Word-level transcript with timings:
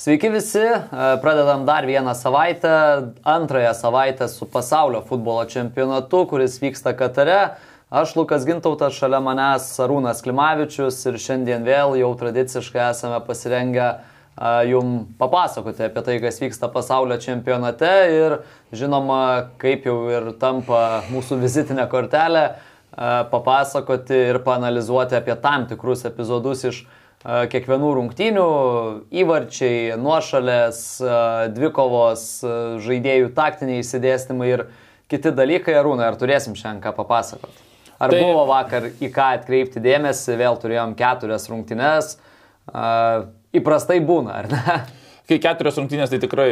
Sveiki 0.00 0.30
visi, 0.32 0.58
e, 0.58 0.80
pradedam 1.20 1.66
dar 1.66 1.86
vieną 1.86 2.14
savaitę, 2.14 3.02
antrąją 3.24 3.74
savaitę 3.74 4.28
su 4.28 4.46
pasaulio 4.46 5.02
futbolo 5.02 5.44
čempionatu, 5.44 6.26
kuris 6.26 6.60
vyksta 6.60 6.94
Katare. 6.96 7.50
Aš 7.90 8.14
Lukas 8.16 8.46
Gintautas, 8.48 8.94
šalia 8.96 9.18
manęs 9.20 9.66
Arūnas 9.84 10.22
Klimavičius 10.24 11.02
ir 11.04 11.18
šiandien 11.20 11.66
vėl 11.68 11.98
jau 12.00 12.08
tradiciškai 12.16 12.80
esame 12.86 13.18
pasirengę 13.26 13.90
jum 14.70 14.94
papasakoti 15.20 15.84
apie 15.90 16.04
tai, 16.06 16.16
kas 16.24 16.40
vyksta 16.40 16.70
pasaulio 16.72 17.18
čempionate 17.20 17.92
ir 18.14 18.38
žinoma, 18.72 19.50
kaip 19.60 19.84
jau 19.84 19.98
ir 20.08 20.30
tampa 20.40 21.02
mūsų 21.10 21.42
vizitinė 21.44 21.84
kortelė, 21.92 22.46
papasakoti 23.36 24.16
ir 24.30 24.40
panalizuoti 24.48 25.20
apie 25.20 25.36
tam 25.44 25.68
tikrus 25.68 26.08
epizodus 26.08 26.64
iš 26.72 26.80
kiekvienų 27.20 27.90
rungtynių, 27.98 28.44
įvarčiai, 29.12 29.96
nuošalės, 30.00 30.78
dvikovos, 31.52 32.22
žaidėjų 32.80 33.32
taktiniai 33.36 33.82
įsidėstymai 33.82 34.48
ir 34.54 34.62
kiti 35.10 35.32
dalykai. 35.36 35.74
Arūna, 35.76 36.08
ar 36.08 36.16
turėsim 36.20 36.56
šiandien 36.56 36.80
ką 36.86 36.94
papasakoti? 36.96 37.66
Ar 38.00 38.14
tai... 38.14 38.22
buvo 38.24 38.46
vakar 38.48 38.88
į 38.96 39.10
ką 39.12 39.26
atkreipti 39.36 39.82
dėmesį, 39.84 40.38
vėl 40.40 40.56
turėjom 40.62 40.94
keturias 40.96 41.44
rungtynes. 41.52 42.14
Įprastai 43.52 43.98
būna, 44.00 44.38
ar 44.40 44.48
ne? 44.48 44.78
Kai 45.28 45.36
keturios 45.42 45.76
rungtynės, 45.78 46.10
tai 46.10 46.18
tikrai 46.22 46.48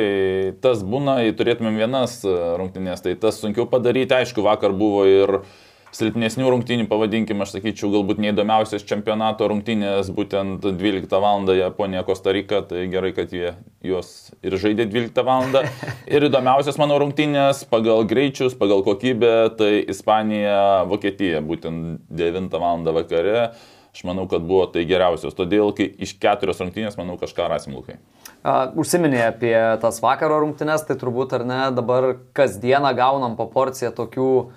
tas 0.63 0.85
būna, 0.87 1.17
jei 1.25 1.33
turėtumėm 1.35 1.81
vienas 1.81 2.21
rungtynės, 2.29 3.01
tai 3.03 3.17
tas 3.19 3.41
sunkiau 3.41 3.65
padaryti. 3.71 4.15
Aišku, 4.15 4.45
vakar 4.45 4.77
buvo 4.77 5.03
ir 5.09 5.41
uh, 5.41 5.49
silpnesnių 5.95 6.51
rungtynių, 6.53 6.87
pavadinkime, 6.89 7.45
aš 7.45 7.55
sakyčiau, 7.57 7.91
galbūt 7.93 8.21
neįdomiausias 8.23 8.85
čempionato 8.89 9.49
rungtynės, 9.49 10.11
būtent 10.15 10.67
12 10.67 11.21
val. 11.23 11.47
Japonija, 11.49 12.05
Kostarika, 12.07 12.61
tai 12.67 12.87
gerai, 12.93 13.15
kad 13.17 13.33
jie 13.33 13.55
juos 13.85 14.31
ir 14.45 14.59
žaidė 14.61 14.89
12 14.91 15.25
val. 15.25 15.49
Ir 16.15 16.29
įdomiausias 16.29 16.79
mano 16.81 16.99
rungtynės 17.01 17.65
pagal 17.71 18.05
greičius, 18.09 18.57
pagal 18.59 18.85
kokybę, 18.87 19.33
tai 19.59 19.73
Ispanija, 19.89 20.85
Vokietija, 20.91 21.43
būtent 21.45 22.05
9 22.11 22.61
val. 22.61 22.85
vakare. 22.99 23.51
Aš 23.89 24.05
manau, 24.05 24.29
kad 24.31 24.45
buvo 24.47 24.67
tai 24.71 24.85
geriausios. 24.87 25.35
Todėl, 25.35 25.73
kai 25.75 25.89
iš 26.05 26.13
keturios 26.21 26.61
rungtynės, 26.61 26.99
manau, 27.01 27.17
kažką 27.19 27.49
rasim 27.51 27.75
lūkai. 27.75 27.97
Uh, 28.39 28.69
užsiminė 28.79 29.25
apie 29.25 29.57
tas 29.83 29.99
vakaro 30.05 30.37
rungtynės, 30.45 30.85
tai 30.87 30.95
turbūt 31.01 31.33
ar 31.35 31.47
ne, 31.49 31.61
dabar 31.75 32.13
kasdieną 32.37 32.93
gaunam 32.95 33.35
po 33.41 33.49
porciją 33.51 33.91
tokių 33.97 34.29
uh, 34.29 34.53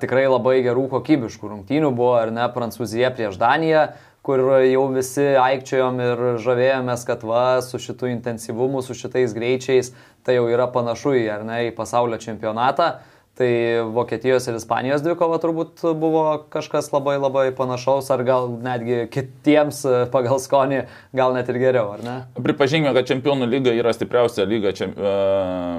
tikrai 0.00 0.26
labai 0.28 0.60
gerų 0.64 0.86
kokybiškų 0.92 1.50
rungtynių 1.52 1.92
buvo, 1.96 2.14
ar 2.20 2.32
ne, 2.34 2.46
Prancūzija 2.52 3.12
prieš 3.16 3.38
Daniją, 3.40 3.88
kur 4.26 4.42
jau 4.66 4.86
visi 4.90 5.26
aikčiojom 5.38 6.00
ir 6.02 6.22
žavėjomės, 6.42 7.04
kad 7.06 7.22
va, 7.26 7.60
su 7.62 7.78
šitu 7.82 8.10
intensyvumu, 8.10 8.82
su 8.82 8.96
šitais 8.98 9.36
greičiais, 9.36 9.92
tai 10.26 10.40
jau 10.40 10.48
yra 10.50 10.66
panašu 10.72 11.14
į, 11.20 11.28
ar 11.36 11.44
ne, 11.46 11.60
į 11.68 11.76
pasaulio 11.76 12.18
čempionatą. 12.22 12.96
Tai 13.36 13.48
Vokietijos 13.92 14.46
ir 14.48 14.54
Ispanijos 14.56 15.02
dvikova 15.04 15.36
turbūt 15.42 15.82
buvo 16.00 16.22
kažkas 16.48 16.86
labai 16.88 17.18
labai 17.20 17.50
panašaus, 17.52 18.08
ar 18.14 18.22
gal 18.24 18.48
netgi 18.64 19.02
kitiems 19.12 19.82
pagal 20.14 20.40
skonį, 20.40 20.78
gal 21.12 21.36
net 21.36 21.50
ir 21.52 21.58
geriau, 21.60 21.90
ar 21.98 22.06
ne? 22.06 22.14
Pripažinkime, 22.40 22.94
kad 22.96 23.10
čempionų 23.12 23.50
lyga 23.52 23.76
yra 23.76 23.92
stipriausia 23.92 24.48
lyga 24.48 24.72
čia, 24.78 24.88
uh, 24.88 25.76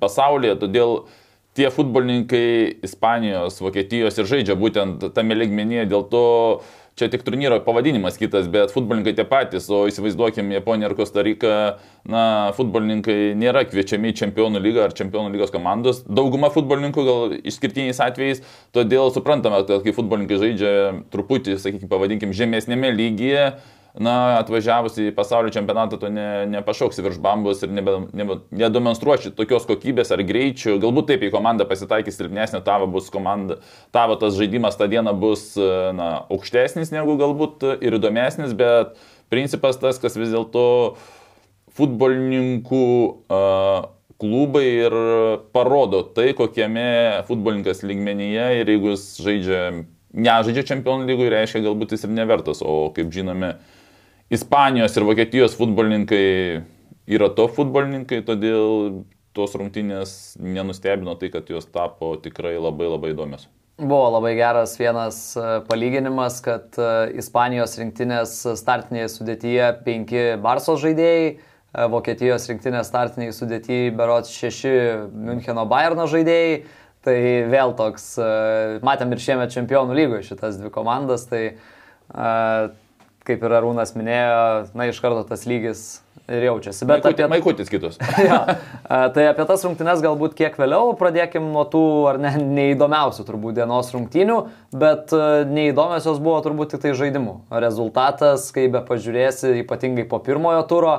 pasaulyje, 0.00 0.56
todėl 0.64 0.96
uh, 1.02 1.20
tie 1.54 1.70
futbolininkai 1.70 2.80
Ispanijos, 2.86 3.60
Vokietijos 3.62 4.18
ir 4.18 4.30
žaidžia 4.30 4.56
būtent 4.58 5.06
tame 5.14 5.36
ligmenyje, 5.38 5.86
dėl 5.90 6.08
to 6.10 6.24
čia 6.98 7.08
tik 7.10 7.24
turnyro 7.26 7.58
pavadinimas 7.64 8.18
kitas, 8.18 8.46
bet 8.50 8.72
futbolininkai 8.74 9.14
tie 9.18 9.24
patys, 9.26 9.66
o 9.70 9.82
įsivaizduokime 9.90 10.54
Japoniją 10.54 10.90
ir 10.90 10.96
Kostarika, 10.98 11.54
na, 12.06 12.24
futbolininkai 12.54 13.34
nėra 13.38 13.64
kviečiami 13.66 14.12
į 14.12 14.18
čempionų 14.22 14.62
lygą 14.62 14.84
ar 14.86 14.94
čempionų 14.94 15.34
lygos 15.34 15.54
komandos, 15.54 16.04
dauguma 16.06 16.52
futbolininkų 16.54 17.06
gal 17.06 17.34
išskirtiniais 17.42 18.02
atvejais, 18.02 18.44
todėl 18.74 19.10
suprantame, 19.14 19.64
kad 19.66 19.82
kai 19.86 19.94
futbolininkai 19.96 20.38
žaidžia 20.42 20.74
truputį, 21.14 21.58
sakykime, 21.62 21.90
pavadinkim, 21.90 22.34
žemesnėme 22.36 22.94
lygyje, 22.94 23.48
na, 23.94 24.40
atvažiavus 24.40 24.96
į 24.98 25.12
pasaulio 25.14 25.52
čempionatą, 25.54 25.98
tu 26.02 26.08
ne, 26.10 26.44
nepašauksi 26.50 27.02
virš 27.04 27.20
bambus 27.22 27.62
ir 27.62 27.70
nebe, 27.74 27.94
nebe, 28.16 28.40
nedemonstruosi 28.50 29.30
tokios 29.38 29.68
kokybės 29.68 30.10
ar 30.14 30.22
greičių. 30.26 30.80
Galbūt 30.82 31.12
taip, 31.12 31.22
jei 31.22 31.32
komanda 31.34 31.66
pasitaikys 31.68 32.18
silpnesnė, 32.18 32.62
tavo 32.66 32.88
bus 32.90 33.06
komanda, 33.14 33.60
tavo 33.94 34.18
tas 34.18 34.34
žaidimas 34.38 34.78
tą 34.80 34.88
dieną 34.90 35.14
bus 35.18 35.52
na, 35.94 36.10
aukštesnis 36.26 36.90
negu 36.94 37.14
galbūt 37.20 37.62
ir 37.78 37.98
įdomesnis, 38.00 38.56
bet 38.58 38.98
principas 39.30 39.78
tas, 39.78 40.00
kas 40.02 40.18
vis 40.18 40.34
dėlto 40.34 40.64
futbolininkų 41.74 42.86
uh, 43.30 43.86
klubai 44.22 44.64
ir 44.66 44.98
parodo 45.54 46.02
tai, 46.16 46.32
kokiame 46.38 47.22
futbolininkas 47.30 47.82
lygmenyje 47.86 48.50
ir 48.58 48.74
jeigu 48.74 48.92
jis 48.94 49.06
žaidžia, 49.22 49.62
nežaidžia 50.14 50.66
čempionų 50.70 51.06
lygui, 51.10 51.30
reiškia 51.34 51.62
galbūt 51.66 51.94
jis 51.94 52.06
ir 52.06 52.14
nevertas, 52.14 52.62
o 52.62 52.92
kaip 52.94 53.10
žinome, 53.14 53.54
uh, 53.54 53.73
Ispanijos 54.32 54.96
ir 54.96 55.04
Vokietijos 55.04 55.56
futbolininkai 55.58 56.24
yra 57.12 57.28
to 57.36 57.48
futbolininkai, 57.52 58.22
todėl 58.24 59.02
tos 59.34 59.56
rungtynės 59.58 60.36
nenustebino 60.40 61.16
tai, 61.18 61.28
kad 61.34 61.50
jos 61.50 61.66
tapo 61.68 62.14
tikrai 62.22 62.54
labai 62.56 62.88
labai 62.88 63.12
įdomios. 63.12 63.48
Buvo 63.74 64.06
labai 64.14 64.36
geras 64.38 64.76
vienas 64.78 65.16
e, 65.34 65.44
palyginimas, 65.66 66.36
kad 66.44 66.76
e, 66.78 66.90
Ispanijos 67.18 67.74
rinktinės 67.80 68.36
startinėje 68.60 69.08
sudėtyje 69.16 69.72
penki 69.82 70.22
Barsos 70.42 70.78
žaidėjai, 70.84 71.32
e, 71.34 71.88
Vokietijos 71.90 72.46
rinktinės 72.52 72.86
startinėje 72.92 73.34
sudėtyje 73.34 73.90
berots 73.98 74.30
šeši 74.30 74.74
Müncheno 75.10 75.66
Bayerno 75.70 76.06
žaidėjai. 76.10 76.62
Tai 77.04 77.16
vėl 77.52 77.74
toks, 77.76 78.14
matėm 78.80 79.10
ir 79.12 79.20
šiemet 79.20 79.50
čempionų 79.52 79.92
lygoje 79.98 80.22
šitas 80.30 80.54
dvi 80.56 80.70
komandas, 80.72 81.26
tai 81.28 81.42
kaip 83.24 83.44
ir 83.44 83.54
Arūnas 83.58 83.94
minėjo, 83.96 84.40
na 84.76 84.88
iš 84.90 85.00
karto 85.02 85.22
tas 85.28 85.46
lygis 85.48 85.84
ir 86.28 86.46
jaučiasi. 86.46 86.86
Bet 86.88 87.04
Maikutė, 87.04 87.24
apie... 87.24 87.30
Maikutis 87.32 87.72
kitus. 87.72 87.98
ja, 88.28 88.38
tai 89.14 89.26
apie 89.28 89.46
tas 89.48 89.64
rungtynes 89.66 90.02
galbūt 90.04 90.36
kiek 90.38 90.56
vėliau, 90.60 90.94
pradėkim 91.00 91.50
nuo 91.52 91.64
tų 91.68 91.82
ar 92.12 92.20
ne 92.22 92.32
neįdomiausių 92.40 93.26
turbūt 93.28 93.58
dienos 93.58 93.92
rungtynių, 93.94 94.38
bet 94.80 95.12
neįdomios 95.50 96.08
jos 96.08 96.22
buvo 96.24 96.38
turbūt 96.44 96.74
tik 96.74 96.84
tai 96.84 96.94
žaidimų. 96.96 97.36
Rezultatas, 97.64 98.48
kai 98.54 98.70
be 98.72 98.84
pažiūrėsi, 98.88 99.52
ypatingai 99.64 100.06
po 100.08 100.20
pirmojo 100.24 100.64
turo, 100.70 100.96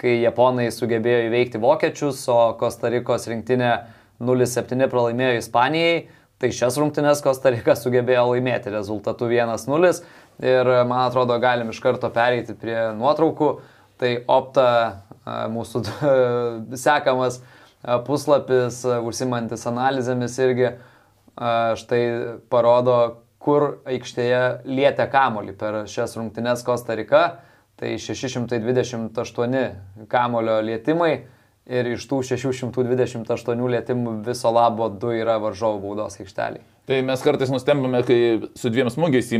kai 0.00 0.18
japonai 0.20 0.68
sugebėjo 0.74 1.30
įveikti 1.30 1.62
vokiečius, 1.62 2.20
o 2.28 2.40
Kostarikos 2.60 3.28
rinktinė 3.32 3.72
0-7 4.20 4.88
pralaimėjo 4.92 5.40
Ispanijai, 5.40 5.96
tai 6.36 6.52
šias 6.52 6.76
rungtynes 6.76 7.22
Kostarika 7.24 7.72
sugebėjo 7.80 8.26
laimėti 8.34 8.72
rezultatu 8.74 9.30
1-0 9.32 9.92
Ir 10.42 10.68
man 10.84 11.06
atrodo, 11.06 11.38
galim 11.40 11.70
iš 11.72 11.80
karto 11.80 12.10
pereiti 12.12 12.54
prie 12.58 12.92
nuotraukų. 12.96 13.50
Tai 13.96 14.10
opta 14.28 14.68
mūsų 15.52 15.80
sekamas 16.76 17.40
puslapis, 18.04 18.82
užsimantis 18.84 19.64
analizėmis 19.70 20.36
irgi 20.44 20.74
štai 21.80 22.02
parodo, 22.52 23.22
kur 23.40 23.80
aikštėje 23.86 24.68
lietė 24.68 25.06
kamolį 25.12 25.56
per 25.56 25.86
šias 25.88 26.16
rungtynes 26.18 26.64
Kostarika. 26.66 27.40
Tai 27.76 27.90
628 28.00 30.06
kamolio 30.08 30.60
lietimai 30.64 31.26
ir 31.66 31.92
iš 31.96 32.06
tų 32.06 32.22
628 32.26 33.68
lietimų 33.74 34.16
viso 34.26 34.52
labo 34.54 34.88
2 34.92 35.20
yra 35.22 35.36
varžovų 35.42 35.82
baudos 35.82 36.18
aikšteliai. 36.22 36.62
Tai 36.86 37.00
mes 37.02 37.22
kartais 37.22 37.50
nustembame, 37.50 37.98
kai 38.06 38.18
su 38.54 38.70
dviem 38.70 38.86
smūgiais 38.94 39.32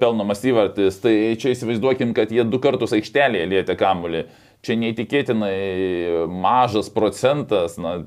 pelnomas 0.00 0.42
įvartis, 0.44 0.98
tai 1.00 1.14
čia 1.40 1.54
įsivaizduokim, 1.54 2.12
kad 2.16 2.32
jie 2.32 2.44
du 2.44 2.60
kartus 2.60 2.92
aikštelėje 2.98 3.46
lietė 3.48 3.78
kamuolį. 3.80 4.26
Čia 4.66 4.76
neįtikėtinai 4.82 6.26
mažas 6.28 6.90
procentas, 6.92 7.78
na, 7.80 8.00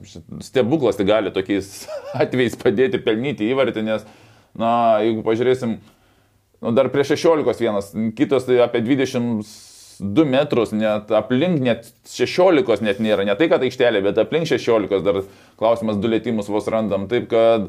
stebuklas 0.45 1.00
tai 1.00 1.07
gali 1.09 1.33
tokiais 1.33 1.88
atvejais 2.21 2.57
padėti 2.62 3.01
pelnyti 3.01 3.50
įvartį, 3.50 3.85
nes, 3.89 4.06
na, 4.57 4.71
jeigu 5.01 5.25
pažiūrėsim, 5.25 5.79
nu, 6.62 6.75
dar 6.77 6.91
prie 6.94 7.07
16 7.09 7.65
vienas, 7.65 7.89
kitos 8.18 8.45
tai 8.45 8.62
apie 8.62 8.83
22 10.00 10.25
metrus, 10.25 10.72
net 10.72 11.12
aplink 11.12 11.60
net 11.63 11.92
16 12.07 12.84
net 12.86 13.01
nėra, 13.04 13.25
ne 13.28 13.36
tai, 13.36 13.50
kad 13.51 13.63
aikštelė, 13.66 14.01
bet 14.06 14.19
aplink 14.22 14.48
16 14.48 15.04
dar 15.04 15.22
klausimas, 15.60 16.00
du 16.00 16.12
lėtimus 16.12 16.48
vos 16.51 16.68
randam, 16.72 17.07
taip 17.12 17.28
kad 17.31 17.68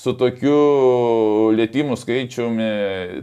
su 0.00 0.14
tokiu 0.16 1.50
lėtimų 1.52 1.98
skaičiumi, 2.00 2.70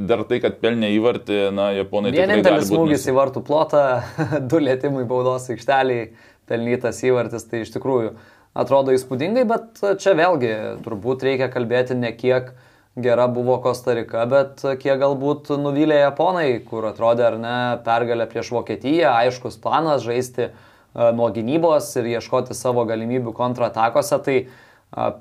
dar 0.06 0.22
tai, 0.30 0.38
kad 0.44 0.60
pelnė 0.62 0.92
įvartį, 1.00 1.40
na, 1.58 1.72
japonai 1.80 2.14
tikrai. 2.14 2.28
Vienintelis 2.28 2.70
smūgis 2.70 3.08
į 3.10 3.18
vartų 3.18 3.42
plotą, 3.48 3.84
du 4.52 4.62
lėtimai 4.62 5.08
baudos 5.10 5.50
aikšteliai, 5.54 6.12
pelnytas 6.48 7.02
įvartis, 7.08 7.48
tai 7.50 7.64
iš 7.66 7.74
tikrųjų 7.74 8.14
atrodo 8.58 8.94
įspūdingai, 8.94 9.48
bet 9.50 9.82
čia 10.02 10.14
vėlgi 10.18 10.54
turbūt 10.86 11.26
reikia 11.26 11.50
kalbėti 11.54 11.98
ne 11.98 12.14
kiek 12.14 12.54
gera 12.98 13.28
buvo 13.30 13.60
Kostarika, 13.62 14.26
bet 14.30 14.64
kiek 14.82 14.98
galbūt 15.02 15.52
nuvylė 15.62 16.02
Japonai, 16.02 16.48
kur 16.66 16.88
atrodė 16.90 17.28
ar 17.30 17.38
ne 17.42 17.58
pergalė 17.86 18.26
prieš 18.30 18.50
Vokietiją, 18.56 19.12
aiškus 19.14 19.60
planas 19.62 20.06
žaisti 20.06 20.50
nuo 20.94 21.30
gynybos 21.34 21.92
ir 22.02 22.10
ieškoti 22.16 22.58
savo 22.58 22.88
galimybių 22.90 23.36
kontratakose, 23.38 24.18
tai 24.26 24.38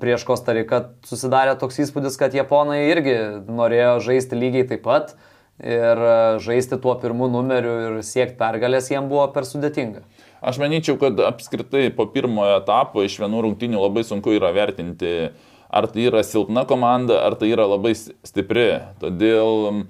prieš 0.01 0.25
Kostariką 0.27 0.83
susidarė 1.05 1.57
toks 1.59 1.81
įspūdis, 1.85 2.17
kad 2.17 2.33
Japonai 2.33 2.87
irgi 2.89 3.17
norėjo 3.45 3.97
žaisti 4.09 4.39
lygiai 4.39 4.67
taip 4.71 4.85
pat 4.87 5.13
ir 5.61 6.01
žaisti 6.41 6.77
tuo 6.81 6.93
pirmu 7.01 7.27
numeriu 7.33 7.75
ir 7.87 7.99
siekti 8.05 8.37
pergalės 8.39 8.89
jiem 8.91 9.09
buvo 9.09 9.25
per 9.33 9.45
sudėtinga. 9.49 10.03
Aš 10.41 10.59
manyčiau, 10.61 10.99
kad 11.01 11.17
apskritai 11.25 11.87
po 11.97 12.05
pirmojo 12.13 12.59
etapo 12.59 13.01
iš 13.05 13.17
vienų 13.21 13.41
rungtinių 13.47 13.81
labai 13.81 14.03
sunku 14.05 14.35
yra 14.37 14.51
vertinti, 14.53 15.31
ar 15.69 15.87
tai 15.91 16.07
yra 16.07 16.23
silpna 16.25 16.65
komanda, 16.67 17.21
ar 17.27 17.37
tai 17.39 17.51
yra 17.53 17.67
labai 17.67 17.93
stipri. 17.97 18.69
Todėl 19.01 19.83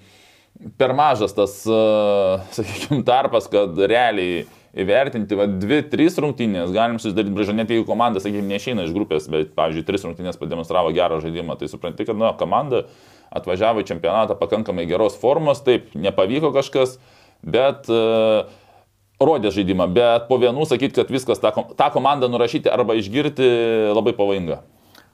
per 0.80 0.94
mažas 0.98 1.36
tas, 1.38 1.60
sakykime, 2.58 3.04
tarpas, 3.08 3.50
kad 3.52 3.78
realiai 3.78 4.46
įvertinti, 4.78 5.38
va, 5.38 5.48
dvi, 5.50 5.82
trys 5.90 6.18
rungtynės, 6.22 6.74
galim 6.76 7.00
susidaryti 7.02 7.34
brėžą, 7.34 7.56
net 7.58 7.72
jeigu 7.74 7.88
komanda, 7.88 8.22
sakykime, 8.22 8.46
neišeina 8.52 8.86
iš 8.86 8.94
grupės, 8.94 9.26
bet, 9.32 9.54
pavyzdžiui, 9.58 9.86
tris 9.88 10.06
rungtynės 10.06 10.38
pademonstravo 10.38 10.92
gerą 10.94 11.18
žaidimą, 11.24 11.58
tai 11.58 11.70
supranti, 11.72 12.06
kad, 12.06 12.18
na, 12.20 12.34
komanda 12.38 12.86
atvažiavo 13.34 13.82
į 13.82 13.90
čempionatą 13.90 14.38
pakankamai 14.40 14.86
geros 14.90 15.18
formos, 15.20 15.64
taip, 15.66 15.90
nepavyko 15.98 16.54
kažkas, 16.56 16.98
bet 17.42 17.90
uh, 17.92 18.46
rodė 19.24 19.52
žaidimą, 19.56 19.90
bet 19.94 20.30
po 20.30 20.38
vienų 20.42 20.68
sakyti, 20.70 21.00
kad 21.02 21.12
viskas 21.14 21.42
tą, 21.42 21.52
tą 21.78 21.90
komandą 21.94 22.30
nurašyti 22.32 22.72
arba 22.72 22.98
išgirti 23.00 23.50
labai 23.98 24.14
pavojinga. 24.18 24.62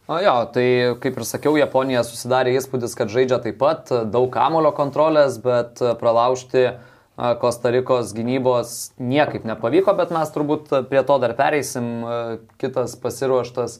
O 0.03 0.17
jo, 0.19 0.33
tai 0.51 0.65
kaip 0.99 1.15
ir 1.15 1.23
sakiau, 1.23 1.53
Japonija 1.55 2.01
susidarė 2.03 2.57
įspūdis, 2.59 2.91
kad 2.99 3.07
žaidžia 3.07 3.37
taip 3.45 3.55
pat, 3.61 3.87
daug 4.11 4.25
kamulio 4.33 4.73
kontrolės, 4.75 5.37
bet 5.39 5.79
pralaužti 6.01 6.73
Kostarikos 7.39 8.09
gynybos 8.17 8.91
niekaip 8.99 9.45
nepavyko, 9.47 9.93
bet 9.95 10.09
mes 10.11 10.31
turbūt 10.33 10.71
prie 10.89 11.03
to 11.07 11.15
dar 11.23 11.35
pereisim. 11.37 11.85
Kitas 12.59 12.97
pasiruoštas 12.99 13.77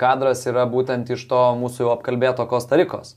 kadras 0.00 0.42
yra 0.50 0.66
būtent 0.68 1.08
iš 1.14 1.22
to 1.30 1.40
mūsų 1.56 1.86
jau 1.86 1.92
apkalbėto 1.94 2.44
Kostarikos 2.50 3.14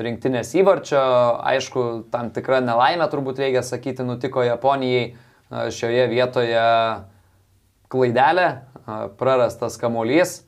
rinktinės 0.00 0.54
įvarčio. 0.56 1.02
Aišku, 1.44 2.06
tam 2.14 2.30
tikra 2.32 2.62
nelaimė 2.64 3.10
turbūt 3.12 3.42
reikia 3.42 3.60
sakyti 3.66 4.06
nutiko 4.06 4.46
Japonijai 4.46 5.12
šioje 5.50 6.06
vietoje 6.08 6.64
klaidelė, 7.92 8.48
prarastas 9.20 9.76
kamuolys. 9.82 10.38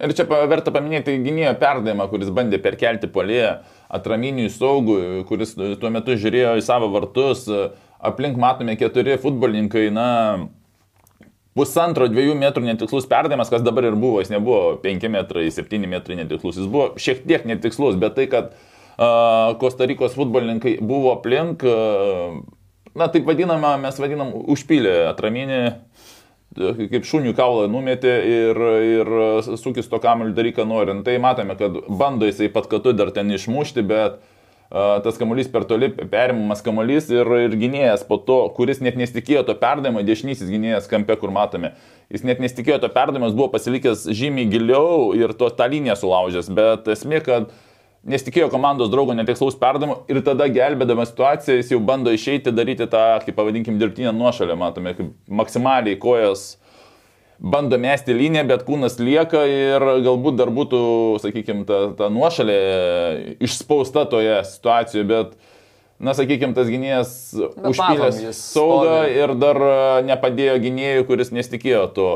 Ir 0.00 0.14
čia 0.16 0.24
verta 0.48 0.72
paminėti 0.72 1.18
gynėjo 1.20 1.52
perdavimą, 1.60 2.06
kuris 2.08 2.30
bandė 2.32 2.60
perkelti 2.62 3.10
polėje 3.12 3.58
atraminiui 3.92 4.48
saugui, 4.52 5.24
kuris 5.28 5.52
tuo 5.56 5.90
metu 5.92 6.16
žiūrėjo 6.16 6.54
į 6.60 6.64
savo 6.64 6.88
vartus. 6.94 7.44
Aplink 8.00 8.38
matome 8.40 8.78
keturi 8.80 9.18
futbolininkai, 9.20 9.90
na, 9.92 10.08
pusantro, 11.58 12.08
dviejų 12.10 12.36
metrų 12.38 12.64
netikslus 12.68 13.08
perdavimas, 13.10 13.50
kas 13.52 13.64
dabar 13.66 13.88
ir 13.88 13.98
buvo, 13.98 14.22
jis 14.22 14.32
nebuvo 14.32 14.78
5 14.82 15.10
metrai, 15.12 15.48
7 15.52 15.88
metrai 15.90 16.20
netikslus, 16.22 16.60
jis 16.60 16.70
buvo 16.70 16.90
šiek 17.00 17.24
tiek 17.26 17.44
netikslus, 17.48 17.98
bet 18.00 18.16
tai, 18.18 18.28
kad 18.30 18.54
uh, 18.54 19.52
Kostarikos 19.60 20.16
futbolininkai 20.18 20.78
buvo 20.80 21.12
aplink, 21.16 21.66
uh, 21.66 22.38
na 22.96 23.10
taip 23.12 23.28
vadinama, 23.28 23.76
mes 23.82 24.00
vadinam, 24.00 24.32
užpylė 24.54 25.10
atraminį, 25.10 25.60
kaip 26.56 27.06
šunių 27.06 27.34
kaulą 27.38 27.68
numetė 27.70 28.16
ir, 28.26 28.60
ir 28.82 29.12
sukis 29.60 29.88
to 29.90 30.00
kamuolį 30.02 30.34
daryk, 30.34 30.58
ką 30.58 30.66
nori. 30.66 30.96
Nu, 30.96 31.06
tai 31.06 31.20
matome, 31.22 31.54
kad 31.58 31.78
bando 31.86 32.26
jisai 32.26 32.50
pat 32.52 32.66
katu 32.70 32.94
dar 32.96 33.12
ten 33.14 33.30
išmušti, 33.30 33.84
bet 33.86 34.18
uh, 34.18 34.98
tas 35.04 35.20
kamuolys 35.20 35.50
per 35.52 35.68
toli 35.70 35.92
perimamas 35.94 36.64
kamuolys 36.66 37.06
ir, 37.14 37.30
ir 37.46 37.56
gynėjas 37.60 38.02
po 38.08 38.18
to, 38.18 38.40
kuris 38.56 38.82
net 38.82 38.98
nesitikėjo 38.98 39.44
to 39.46 39.56
perdavimo, 39.62 40.02
dešinysis 40.02 40.50
gynėjas 40.50 40.90
kampe, 40.90 41.14
kur 41.22 41.30
matome. 41.34 41.76
Jis 42.10 42.26
net 42.26 42.42
nesitikėjo 42.42 42.80
to 42.82 42.90
perdavimas, 42.90 43.36
buvo 43.38 43.52
pasilikęs 43.54 44.08
žymiai 44.10 44.50
giliau 44.50 45.12
ir 45.14 45.36
to 45.38 45.52
tą 45.54 45.70
liniją 45.70 46.00
sulaužęs, 46.02 46.50
bet 46.50 46.90
esmė, 46.90 47.22
kad 47.22 47.46
uh, 47.46 47.66
nesitikėjo 48.08 48.48
komandos 48.52 48.90
draugo 48.92 49.14
netikslaus 49.16 49.58
perdavimo 49.60 50.00
ir 50.10 50.22
tada 50.24 50.48
gelbėdamas 50.52 51.12
situaciją 51.12 51.58
jis 51.58 51.74
jau 51.74 51.80
bando 51.84 52.12
išeiti, 52.14 52.52
daryti 52.54 52.88
tą, 52.90 53.04
kaip 53.26 53.36
pavadinkim, 53.36 53.78
dirbtinę 53.80 54.14
nuošalę, 54.16 54.56
matome, 54.58 54.94
kaip 54.96 55.12
maksimaliai 55.40 55.98
kojas 56.00 56.54
bando 57.40 57.78
mesti 57.80 58.14
liniją, 58.16 58.44
bet 58.48 58.64
kūnas 58.66 58.98
lieka 59.00 59.44
ir 59.48 59.84
galbūt 60.04 60.36
dar 60.40 60.52
būtų, 60.52 60.80
sakykime, 61.22 61.64
ta, 61.68 61.80
ta 61.96 62.10
nuošalė 62.12 62.58
išspausta 63.40 64.04
toje 64.12 64.42
situacijoje, 64.48 65.06
bet, 65.08 65.38
na, 66.00 66.12
sakykime, 66.16 66.52
tas 66.56 66.68
gynėjas 66.72 67.14
užpylęs 67.36 68.20
saugą 68.36 69.00
ir 69.12 69.32
dar 69.40 69.62
nepadėjo 70.08 70.58
gynėjui, 70.66 71.08
kuris 71.08 71.32
nesitikėjo 71.36 71.86
to. 71.96 72.10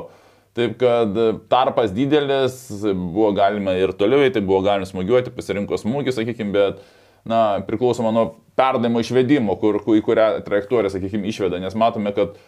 Taip 0.55 0.77
kad 0.79 1.17
tarpas 1.51 1.91
didelis, 1.91 2.57
buvo 2.95 3.33
galima 3.35 3.73
ir 3.75 3.91
toliau 3.99 4.23
eiti, 4.23 4.43
buvo 4.45 4.61
galima 4.63 4.87
smūgiuoti, 4.87 5.33
pasirinko 5.35 5.79
smūgį, 5.81 6.15
sakykime, 6.15 6.55
bet, 6.55 6.85
na, 7.27 7.41
priklausoma 7.67 8.13
nuo 8.15 8.29
perdavimo 8.55 9.03
išvedimo, 9.03 9.57
kur, 9.59 9.81
į 9.83 10.05
kurią 10.07 10.29
trajektoriją, 10.47 10.93
sakykime, 10.95 11.27
išveda, 11.33 11.59
nes 11.59 11.75
matome, 11.75 12.15
kad 12.15 12.39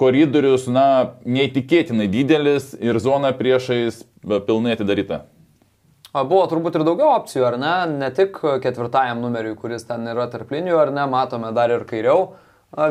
koridorius, 0.00 0.64
na, 0.72 0.86
neįtikėtinai 1.28 2.08
didelis 2.08 2.72
ir 2.80 2.96
zona 3.04 3.34
priešais 3.36 4.00
pilnai 4.48 4.78
atidaryta. 4.78 5.26
Buvo 6.12 6.42
turbūt 6.48 6.76
ir 6.76 6.84
daugiau 6.84 7.14
opcijų, 7.18 7.44
ar 7.48 7.60
ne? 7.60 7.76
Ne 8.00 8.08
tik 8.16 8.40
ketvirtajam 8.64 9.20
numeriui, 9.20 9.56
kuris 9.60 9.84
ten 9.88 10.08
yra 10.08 10.26
tarp 10.32 10.50
linijų, 10.52 10.80
ar 10.86 10.90
ne, 10.92 11.04
matome 11.08 11.52
dar 11.56 11.72
ir 11.72 11.84
kairiau. 11.88 12.34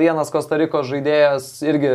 Vienas 0.02 0.30
Kostarikos 0.34 0.86
žaidėjas 0.90 1.50
irgi 1.66 1.92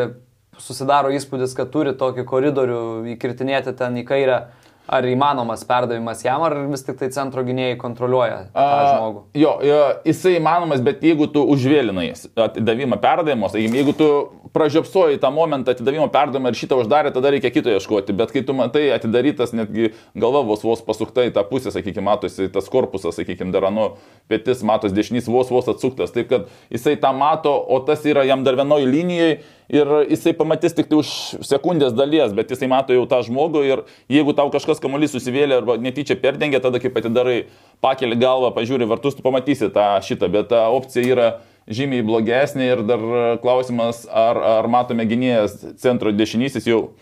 susidaro 0.62 1.11
įspūdis, 1.14 1.56
kad 1.56 1.73
turi 1.75 1.97
tokį 1.97 2.26
koridorių 2.29 2.85
įkirtinėti 3.17 3.76
ten 3.79 4.00
į 4.03 4.06
kairę. 4.08 4.41
Ar 4.87 5.03
įmanomas 5.03 5.64
perdavimas 5.67 6.20
jam, 6.23 6.44
ar 6.47 6.55
vis 6.70 6.85
tik 6.87 6.94
tai 7.00 7.08
centro 7.11 7.43
gynėjai 7.43 7.75
kontroliuoja 7.81 8.37
tą 8.55 8.67
žmogų? 8.85 9.23
A, 9.25 9.38
jo, 9.41 9.55
jo, 9.67 9.79
jisai 10.06 10.37
įmanomas, 10.38 10.85
bet 10.87 11.03
jeigu 11.03 11.26
tu 11.35 11.43
užvėlinai 11.43 12.05
atidavimą 12.44 13.00
perdavimo, 13.03 13.50
sakykime, 13.50 13.81
jeigu 13.81 13.97
tu 13.99 14.06
pražiopsoji 14.55 15.19
tą 15.19 15.32
momentą 15.35 15.75
atidavimo 15.75 16.06
perdavimą 16.14 16.53
ir 16.53 16.61
šitą 16.61 16.79
uždarė, 16.85 17.11
tada 17.17 17.35
reikia 17.35 17.50
kito 17.50 17.75
ieškoti. 17.75 18.14
Bet 18.14 18.31
kai 18.31 18.44
tu 18.47 18.55
matai 18.55 18.85
atidarytas, 18.94 19.56
netgi 19.58 19.91
galva 20.15 20.44
vos 20.46 20.63
vos 20.63 20.86
pasukta 20.86 21.27
į 21.27 21.34
tą 21.34 21.43
pusę, 21.51 21.75
sakykime, 21.75 22.06
matosi 22.06 22.46
tas 22.55 22.70
korpusas, 22.70 23.19
sakykime, 23.19 23.51
daranu, 23.51 23.96
pėtis 24.31 24.63
matos 24.63 24.94
dešinys 24.94 25.27
vos 25.27 25.51
vos 25.51 25.67
atsuktas. 25.75 26.15
Taip 26.15 26.31
kad 26.31 26.46
jisai 26.70 26.94
tą 27.03 27.10
mato, 27.10 27.58
o 27.58 27.82
tas 27.82 28.06
yra 28.06 28.22
jam 28.29 28.46
dar 28.46 28.55
vienoje 28.63 28.86
linijoje 28.86 29.41
ir 29.73 29.91
jisai 30.11 30.35
pamatys 30.37 30.77
tik 30.77 30.91
tai 30.91 31.01
už 31.01 31.11
sekundės 31.46 31.94
dalies, 31.96 32.35
bet 32.37 32.53
jisai 32.53 32.69
mato 32.70 32.94
jau 32.94 33.06
tą 33.11 33.23
žmogų 33.27 33.65
ir 33.67 33.82
jeigu 34.13 34.35
tau 34.37 34.51
kažkas 34.55 34.81
kamuolys 34.82 35.15
susivėlė 35.17 35.61
arba 35.61 35.77
netyčia 35.81 36.19
perdengia, 36.20 36.63
tada 36.63 36.81
kaip 36.82 36.96
atidarai, 36.99 37.46
pakeli 37.85 38.19
galvą, 38.20 38.53
pažiūri 38.56 38.89
vartus, 38.89 39.19
tu 39.19 39.27
pamatysi 39.27 39.70
tą 39.75 39.91
šitą, 40.06 40.31
bet 40.32 40.51
ta 40.55 40.67
opcija 40.75 41.13
yra 41.17 41.29
žymiai 41.67 42.05
blogesnė 42.06 42.70
ir 42.70 42.85
dar 42.87 43.03
klausimas, 43.43 44.05
ar, 44.06 44.39
ar 44.39 44.70
matome 44.70 45.06
gynėjas 45.08 45.58
centro 45.82 46.15
dešinysis 46.15 46.69
jau 46.70 46.94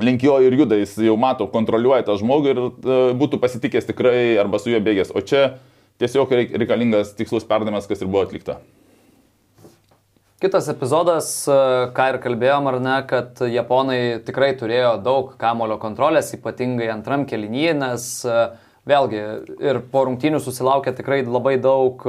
link 0.00 0.24
jo 0.24 0.38
ir 0.40 0.56
juda, 0.56 0.78
jis 0.80 0.96
jau 1.04 1.16
mato, 1.20 1.46
kontroliuoja 1.52 2.06
tą 2.06 2.16
žmogų 2.20 2.54
ir 2.54 2.60
e, 2.62 2.70
būtų 3.18 3.40
pasitikęs 3.42 3.90
tikrai 3.90 4.38
arba 4.40 4.60
su 4.62 4.72
juo 4.72 4.80
bėgęs. 4.80 5.12
O 5.12 5.20
čia 5.20 5.58
tiesiog 6.00 6.32
reikalingas 6.32 7.12
tikslus 7.18 7.44
perdavimas, 7.48 7.88
kas 7.90 8.00
ir 8.00 8.08
buvo 8.08 8.24
atlikta. 8.24 8.62
Kitas 10.42 10.66
epizodas, 10.66 11.26
e, 11.46 11.54
ką 11.94 12.04
ir 12.10 12.16
kalbėjom, 12.18 12.64
ar 12.66 12.76
ne, 12.82 12.94
kad 13.06 13.38
japonai 13.46 13.98
tikrai 14.26 14.48
turėjo 14.58 14.96
daug 14.98 15.28
kamulio 15.38 15.76
kontrolės, 15.78 16.32
ypatingai 16.34 16.88
antram 16.90 17.22
kelinyje, 17.30 17.74
nes 17.78 18.06
e, 18.26 18.38
vėlgi 18.90 19.20
ir 19.62 19.76
po 19.92 20.00
rungtynių 20.08 20.40
susilaukė 20.42 20.96
tikrai 20.98 21.20
labai 21.22 21.52
daug 21.62 22.02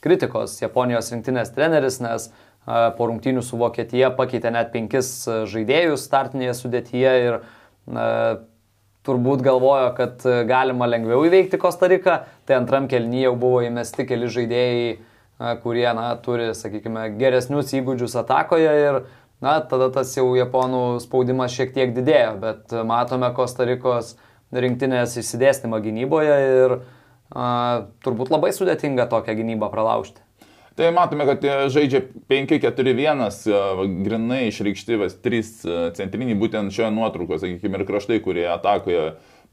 kritikos 0.00 0.54
Japonijos 0.62 1.12
rinktinės 1.12 1.52
treneris, 1.52 1.98
nes 2.00 2.30
po 2.64 3.10
rungtynių 3.10 3.42
su 3.44 3.58
Vokietija 3.60 4.08
pakeitė 4.16 4.54
net 4.54 4.72
penkis 4.72 5.10
žaidėjus 5.52 6.06
startinėje 6.08 6.54
sudėtyje 6.56 7.12
ir 7.26 7.36
na, 7.84 8.06
turbūt 9.04 9.44
galvojo, 9.44 9.92
kad 10.00 10.24
galima 10.48 10.88
lengviau 10.88 11.28
įveikti 11.28 11.60
Kostariką, 11.60 12.22
tai 12.48 12.56
antram 12.56 12.88
kelnyje 12.88 13.28
jau 13.28 13.34
buvo 13.44 13.60
įmesti 13.68 14.08
keli 14.08 14.32
žaidėjai, 14.32 14.96
kurie 15.62 15.86
na, 15.96 16.10
turi, 16.22 16.50
sakykime, 16.56 17.08
geresnius 17.20 17.74
įgūdžius 17.76 18.16
atakoje 18.22 18.74
ir 18.82 19.00
na, 19.44 19.58
tada 19.60 19.90
tas 19.92 20.14
jau 20.16 20.30
japonų 20.38 21.00
spaudimas 21.04 21.54
šiek 21.56 21.74
tiek 21.76 21.92
didėjo, 21.96 22.36
bet 22.42 22.76
matome 22.88 23.28
Kostarikos 23.36 24.14
rinktinės 24.54 25.18
įsidėstymą 25.20 25.82
gynyboje 25.84 26.38
ir 26.52 26.78
a, 26.78 27.48
turbūt 28.06 28.32
labai 28.32 28.54
sudėtinga 28.56 29.08
tokią 29.12 29.36
gynybą 29.40 29.68
pralaužti. 29.72 30.22
Tai 30.76 30.90
matome, 30.92 31.24
kad 31.24 31.44
žaidžia 31.72 32.02
5-4-1, 32.28 33.22
grinai 34.04 34.42
išreikšti 34.50 34.98
3 35.24 35.46
centriniai, 35.96 36.36
būtent 36.36 36.74
šioje 36.76 36.90
nuotraukoje, 36.92 37.40
sakykime, 37.46 37.80
ir 37.80 37.88
kraštai, 37.88 38.18
kurie 38.20 38.44
atakoje 38.52 39.06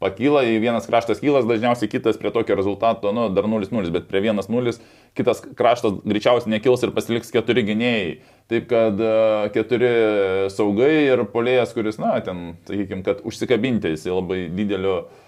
pakyla, 0.03 0.43
į 0.51 0.60
vienas 0.62 0.86
kraštas 0.89 1.24
kylas, 1.24 1.48
dažniausiai 1.50 1.89
kitas 1.91 2.19
prie 2.19 2.33
tokio 2.36 2.60
rezultato, 2.60 3.15
nu, 3.15 3.29
dar 3.33 3.48
0-0, 3.50 3.89
bet 3.95 4.05
prie 4.12 4.22
1-0 4.27 4.75
kitas 5.17 5.41
kraštas 5.57 6.03
greičiausiai 6.03 6.57
nekils 6.57 6.86
ir 6.86 6.93
pasiliks 6.93 7.33
keturi 7.33 7.65
gynėjai. 7.72 8.13
Taip 8.51 8.69
kad 8.69 9.00
e, 9.00 9.17
keturi 9.55 9.91
saugai 10.51 10.93
ir 11.07 11.25
polėjas, 11.33 11.72
kuris, 11.74 12.00
na, 12.01 12.17
ten, 12.25 12.57
sakykime, 12.67 13.05
kad 13.07 13.24
užsikabinti, 13.25 13.95
jis 13.95 14.10
labai 14.12 14.45
didelio 14.51 14.98
uh, 15.03 15.23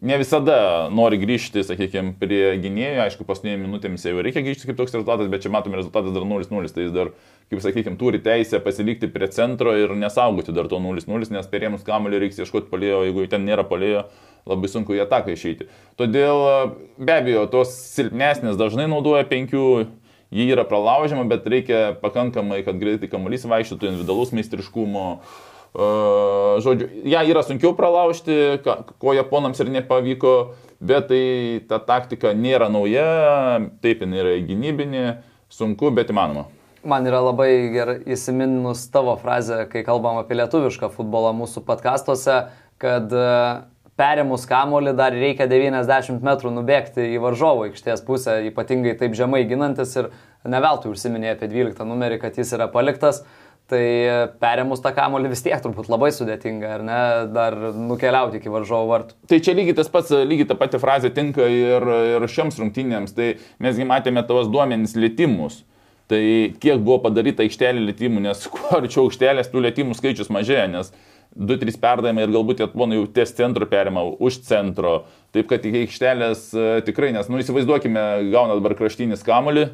ne 0.00 0.16
visada 0.20 0.88
nori 0.92 1.18
grįžti, 1.20 1.62
sakykime, 1.66 2.14
prie 2.20 2.54
gynėjų, 2.62 3.02
aišku, 3.04 3.26
paskutinėmis 3.28 3.68
minutėmis 3.68 4.06
jau 4.06 4.22
reikia 4.24 4.42
grįžti 4.44 4.70
kaip 4.70 4.78
toks 4.78 4.94
rezultatas, 4.96 5.28
bet 5.32 5.44
čia 5.44 5.52
matome 5.52 5.76
rezultatas 5.76 6.14
dar 6.14 6.24
0-0, 6.24 6.72
tai 6.72 6.86
jis 6.86 6.94
dar, 6.94 7.12
kaip 7.52 7.60
sakykime, 7.64 7.98
turi 8.00 8.22
teisę 8.24 8.62
pasilikti 8.64 9.10
prie 9.12 9.28
centro 9.34 9.74
ir 9.76 9.92
nesaugoti 9.98 10.56
dar 10.56 10.70
to 10.72 10.80
0-0, 10.80 11.28
nes 11.36 11.52
perėmus 11.52 11.84
kamuolį 11.86 12.24
reiks 12.24 12.40
ieškoti 12.40 12.72
palėjo, 12.72 13.04
jeigu 13.10 13.26
ten 13.30 13.44
nėra 13.44 13.66
palėjo, 13.68 14.06
labai 14.48 14.72
sunku 14.72 14.96
į 14.96 15.04
ataką 15.04 15.36
išeiti. 15.36 15.68
Todėl 16.00 16.40
be 16.96 17.18
abejo, 17.18 17.44
tos 17.52 17.76
silpnesnės 17.92 18.56
dažnai 18.60 18.88
naudoja 18.88 19.28
penkių, 19.28 19.66
jį 20.32 20.48
yra 20.56 20.64
pralaužiama, 20.64 21.28
bet 21.28 21.44
reikia 21.50 21.84
pakankamai, 22.00 22.62
kad 22.64 22.80
greitai 22.80 23.10
kamuolys 23.12 23.44
vaikščiotų 23.50 23.92
individualus 23.92 24.32
meistriškumo. 24.32 25.06
Uh, 25.20 25.48
Žodžiu, 25.74 26.88
ją 27.06 27.20
yra 27.30 27.42
sunkiau 27.46 27.76
pralaužti, 27.78 28.58
ko 28.98 29.12
japonams 29.14 29.60
ir 29.62 29.70
nepavyko, 29.70 30.34
bet 30.82 31.06
tai 31.12 31.24
ta 31.70 31.78
taktika 31.78 32.32
nėra 32.34 32.66
nauja, 32.72 33.60
taip 33.82 34.02
jinai 34.02 34.18
yra 34.24 34.32
gynybinė, 34.48 35.04
sunku, 35.52 35.92
bet 35.94 36.10
įmanoma. 36.10 36.48
Man 36.82 37.06
yra 37.06 37.20
labai 37.22 37.50
gerai 37.70 37.98
įsiminus 38.08 38.86
tavo 38.90 39.14
frazę, 39.20 39.66
kai 39.70 39.84
kalbam 39.86 40.18
apie 40.18 40.38
lietuvišką 40.40 40.88
futbolą 40.94 41.34
mūsų 41.36 41.62
podkastuose, 41.68 42.38
kad 42.80 43.12
e, 43.12 43.26
perėmus 44.00 44.46
kamolį 44.48 44.94
dar 44.96 45.12
reikia 45.12 45.44
90 45.46 46.24
metrų 46.24 46.54
nubėgti 46.56 47.04
į 47.12 47.20
varžovo 47.20 47.68
aikštės 47.68 48.02
pusę, 48.06 48.38
ypatingai 48.48 48.96
taip 48.98 49.14
žemai 49.18 49.44
ginantis 49.46 49.92
ir 50.00 50.08
neveltui 50.48 50.94
užsiminė 50.96 51.34
apie 51.34 51.50
12 51.52 51.84
numerį, 51.84 52.16
kad 52.24 52.40
jis 52.40 52.56
yra 52.56 52.70
paliktas. 52.72 53.20
Uh, 53.20 53.39
Tai 53.70 53.82
perėmus 54.42 54.82
tą 54.82 54.90
kamolį 54.96 55.30
vis 55.30 55.44
tiek 55.44 55.60
turbūt 55.62 55.86
labai 55.92 56.08
sudėtinga, 56.14 56.70
ar 56.74 56.82
ne, 56.82 57.00
dar 57.30 57.54
nukeliauti 57.78 58.40
iki 58.40 58.50
varžovo 58.50 58.88
vartų. 58.90 59.14
Tai 59.30 59.38
čia 59.46 59.54
lygiai 59.54 59.76
tas 59.78 59.90
pats, 59.92 60.10
lygiai 60.10 60.48
ta 60.50 60.56
pati 60.58 60.80
frazė 60.82 61.12
tinka 61.14 61.46
ir, 61.46 61.86
ir 62.16 62.26
šiems 62.26 62.58
rungtynėms. 62.58 63.14
Tai 63.14 63.28
mesgi 63.62 63.86
matėme 63.86 64.24
tavas 64.26 64.50
duomenys 64.50 64.96
lėtimus. 64.98 65.62
Tai 66.10 66.18
kiek 66.58 66.82
buvo 66.82 66.98
padaryta 67.04 67.44
aikštelė 67.46 67.84
lėtimų, 67.86 68.24
nes 68.24 68.42
kuo 68.50 68.80
arčiau 68.80 69.06
aikštelės, 69.06 69.52
tų 69.52 69.62
lėtimų 69.68 69.94
skaičius 69.94 70.32
mažėja, 70.34 70.66
nes 70.72 70.90
2-3 71.38 71.78
perdavimai 71.78 72.24
ir 72.26 72.32
galbūt 72.34 72.64
japonai 72.64 72.98
jau 72.98 73.06
ties 73.14 73.30
centro 73.38 73.68
perima, 73.70 74.02
už 74.02 74.40
centro. 74.48 75.04
Taip 75.30 75.46
kad 75.52 75.62
iki 75.62 75.84
aikštelės 75.84 76.48
e, 76.50 76.66
tikrai, 76.88 77.12
nes, 77.14 77.30
nu 77.30 77.38
įsivaizduokime, 77.38 78.02
gauna 78.32 78.58
dabar 78.58 78.74
kraštinis 78.80 79.22
kamolį, 79.22 79.68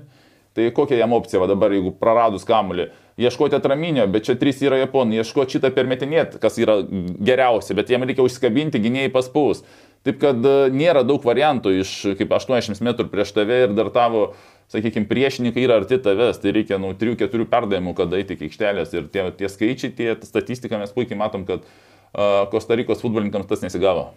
tai 0.57 0.71
kokia 0.75 1.03
jam 1.03 1.15
opcija 1.17 1.43
va, 1.43 1.51
dabar, 1.53 1.77
jeigu 1.77 1.93
praradus 2.01 2.49
kamolį? 2.49 2.91
ieškoti 3.17 3.57
atraminio, 3.57 4.05
bet 4.13 4.29
čia 4.29 4.37
trys 4.37 4.61
yra 4.65 4.83
japonai, 4.83 5.21
ieškoti 5.23 5.57
šitą 5.57 5.73
permetinėt, 5.75 6.37
kas 6.41 6.59
yra 6.61 6.79
geriausia, 6.85 7.77
bet 7.79 7.91
jiem 7.93 8.05
reikia 8.05 8.27
užsikabinti, 8.27 8.83
gynėjai 8.83 9.13
paspaus. 9.15 9.63
Taip 10.07 10.21
kad 10.23 10.45
e, 10.47 10.69
nėra 10.71 11.03
daug 11.07 11.25
variantų 11.25 11.73
iš 11.81 11.95
kaip 12.19 12.37
80 12.37 12.85
metrų 12.85 13.09
prieš 13.11 13.33
tave 13.35 13.63
ir 13.65 13.75
dar 13.75 13.91
tavo, 13.95 14.29
sakykime, 14.71 15.09
priešininkai 15.09 15.65
yra 15.65 15.81
arti 15.81 15.99
tavęs, 16.03 16.39
tai 16.43 16.53
reikia 16.55 16.79
nuo 16.83 16.93
3-4 16.99 17.49
perdavimų, 17.51 17.97
kad 17.97 18.15
eiti 18.19 18.37
iki 18.37 18.51
aikštelės 18.51 18.95
ir 18.95 19.09
tie, 19.11 19.27
tie 19.39 19.51
skaičiai, 19.51 19.95
tie 19.97 20.13
statistika 20.27 20.79
mes 20.79 20.95
puikiai 20.95 21.19
matom, 21.19 21.47
kad 21.49 21.65
uh, 21.65 22.45
Kostarikos 22.53 23.03
futbolininkams 23.03 23.49
tas 23.51 23.65
nesigavo. 23.65 24.11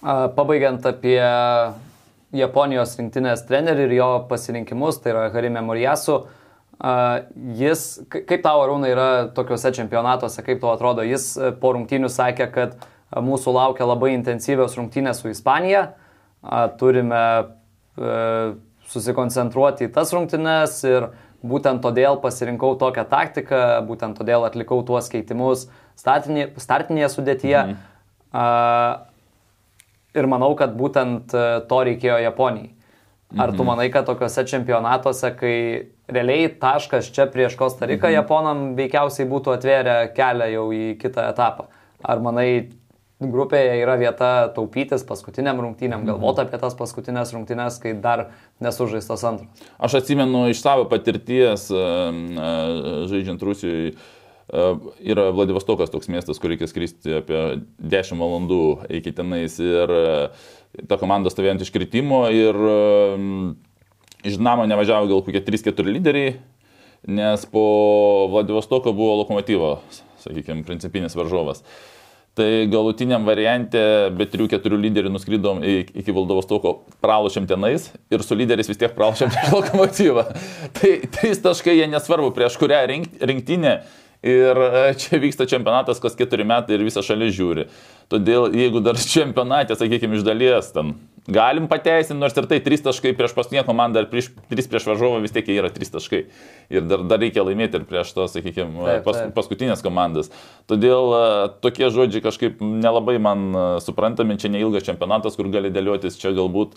Pabaigiant 0.00 0.86
apie 0.88 1.18
Japonijos 2.36 2.94
rinktinės 2.98 3.42
trenerį 3.48 3.88
ir 3.88 3.96
jo 3.96 4.10
pasirinkimus, 4.30 5.00
tai 5.02 5.14
yra 5.14 5.30
Harime 5.34 5.62
Morijasu. 5.66 6.20
Jis, 7.60 7.82
kaip 8.08 8.40
tavo 8.40 8.62
arūna 8.64 8.88
yra 8.88 9.08
tokiuose 9.36 9.72
čempionatuose, 9.76 10.40
kaip 10.46 10.62
tau 10.62 10.70
atrodo, 10.72 11.04
jis 11.04 11.34
e, 11.36 11.50
po 11.60 11.74
rungtynių 11.76 12.08
sakė, 12.08 12.46
kad 12.54 12.78
e, 12.78 13.20
mūsų 13.20 13.52
laukia 13.52 13.84
labai 13.84 14.14
intensyvios 14.14 14.78
rungtynės 14.78 15.20
su 15.20 15.28
Ispanija, 15.28 15.90
turime 16.80 17.20
e, 17.20 18.14
susikoncentruoti 18.88 19.90
į 19.90 19.92
tas 19.92 20.14
rungtynes 20.16 20.78
ir 20.88 21.10
būtent 21.44 21.84
todėl 21.84 22.16
pasirinkau 22.22 22.72
tokią 22.80 23.04
taktiką, 23.12 23.60
būtent 23.84 24.16
todėl 24.16 24.48
atlikau 24.48 24.80
tuos 24.88 25.12
keitimus 25.12 25.66
startinė, 26.00 26.48
startinėje 26.56 27.12
sudėtyje. 27.18 27.62
Mhm. 27.66 29.06
Ir 30.16 30.26
manau, 30.26 30.52
kad 30.58 30.72
būtent 30.74 31.30
to 31.70 31.80
reikėjo 31.86 32.18
Japonijai. 32.24 32.72
Ar 33.38 33.52
tu 33.52 33.62
mhm. 33.62 33.66
manai, 33.66 33.90
kad 33.94 34.08
tokiuose 34.08 34.42
čempionatuose, 34.50 35.30
kai 35.38 35.56
realiai 36.10 36.48
taškas 36.60 37.12
čia 37.14 37.28
prieš 37.30 37.54
Kostariką 37.58 38.08
mhm. 38.08 38.16
Japonam 38.16 38.66
veikiausiai 38.78 39.28
būtų 39.30 39.54
atvėrę 39.54 39.96
kelią 40.16 40.50
jau 40.56 40.66
į 40.74 40.84
kitą 40.98 41.28
etapą? 41.30 41.68
Ar 42.02 42.22
manai, 42.24 42.48
grupėje 43.20 43.76
yra 43.82 43.94
vieta 44.00 44.30
taupytis 44.56 45.04
paskutiniam 45.06 45.60
rungtynėm, 45.62 46.00
mhm. 46.00 46.08
galvoti 46.10 46.42
apie 46.42 46.58
tas 46.58 46.74
paskutinės 46.74 47.34
rungtynės, 47.36 47.78
kai 47.82 47.94
dar 48.02 48.30
nesužaistas 48.64 49.22
antras? 49.30 49.68
Aš 49.78 50.00
atsimenu 50.00 50.48
iš 50.50 50.64
savo 50.64 50.88
patirties 50.90 51.68
žaidžiant 51.70 53.46
Rusijoje. 53.46 53.94
Yra 54.50 55.28
Vladivostokas 55.30 55.92
toks 55.92 56.08
miestas, 56.10 56.40
kur 56.42 56.50
reikia 56.50 56.66
skristi 56.66 57.20
apie 57.20 57.42
10 57.78 58.18
valandų 58.18 58.62
iki 58.98 59.12
tenais 59.14 59.60
ir 59.62 59.92
uh, 59.94 60.48
ta 60.88 60.98
komanda 61.00 61.30
stovėjant 61.32 61.64
iškritimo 61.64 62.24
ir 62.34 62.56
um, 62.56 63.54
iš 64.22 64.38
Dinamo 64.38 64.66
nevažiavo 64.70 65.08
gal 65.10 65.22
kokie 65.26 65.42
3-4 65.44 65.94
lyderiai, 65.96 66.34
nes 67.10 67.46
po 67.50 67.64
Vladivostoko 68.30 68.94
buvo 68.96 69.20
lokomotyvo, 69.22 69.78
sakykime, 70.22 70.66
principinis 70.66 71.16
varžovas. 71.18 71.64
Tai 72.38 72.46
galutiniam 72.70 73.24
variante 73.26 73.80
be 74.14 74.24
3-4 74.30 74.76
lyderių 74.78 75.10
nuskridom 75.10 75.64
iki 75.66 76.14
Valdovostoko 76.14 76.76
pralošiam 77.02 77.48
tenais 77.50 77.88
ir 78.12 78.22
su 78.22 78.38
lyderiais 78.38 78.70
vis 78.70 78.78
tiek 78.78 78.94
pralošiam 78.94 79.32
prieš 79.34 79.50
lokomotyvą. 79.58 80.24
Tai 80.78 80.92
trys 81.16 81.42
taškai 81.42 81.74
jie 81.74 81.88
nesvarbu 81.90 82.30
prieš 82.36 82.60
kurią 82.60 82.84
rinktinę 83.18 83.80
Ir 84.20 84.58
e, 84.60 84.80
čia 85.00 85.16
vyksta 85.16 85.46
čempionatas 85.48 86.00
kas 86.00 86.16
keturi 86.16 86.44
metai 86.44 86.76
ir 86.76 86.84
visa 86.84 87.00
šalis 87.04 87.32
žiūri. 87.38 87.70
Todėl 88.12 88.50
jeigu 88.52 88.82
dar 88.84 88.98
čempionatė, 89.00 89.78
sakykime, 89.80 90.18
iš 90.18 90.26
dalies 90.26 90.68
ten 90.74 90.92
galim 91.30 91.68
pateisinti, 91.70 92.18
nors 92.20 92.36
ir 92.36 92.48
tai 92.50 92.58
3 92.64 92.84
taškai 92.84 93.14
prieš 93.16 93.32
paskutinę 93.36 93.62
komandą 93.64 94.02
ar 94.02 94.10
prieš, 94.10 94.28
3 94.52 94.68
prieš 94.68 94.88
varžovą 94.90 95.22
vis 95.24 95.32
tiek 95.32 95.48
yra 95.54 95.70
3 95.72 95.92
taškai. 95.94 96.20
Ir 96.68 96.84
dar, 96.90 97.04
dar 97.08 97.22
reikia 97.22 97.46
laimėti 97.46 97.80
ir 97.80 97.86
prieš 97.88 98.12
to, 98.16 98.26
sakykime, 98.28 98.98
pas, 99.06 99.22
paskutinės 99.36 99.84
komandas. 99.84 100.28
Todėl 100.68 101.14
e, 101.16 101.22
tokie 101.64 101.88
žodžiai 101.88 102.24
kažkaip 102.24 102.60
nelabai 102.60 103.16
man 103.22 103.46
e, 103.48 103.64
suprantami, 103.84 104.36
čia 104.42 104.52
neilgas 104.52 104.84
čempionatas, 104.90 105.38
kur 105.40 105.48
gali 105.48 105.72
dėliotis, 105.72 106.20
čia 106.20 106.34
galbūt 106.36 106.76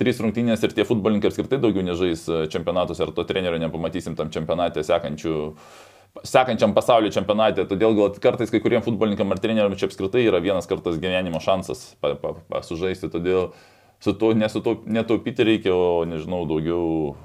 trys 0.00 0.22
rungtynės 0.24 0.64
ir 0.64 0.72
tie 0.72 0.88
futbolininkai 0.88 1.28
apskritai 1.28 1.60
daugiau 1.60 1.84
nežais 1.84 2.24
čempionatus, 2.54 3.00
ar 3.02 3.12
to 3.12 3.28
trenerio 3.28 3.58
nepamatysim 3.60 4.16
tam 4.16 4.32
čempionate 4.32 4.86
sekančių 4.86 5.36
sekančiam 6.26 6.74
pasaulio 6.76 7.10
čempionate, 7.14 7.66
todėl 7.68 7.96
gal 7.96 8.12
kartais 8.22 8.52
kai 8.52 8.60
kuriems 8.64 8.86
futbolininkam 8.86 9.34
ar 9.34 9.40
treneriam 9.42 9.76
čia 9.78 9.88
apskritai 9.90 10.24
yra 10.26 10.40
vienas 10.42 10.68
kartas 10.70 10.98
gyvenimo 11.00 11.40
šansas 11.42 11.92
pa, 12.02 12.14
pa, 12.18 12.34
pa, 12.48 12.62
sužaisti, 12.66 13.10
todėl 13.12 13.52
su 14.04 14.14
to, 14.14 14.32
nesuto, 14.38 14.76
netaupyti 14.86 15.46
reikia, 15.46 15.74
o 15.74 16.04
nežinau, 16.08 16.44
daugiau 16.48 17.16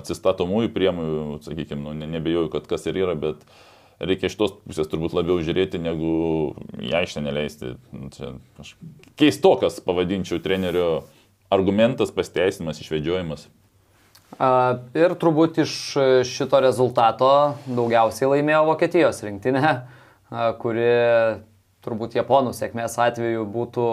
atsistatomųjų 0.00 0.72
priemonių, 0.74 1.40
sakykime, 1.44 1.84
nu, 1.84 1.94
ne, 1.96 2.08
nebejoju, 2.10 2.50
kad 2.52 2.66
kas 2.70 2.88
ir 2.90 2.98
yra, 3.04 3.14
bet 3.18 3.44
reikia 4.00 4.30
iš 4.30 4.36
tos 4.40 4.56
pusės 4.64 4.90
turbūt 4.90 5.14
labiau 5.16 5.38
žiūrėti, 5.44 5.80
negu 5.82 6.10
į 6.80 6.92
aikštę 7.00 7.22
neleisti. 7.24 7.74
Nu, 7.94 8.10
čia 8.14 8.34
aš 8.60 8.74
keistokas 9.20 9.78
pavadinčiau 9.84 10.42
trenerio 10.42 11.04
argumentas, 11.52 12.12
pasteisimas, 12.14 12.82
išvedžiojimas. 12.82 13.46
Ir 14.38 15.14
turbūt 15.20 15.58
iš 15.64 15.72
šito 16.28 16.60
rezultato 16.62 17.30
daugiausiai 17.66 18.30
laimėjo 18.36 18.62
Vokietijos 18.70 19.18
rinktinė, 19.26 19.72
kuri 20.62 20.92
turbūt 21.84 22.14
Japonų 22.16 22.54
sėkmės 22.56 22.94
atveju 23.00 23.44
būtų 23.50 23.88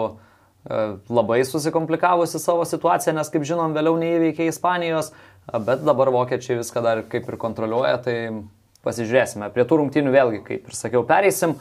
labai 1.08 1.40
susikomplikavusi 1.48 2.40
savo 2.42 2.64
situaciją, 2.68 3.16
nes 3.16 3.30
kaip 3.32 3.44
žinom, 3.48 3.74
vėliau 3.76 3.96
neįveikė 4.00 4.48
Ispanijos, 4.50 5.10
bet 5.64 5.84
dabar 5.86 6.12
vokiečiai 6.12 6.58
viską 6.60 6.82
dar 6.84 7.02
kaip 7.08 7.28
ir 7.28 7.38
kontroliuoja, 7.40 7.96
tai 8.04 8.16
pasižiūrėsime. 8.84 9.48
Prie 9.54 9.64
tų 9.68 9.80
rungtynių 9.82 10.12
vėlgi, 10.14 10.42
kaip 10.44 10.68
ir 10.68 10.76
sakiau, 10.76 11.02
pereisim. 11.08 11.56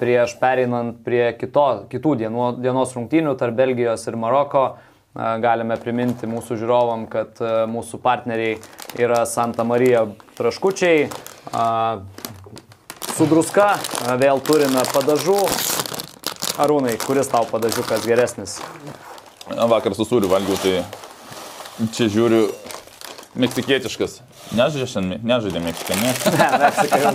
Prieš 0.00 0.34
pereinant 0.40 0.96
prie 1.06 1.30
kito, 1.38 1.66
kitų 1.90 2.16
dienų, 2.24 2.46
dienos 2.62 2.94
rungtynių 2.96 3.36
tarp 3.38 3.54
Belgijos 3.58 4.02
ir 4.10 4.16
Maroko, 4.18 4.64
galime 5.14 5.76
priminti 5.80 6.28
mūsų 6.30 6.58
žiūrovam, 6.60 7.06
kad 7.10 7.40
mūsų 7.70 7.98
partneriai 8.02 8.58
yra 9.00 9.24
Santa 9.26 9.64
Marija 9.66 10.06
Traškučiai. 10.38 11.08
Su 13.16 13.26
druska 13.28 13.74
vėl 14.20 14.40
turime 14.46 14.84
padažų. 14.94 15.40
Arūnai, 16.60 16.96
kuris 17.00 17.30
tau 17.32 17.46
padažiukas 17.48 18.04
geresnis? 18.04 18.58
Vakar 19.50 19.94
su 19.96 20.04
sūriu 20.06 20.28
valgiau, 20.30 20.58
tai 20.60 21.88
čia 21.94 22.10
žiūriu 22.12 22.42
meksikietiškas. 23.40 24.20
Nežaidė, 24.58 25.20
nežaidė 25.22 25.62
meksikanė. 25.64 26.14
Ne, 26.36 26.48
Meksikai 26.64 27.00
jau 27.04 27.14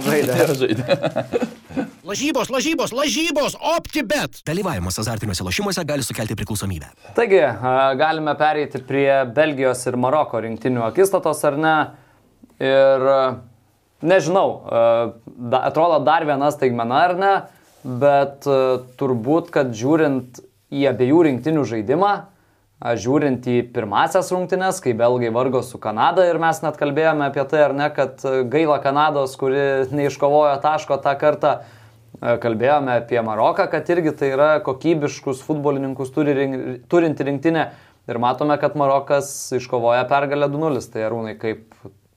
žaidė. 0.61 1.84
Lažybos, 2.05 2.51
lažybos, 2.53 2.91
lažybos, 2.93 3.55
OptiBet. 3.57 4.43
Dalyvavimas 4.45 4.99
azartiniuose 5.01 5.41
lošimuose 5.41 5.81
gali 5.89 6.03
sukelti 6.05 6.35
priklausomybę. 6.37 6.91
Taigi, 7.17 7.39
a, 7.41 7.95
galime 7.97 8.35
pereiti 8.37 8.77
prie 8.85 9.09
Belgijos 9.33 9.79
ir 9.89 9.95
Maroko 9.97 10.37
rinktinių 10.43 10.83
akistatos, 10.85 11.39
ar 11.49 11.55
ne? 11.57 11.71
Ir 12.61 13.05
nežinau, 14.05 14.45
a, 14.69 14.83
da, 15.25 15.63
atrodo 15.71 15.97
dar 16.05 16.27
viena 16.29 16.51
staigmena, 16.53 16.99
ar 17.07 17.15
ne? 17.17 17.31
Bet 17.81 18.45
turbūt, 19.01 19.49
kad 19.55 19.73
žiūrint 19.73 20.43
į 20.69 20.85
abiejų 20.91 21.23
rinktinių 21.29 21.63
žaidimą, 21.71 22.11
a, 22.85 22.93
žiūrint 23.01 23.47
į 23.49 23.63
pirmasias 23.73 24.29
rungtynes, 24.35 24.83
kai 24.83 24.93
belgai 24.93 25.31
vargo 25.33 25.63
su 25.65 25.81
Kanada 25.81 26.27
ir 26.29 26.37
mes 26.43 26.61
net 26.61 26.77
kalbėjome 26.77 27.31
apie 27.31 27.47
tai, 27.49 27.63
ar 27.65 27.73
ne, 27.73 27.89
kad 27.97 28.21
gaila 28.53 28.77
Kanados, 28.85 29.33
kuri 29.41 29.89
neiškovojo 29.89 30.53
taško 30.61 30.99
tą 31.01 31.15
kartą, 31.23 31.55
a, 31.55 31.81
kalbėjome 32.21 32.99
apie 33.01 33.19
Maroką, 33.25 33.67
kad 33.71 33.89
irgi 33.93 34.15
tai 34.19 34.31
yra 34.35 34.49
kokybiškus 34.65 35.43
futbolininkus 35.45 36.13
turi, 36.15 36.35
rink- 36.37 36.87
turinti 36.91 37.27
rinktinė 37.27 37.67
ir 38.09 38.21
matome, 38.21 38.57
kad 38.61 38.77
Marokas 38.79 39.29
iškovoja 39.57 40.05
pergalę 40.09 40.49
2-0, 40.53 40.83
tai 40.93 41.07
arūnai 41.07 41.35
kaip 41.41 41.65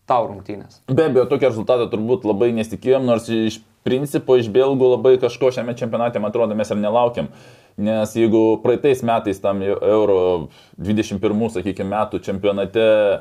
tau 0.08 0.28
rungtynės. 0.30 0.80
Be 0.88 1.08
abejo, 1.08 1.26
tokio 1.28 1.50
rezultato 1.52 1.88
turbūt 1.92 2.26
labai 2.28 2.50
nesitikėjom, 2.56 3.04
nors 3.08 3.28
iš 3.32 3.60
principo 3.86 4.36
iš 4.40 4.48
belgų 4.52 4.94
labai 4.94 5.16
kažko 5.20 5.52
šiame 5.54 5.76
čempionate, 5.78 6.20
man 6.20 6.32
atrodo, 6.32 6.56
mes 6.58 6.70
ir 6.72 6.80
nelaukiam. 6.80 7.32
Nes 7.78 8.14
jeigu 8.18 8.58
praeitais 8.64 9.04
metais 9.06 9.38
tam 9.38 9.60
Euro 9.62 10.48
21, 10.82 11.44
sakykime, 11.54 11.92
metų 11.92 12.18
čempionate 12.26 12.86
e, 12.88 13.20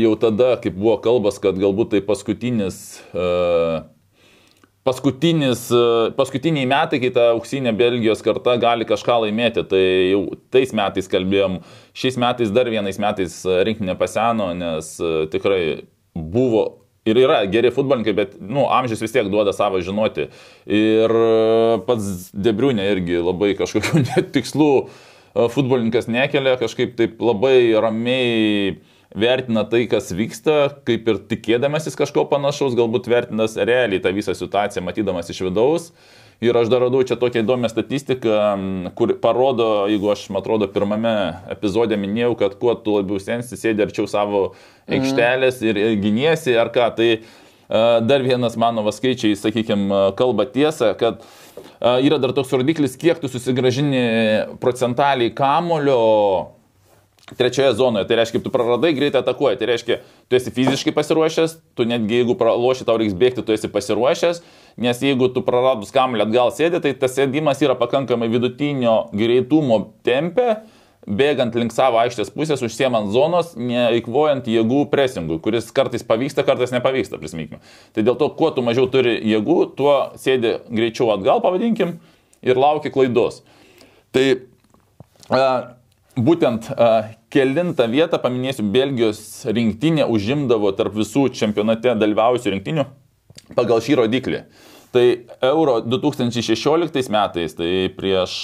jau 0.00 0.14
tada, 0.20 0.54
kaip 0.62 0.78
buvo 0.78 0.96
kalbas, 1.04 1.36
kad 1.42 1.58
galbūt 1.60 1.92
tai 1.92 2.00
paskutinis 2.06 2.78
e, 3.12 3.20
e, 3.20 3.93
paskutiniai 6.16 6.66
metai, 6.68 7.00
kai 7.00 7.10
ta 7.14 7.30
auksinė 7.32 7.72
Belgijos 7.76 8.20
karta 8.24 8.58
gali 8.60 8.84
kažką 8.88 9.22
laimėti, 9.24 9.64
tai 9.70 9.82
jau 10.12 10.22
tais 10.52 10.74
metais 10.76 11.08
kalbėjom, 11.10 11.58
šiais 11.96 12.20
metais 12.20 12.52
dar 12.52 12.68
vienais 12.68 13.00
metais 13.00 13.38
rinkinė 13.68 13.96
paseno, 14.00 14.50
nes 14.56 14.94
e, 15.00 15.14
tikrai 15.32 15.62
buvo 16.14 16.66
ir 17.08 17.20
yra 17.20 17.40
geri 17.48 17.72
futbolininkai, 17.72 18.16
bet, 18.16 18.36
nu, 18.40 18.66
amžius 18.72 19.00
vis 19.04 19.16
tiek 19.16 19.28
duoda 19.32 19.52
savo 19.56 19.80
žinoti. 19.84 20.28
Ir 20.68 21.16
e, 21.16 21.80
pats 21.88 22.30
Debriunė 22.36 22.90
irgi 22.92 23.20
labai 23.24 23.54
kažkokių 23.56 24.04
tikslų 24.36 24.70
e, 24.84 25.48
futbolininkas 25.48 26.12
nekelia, 26.12 26.58
kažkaip 26.60 26.92
taip 27.00 27.24
labai 27.24 27.72
ramiai 27.80 28.82
vertina 29.14 29.62
tai, 29.64 29.84
kas 29.90 30.10
vyksta, 30.14 30.58
kaip 30.86 31.08
ir 31.08 31.22
tikėdamasis 31.30 31.96
kažko 31.98 32.26
panašaus, 32.30 32.74
galbūt 32.78 33.08
vertinas 33.10 33.54
realiai 33.56 34.02
tą 34.02 34.12
visą 34.14 34.34
situaciją, 34.34 34.82
matydamas 34.84 35.30
iš 35.30 35.44
vidaus. 35.46 35.92
Ir 36.42 36.56
aš 36.58 36.66
dar 36.68 36.82
radau 36.82 37.04
čia 37.06 37.14
tokią 37.16 37.44
įdomią 37.44 37.70
statistiką, 37.70 38.38
kur 38.98 39.14
parodo, 39.22 39.86
jeigu 39.88 40.10
aš, 40.12 40.26
man 40.34 40.42
atrodo, 40.42 40.66
pirmame 40.68 41.14
epizode 41.54 41.96
minėjau, 41.96 42.34
kad 42.40 42.56
kuo 42.58 42.74
tu 42.74 42.96
labiau 42.98 43.22
sensi, 43.22 43.56
sėdi 43.56 43.84
arčiau 43.86 44.10
savo 44.10 44.42
aikštelės 44.90 45.62
ir, 45.62 45.78
giniesi 46.02 46.56
ar 46.58 46.72
ką. 46.74 46.90
Tai 46.98 47.08
a, 47.14 47.84
dar 48.02 48.26
vienas 48.26 48.58
mano 48.60 48.82
skaičiai, 48.92 49.38
sakykime, 49.38 50.02
kalba 50.18 50.48
tiesą, 50.50 50.90
kad 50.98 51.22
a, 51.78 51.96
yra 52.02 52.18
dar 52.18 52.34
toks 52.34 52.52
rodiklis, 52.58 52.98
kiek 52.98 53.22
tu 53.22 53.30
susigražini 53.30 54.58
procentaliai 54.60 55.32
kamulio 55.38 56.02
trečioje 57.32 57.72
zonoje. 57.74 58.04
Tai 58.08 58.18
reiškia, 58.20 58.42
tu 58.44 58.52
praradai, 58.52 58.92
greitai 58.96 59.22
atakuoji. 59.22 59.58
Tai 59.60 59.68
reiškia, 59.72 59.98
tu 60.28 60.36
esi 60.36 60.52
fiziškai 60.52 60.92
pasiruošęs, 60.96 61.56
tu 61.76 61.88
netgi 61.88 62.20
jeigu 62.20 62.36
praloši, 62.40 62.84
tau 62.84 62.98
reiks 63.00 63.16
bėgti, 63.16 63.44
tu 63.46 63.56
esi 63.56 63.70
pasiruošęs, 63.72 64.42
nes 64.84 65.02
jeigu 65.02 65.30
tu 65.32 65.44
praradus 65.46 65.94
kamuolį 65.94 66.28
atgal 66.28 66.52
sėdi, 66.54 66.82
tai 66.84 66.92
tas 66.98 67.16
sėdimas 67.16 67.62
yra 67.64 67.76
pakankamai 67.80 68.28
vidutinio 68.32 69.06
greitumo 69.16 69.80
tempe, 70.04 70.58
bėgant 71.04 71.56
link 71.56 71.72
savo 71.72 71.98
aikštės 72.00 72.30
pusės, 72.32 72.62
užsiemant 72.64 73.10
zonos, 73.12 73.52
neįkvojant 73.60 74.46
jėgų 74.48 74.86
presingų, 74.92 75.36
kuris 75.44 75.68
kartais 75.74 76.04
pavyksta, 76.06 76.44
kartais 76.48 76.72
nepavyksta, 76.72 77.20
prisiminkime. 77.20 77.60
Tai 77.92 78.04
dėl 78.06 78.16
to, 78.20 78.30
kuo 78.36 78.48
tu 78.56 78.64
mažiau 78.64 78.88
turi 78.92 79.18
jėgų, 79.20 79.58
tuo 79.76 79.96
sėdi 80.20 80.58
greičiau 80.72 81.10
atgal, 81.16 81.44
pavadinkim, 81.44 81.98
ir 82.44 82.60
lauki 82.60 82.92
klaidos. 82.92 83.42
Tai 84.16 84.24
a, 85.28 85.44
būtent 86.16 86.68
kelintą 87.34 87.88
vietą, 87.90 88.20
paminėsiu, 88.22 88.66
Belgijos 88.74 89.20
rinktinė 89.48 90.06
užimdavo 90.10 90.70
tarp 90.78 90.94
visų 90.98 91.28
čempionate 91.34 91.96
dalyvaujusių 91.98 92.54
rinktinių 92.54 92.86
pagal 93.58 93.82
šį 93.84 93.98
rodiklį. 94.02 94.44
Tai 94.94 95.04
Euro 95.42 95.80
2016 95.82 97.10
metais, 97.10 97.56
tai 97.58 97.70
prieš 97.96 98.34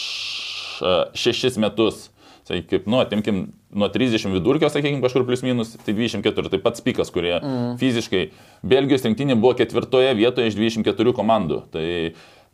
šešis 1.14 1.61
metus, 1.62 2.09
tai 2.48 2.62
kaip, 2.66 2.88
nu, 2.90 2.98
atimkim, 2.98 3.44
nuo 3.70 3.87
30 3.92 4.33
vidurkio, 4.35 4.70
sakykime, 4.72 5.02
kažkur 5.04 5.22
plus 5.28 5.44
minus, 5.46 5.76
tai 5.85 5.94
24, 5.94 6.50
tai 6.50 6.59
pats 6.62 6.83
pikas, 6.83 7.12
kurie 7.14 7.37
mm. 7.38 7.76
fiziškai 7.78 8.24
Belgijos 8.66 9.06
rinktinė 9.06 9.37
buvo 9.38 9.54
ketvirtoje 9.61 10.16
vietoje 10.18 10.50
iš 10.50 10.59
24 10.59 11.14
komandų. 11.14 11.61
Tai, 11.70 11.85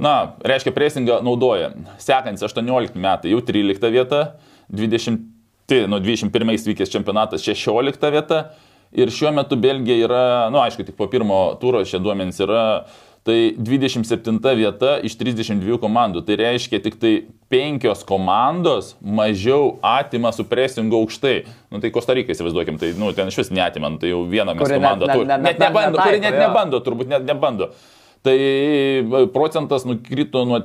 na, 0.02 0.12
reiškia, 0.44 0.74
presingą 0.76 1.22
naudoja. 1.24 1.72
Sekantis 2.02 2.44
18 2.44 3.00
metai 3.00 3.32
jau 3.32 3.40
13 3.40 3.88
vieta, 3.94 4.22
20, 4.72 5.18
tai, 5.66 5.86
nuo 5.90 5.98
21 6.00 6.66
vykęs 6.66 6.90
čempionatas 6.92 7.42
16 7.46 8.10
vieta. 8.14 8.44
Ir 8.96 9.10
šiuo 9.10 9.32
metu 9.34 9.56
Belgija 9.58 9.96
yra, 10.06 10.22
na, 10.46 10.50
nu, 10.54 10.60
aišku, 10.62 10.84
tik 10.86 10.96
po 10.96 11.08
pirmo 11.10 11.56
turo 11.60 11.80
šie 11.84 11.98
duomenys 12.00 12.38
yra, 12.40 12.60
tai 13.26 13.50
27 13.58 14.38
vieta 14.56 14.92
iš 15.04 15.16
32 15.18 15.76
komandų. 15.82 16.22
Tai 16.24 16.36
reiškia, 16.38 16.78
tik 16.84 16.94
tai 17.02 17.10
penkios 17.50 18.04
komandos 18.06 18.94
mažiau 19.02 19.74
atima 19.82 20.30
su 20.32 20.46
presingu 20.46 21.00
aukštai. 21.02 21.34
Nu, 21.74 21.82
tai 21.82 21.90
Kostarika 21.90 22.30
įsivaizduokim, 22.32 22.78
tai, 22.78 22.92
nu, 22.98 23.10
ten 23.12 23.26
iš 23.28 23.40
vis 23.42 23.50
neatima, 23.50 23.90
nu, 23.90 23.98
tai 23.98 24.14
jau 24.14 24.22
viena 24.30 24.54
mes 24.54 24.62
Kuri 24.62 24.78
net- 24.78 24.86
komanda. 24.86 25.06
net- 25.10 25.18
turi. 25.18 25.26
net- 25.32 25.42
Net 25.42 25.58
net- 25.58 25.66
nebando, 25.66 25.98
kuri 26.06 26.20
net 26.22 26.34
jo. 26.34 26.40
nebando, 26.46 26.80
turbūt 26.86 27.10
net 27.10 27.26
nebando. 27.26 27.70
Tai 28.22 28.38
procentas 29.34 29.84
nukrito 29.86 30.44
nuo, 30.46 30.62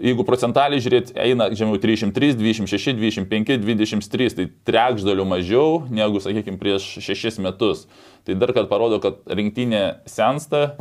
jeigu 0.00 0.24
procentaliai 0.26 0.82
žiūrėt, 0.82 1.12
eina 1.18 1.48
žemiau 1.52 1.80
303, 1.80 2.36
26, 2.38 2.96
25, 2.96 3.58
23, 3.62 4.30
tai 4.38 4.46
trečdalių 4.68 5.26
mažiau 5.28 5.82
negu, 5.92 6.22
sakykime, 6.22 6.60
prieš 6.60 6.88
šešis 7.04 7.40
metus. 7.42 7.86
Tai 8.26 8.36
dar 8.38 8.54
kad 8.56 8.70
parodo, 8.70 9.00
kad 9.02 9.20
rinktinė 9.26 10.04
sensta, 10.08 10.76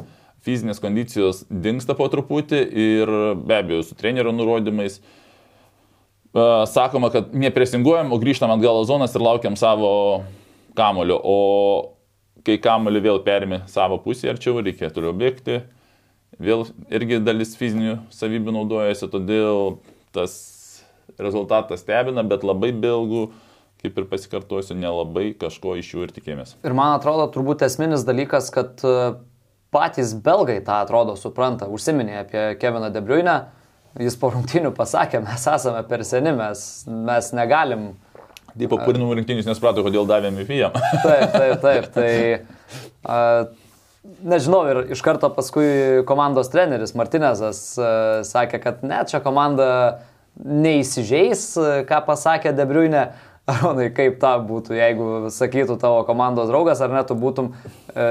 fizinės 0.45 0.82
kondicijos 0.82 1.43
dinksta 1.50 1.95
po 1.97 2.08
truputį 2.12 2.62
ir 2.62 3.12
be 3.41 3.58
abejo 3.60 3.84
su 3.86 3.97
trenerio 3.97 4.34
nurodymais. 4.34 5.00
Sakoma, 6.71 7.12
kad 7.12 7.34
nepresinguojam, 7.36 8.13
o 8.13 8.19
grįžtam 8.21 8.54
atgal 8.54 8.86
zonas 8.88 9.13
ir 9.17 9.26
laukiam 9.26 9.58
savo 9.60 9.91
kamulio. 10.78 11.19
O 11.19 11.38
kai 12.47 12.56
kamulį 12.62 13.04
vėl 13.04 13.21
perimi 13.26 13.62
savo 13.69 14.00
pusę 14.02 14.32
arčiau, 14.32 14.62
reikia 14.63 14.89
toliau 14.93 15.13
bėgti 15.17 15.60
vėl 16.42 16.66
irgi 16.94 17.22
dalis 17.24 17.56
fizinių 17.60 18.00
savybių 18.14 18.56
naudojasi, 18.56 19.10
todėl 19.12 19.78
tas 20.16 20.36
rezultatas 21.22 21.84
stebina, 21.84 22.24
bet 22.28 22.46
labai 22.48 22.72
belgų, 22.74 23.30
kaip 23.82 23.98
ir 23.98 24.08
pasikartosiu, 24.10 24.76
nelabai 24.78 25.32
kažko 25.38 25.76
iš 25.80 25.94
jų 25.94 26.06
ir 26.06 26.14
tikėjomės. 26.16 26.56
Ir 26.66 26.76
man 26.78 26.96
atrodo, 26.98 27.26
turbūt 27.34 27.66
esminis 27.66 28.06
dalykas, 28.08 28.52
kad 28.54 28.84
e, 28.86 29.14
patys 29.74 30.14
belgai 30.14 30.60
tą 30.66 30.82
atrodo 30.84 31.18
supranta. 31.20 31.70
Užsiminė 31.72 32.22
apie 32.22 32.46
Keviną 32.62 32.92
Debriuinę, 32.94 33.38
jis 34.02 34.18
po 34.22 34.32
rungtinių 34.36 34.74
pasakė, 34.78 35.24
mes 35.26 35.48
esame 35.50 35.82
per 35.90 36.06
seni, 36.08 36.34
mes, 36.38 36.64
mes 37.10 37.34
negalim. 37.38 37.92
Taip, 38.52 38.68
po 38.72 38.82
kūrinų 38.84 39.14
rinktinius 39.22 39.48
nesuprato, 39.48 39.84
kodėl 39.86 40.06
davėme 40.10 40.44
jam. 40.52 40.76
Taip, 40.76 41.34
taip, 41.34 41.62
taip. 41.64 41.86
Tai 41.96 42.12
a, 43.16 43.20
nežinau, 44.04 44.62
ir 44.70 44.94
iš 44.96 45.02
karto 45.06 45.30
paskui 45.34 46.04
komandos 46.10 46.52
treneris 46.54 46.96
Martinezas 46.98 47.62
a, 47.78 47.92
sakė, 48.28 48.62
kad 48.64 48.86
ne, 48.86 49.02
čia 49.10 49.22
komanda 49.24 49.68
neįsižeis, 50.42 51.44
a, 51.58 51.76
ką 51.90 52.06
pasakė 52.08 52.56
Debriuinė. 52.58 53.10
Aronai, 53.52 53.88
kaip 53.90 54.20
ta 54.22 54.36
būtų, 54.46 54.76
jeigu 54.78 55.06
sakytų 55.34 55.80
tavo 55.82 56.04
komandos 56.08 56.46
draugas, 56.52 56.80
ar 56.86 56.92
ne, 56.94 57.02
tu 57.10 57.16
būtum 57.18 57.50
e, 57.50 58.04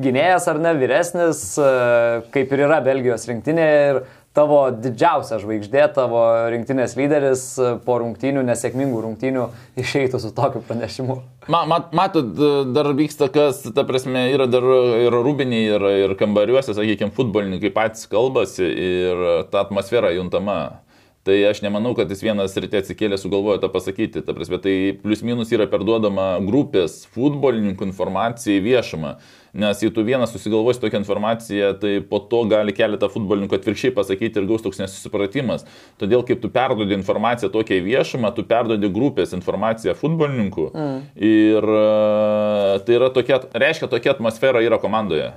gynėjas 0.00 0.48
ar 0.48 0.58
ne, 0.64 0.72
vyresnis, 0.80 1.42
e, 1.60 1.68
kaip 2.32 2.54
ir 2.56 2.62
yra 2.64 2.80
Belgijos 2.82 3.28
rinktinėje 3.28 3.82
ir 3.92 4.00
tavo 4.36 4.60
didžiausia 4.70 5.38
žvaigždė, 5.42 5.84
tavo 5.96 6.22
rinktinės 6.52 6.94
lyderis 6.98 7.44
po 7.86 7.98
rungtynių, 8.02 8.44
nesėkmingų 8.48 9.02
rungtynių 9.04 9.46
išeitų 9.80 10.20
su 10.22 10.32
tokiu 10.36 10.62
pranešimu. 10.66 11.18
Ma, 11.48 11.62
mat, 11.70 11.94
matot, 11.96 12.34
dar 12.74 12.90
vyksta 12.98 13.30
kas, 13.32 13.62
ta 13.74 13.86
prasme, 13.88 14.28
yra 14.34 14.48
dar 14.50 14.66
ir 15.00 15.16
rūbiniai, 15.16 15.70
ir, 15.78 15.88
ir 16.04 16.18
kambariuose, 16.20 16.76
sakykime, 16.76 17.14
futbolininkai 17.16 17.72
patys 17.74 18.06
kalbasi 18.10 18.68
ir 18.68 19.24
ta 19.52 19.64
atmosfera 19.64 20.12
juntama. 20.16 20.60
Tai 21.28 21.34
aš 21.44 21.58
nemanau, 21.60 21.90
kad 21.92 22.08
jis 22.08 22.22
vienas 22.24 22.54
ryte 22.56 22.78
atsikėlė 22.80 23.18
sugalvojo 23.20 23.58
tą 23.60 23.68
pasakyti. 23.68 24.22
Ta 24.24 24.32
prasme, 24.32 24.56
tai 24.64 24.94
plius 25.02 25.20
minus 25.26 25.50
yra 25.52 25.66
perduodama 25.68 26.38
grupės 26.46 27.02
futbolininkų 27.12 27.84
informacija 27.84 28.54
į 28.56 28.62
viešumą. 28.64 29.10
Nes 29.58 29.80
jei 29.82 29.90
tu 29.90 30.04
vienas 30.06 30.30
susigalvosi 30.30 30.78
tokią 30.78 31.00
informaciją, 31.02 31.72
tai 31.82 31.96
po 32.06 32.20
to 32.30 32.44
gali 32.46 32.70
keletą 32.76 33.08
futbolininkų 33.10 33.58
atvirkščiai 33.58 33.94
pasakyti 33.96 34.38
ir 34.38 34.46
gaus 34.46 34.62
toks 34.62 34.78
nesusipratimas. 34.78 35.64
Todėl, 35.98 36.22
kaip 36.28 36.38
tu 36.44 36.50
perduodi 36.54 36.94
informaciją 36.94 37.50
tokia 37.50 37.80
į 37.80 37.86
viešumą, 37.88 38.30
tu 38.36 38.46
perduodi 38.46 38.90
grupės 38.94 39.34
informaciją 39.34 39.96
futbolininkų. 39.98 40.68
Mm. 40.70 41.02
Ir 41.30 41.68
e, 41.74 41.84
tai 42.86 42.98
yra 43.00 43.10
tokia, 43.14 43.42
reiškia, 43.64 43.90
tokia 43.90 44.14
atmosfera 44.14 44.62
yra 44.62 44.78
komandoje. 44.78 45.32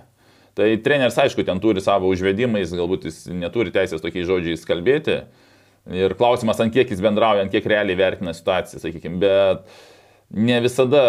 Tai 0.54 0.68
treneris, 0.86 1.18
aišku, 1.24 1.46
ten 1.48 1.62
turi 1.64 1.82
savo 1.82 2.12
užvedimais, 2.12 2.74
galbūt 2.78 3.08
jis 3.10 3.24
neturi 3.34 3.74
teisės 3.74 4.04
tokiais 4.04 4.28
žodžiais 4.30 4.68
kalbėti. 4.68 5.24
Ir 5.90 6.14
klausimas, 6.20 6.60
ant 6.62 6.76
kiek 6.76 6.92
jis 6.94 7.02
bendrauja, 7.02 7.42
ant 7.46 7.54
kiek 7.54 7.66
realiai 7.66 7.98
vertina 7.98 8.36
situaciją, 8.38 8.84
sakykime. 8.84 9.18
Bet 9.24 9.66
ne 10.32 10.58
visada 10.64 11.02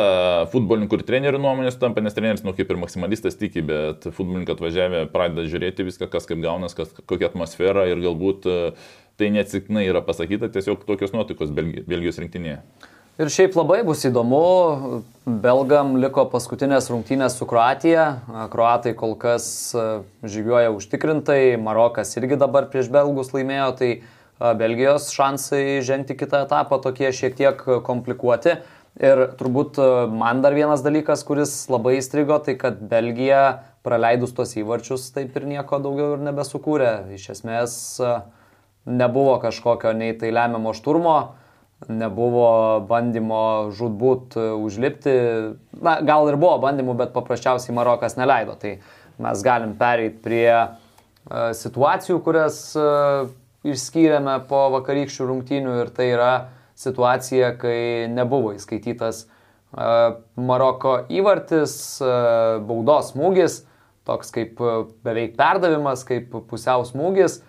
futbolininkų 0.53 0.99
ir 0.99 1.05
trenerių 1.07 1.41
nuomonės 1.43 1.79
tampa, 1.81 2.03
nes 2.03 2.15
treneris, 2.17 2.43
nu, 2.47 2.55
kaip 2.57 2.71
ir 2.73 2.81
maksimalistas 2.81 3.39
tiki, 3.39 3.63
bet 3.67 4.09
futbolininkai 4.09 4.57
atvažiavę 4.57 5.05
pradeda 5.13 5.47
žiūrėti 5.49 5.87
viską, 5.87 6.09
kas 6.13 6.27
kaip 6.29 6.43
gaunas, 6.43 6.75
kas, 6.79 6.91
kokia 7.07 7.31
atmosfera 7.31 7.87
ir 7.91 8.03
galbūt 8.03 8.49
e, 8.51 8.57
tai 9.21 9.31
neatsiknai 9.35 9.87
yra 9.87 10.03
pasakyta, 10.05 10.51
tiesiog 10.53 10.83
tokios 10.89 11.15
nuotaikos 11.15 11.53
Belgijos 11.55 12.19
rinktinėje. 12.23 12.63
Ir 13.21 13.29
šiaip 13.29 13.55
labai 13.59 13.83
bus 13.85 14.07
įdomu, 14.09 15.03
belgam 15.29 15.99
liko 16.01 16.25
paskutinės 16.33 16.89
rungtynės 16.91 17.37
su 17.37 17.47
Kroatija, 17.47 18.07
kroatai 18.51 18.97
kol 18.99 19.15
kas 19.21 19.47
e, 19.77 19.87
žygiuoja 20.27 20.73
užtikrintai, 20.75 21.61
Marokas 21.63 22.17
irgi 22.19 22.41
dabar 22.41 22.67
prieš 22.73 22.91
belgus 22.91 23.31
laimėjo, 23.37 23.71
tai 23.79 23.93
Belgijos 24.59 25.13
šansai 25.15 25.79
žengti 25.87 26.17
kitą 26.19 26.41
etapą 26.49 26.81
tokie 26.83 27.13
šiek 27.15 27.37
tiek 27.39 27.61
komplikuoti. 27.87 28.57
Ir 29.03 29.25
turbūt 29.35 29.81
man 30.15 30.45
dar 30.45 30.55
vienas 30.55 30.85
dalykas, 30.85 31.25
kuris 31.27 31.57
labai 31.73 31.97
įstrigo, 31.99 32.37
tai 32.39 32.55
kad 32.55 32.79
Belgija 32.87 33.65
praleidus 33.83 34.31
tos 34.37 34.55
įvarčius 34.55 35.09
taip 35.11 35.35
ir 35.35 35.49
nieko 35.51 35.81
daugiau 35.83 36.15
ir 36.15 36.23
nebesukūrė. 36.23 36.93
Iš 37.17 37.33
esmės 37.35 37.75
nebuvo 38.87 39.41
kažkokio 39.43 39.91
nei 39.99 40.15
tai 40.19 40.31
lemiamo 40.31 40.71
šturmo, 40.79 41.17
nebuvo 41.91 42.47
bandymo 42.87 43.43
žudbūt 43.75 44.39
užlipti. 44.39 45.19
Na, 45.83 45.99
gal 46.07 46.31
ir 46.31 46.39
buvo 46.39 46.61
bandymų, 46.63 46.95
bet 47.03 47.15
paprasčiausiai 47.17 47.75
Marokas 47.75 48.15
neleido. 48.15 48.55
Tai 48.55 48.77
mes 49.23 49.43
galim 49.43 49.75
pereiti 49.79 50.23
prie 50.23 50.47
situacijų, 51.59 52.23
kurias 52.23 52.65
išskyrėme 53.67 54.39
po 54.47 54.69
vakarykščių 54.79 55.27
rungtynių 55.27 55.79
ir 55.83 55.91
tai 55.95 56.13
yra 56.15 56.33
situacija, 56.83 57.55
kai 57.61 58.09
nebuvo 58.13 58.53
įskaitytas 58.57 59.27
Maroko 60.37 60.99
įvartis, 61.09 61.75
baudos 62.69 63.15
smūgis, 63.15 63.63
toks 64.05 64.35
kaip 64.35 64.61
beveik 65.07 65.39
perdavimas, 65.39 66.05
kaip 66.05 66.35
pusiau 66.51 66.85
smūgis. 66.85 67.41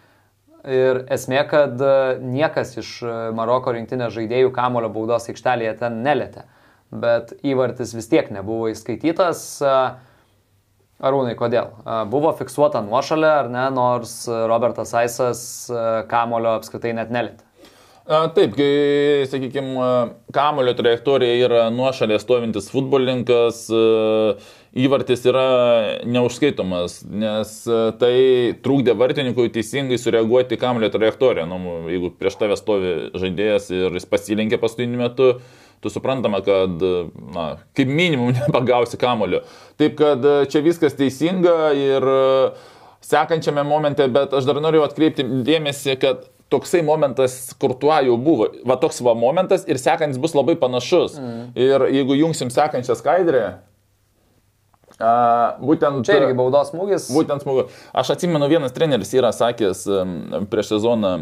Ir 0.63 1.01
esmė, 1.11 1.41
kad 1.51 1.81
niekas 2.23 2.77
iš 2.79 2.95
Maroko 3.35 3.73
rinktinės 3.75 4.13
žaidėjų 4.15 4.53
kamulio 4.55 4.87
baudos 4.93 5.27
aikštelėje 5.33 5.75
ten 5.81 5.99
nelėtė. 6.05 6.45
Bet 6.93 7.33
įvartis 7.43 7.91
vis 7.97 8.07
tiek 8.07 8.29
nebuvo 8.31 8.69
įskaitytas. 8.71 9.43
Arūnai, 11.03 11.33
kodėl? 11.35 11.73
Buvo 12.07 12.31
fiksuota 12.37 12.79
nuošalė, 12.85 13.31
ar 13.41 13.49
ne, 13.51 13.65
nors 13.75 14.21
Robertas 14.29 14.93
Aisas 14.95 15.41
kamulio 16.07 16.53
apskritai 16.61 16.93
net 16.95 17.11
nelėtė. 17.11 17.43
Taip, 18.03 18.51
kai, 18.57 19.23
sakykime, 19.31 19.83
kamulio 20.35 20.73
trajektorija 20.75 21.37
yra 21.45 21.59
nuošalė 21.71 22.17
stovintis 22.19 22.65
futbolininkas, 22.67 23.61
įvartis 24.75 25.23
yra 25.31 25.45
neužskaitomas, 26.11 26.97
nes 27.07 27.53
tai 28.01 28.17
trūkdė 28.65 28.97
vartininkui 28.99 29.47
teisingai 29.55 29.95
sureaguoti 30.01 30.59
kamulio 30.59 30.91
trajektoriją. 30.91 31.47
Nu, 31.47 31.77
jeigu 31.87 32.11
prieš 32.19 32.35
tave 32.41 32.59
stovi 32.59 32.91
žaidėjas 33.15 33.71
ir 33.71 33.95
jis 33.95 34.09
pasilinkė 34.11 34.59
paskutiniu 34.59 34.99
metu, 35.05 35.31
tu 35.79 35.93
suprantama, 35.93 36.43
kad, 36.43 36.83
na, 37.31 37.47
kaip 37.71 37.87
minimum 37.87 38.35
nepagausi 38.41 38.99
kamulio. 38.99 39.45
Taip 39.79 39.95
kad 40.03 40.27
čia 40.51 40.65
viskas 40.67 40.99
teisinga 40.99 41.71
ir 41.79 42.11
sekančiame 43.03 43.63
momente, 43.63 44.11
bet 44.11 44.35
aš 44.35 44.51
dar 44.51 44.59
noriu 44.59 44.83
atkreipti 44.83 45.23
dėmesį, 45.47 45.99
kad 46.03 46.27
toksai 46.53 46.83
momentas, 46.85 47.35
kur 47.59 47.73
tuo 47.81 47.93
jau 48.05 48.15
buvo. 48.21 48.51
Va 48.69 48.77
toks 48.81 49.01
va 49.05 49.17
momentas 49.17 49.65
ir 49.67 49.81
sekantis 49.81 50.21
bus 50.21 50.37
labai 50.37 50.55
panašus. 50.61 51.17
Mm. 51.19 51.45
Ir 51.57 51.87
jeigu 51.97 52.19
jungsim 52.21 52.53
sekančią 52.53 52.97
skaidrę, 53.01 53.45
Uh, 54.93 55.57
būtent, 55.57 56.05
Čia 56.05 56.19
irgi 56.19 56.35
baudos 56.37 56.69
smūgis. 56.69 57.07
Būtent 57.11 57.41
smūgis. 57.41 57.73
Aš 57.97 58.11
atsimenu, 58.13 58.45
vienas 58.47 58.75
treneris 58.75 59.09
yra 59.17 59.31
sakęs 59.33 59.81
prieš 60.51 60.69
sezoną, 60.75 61.13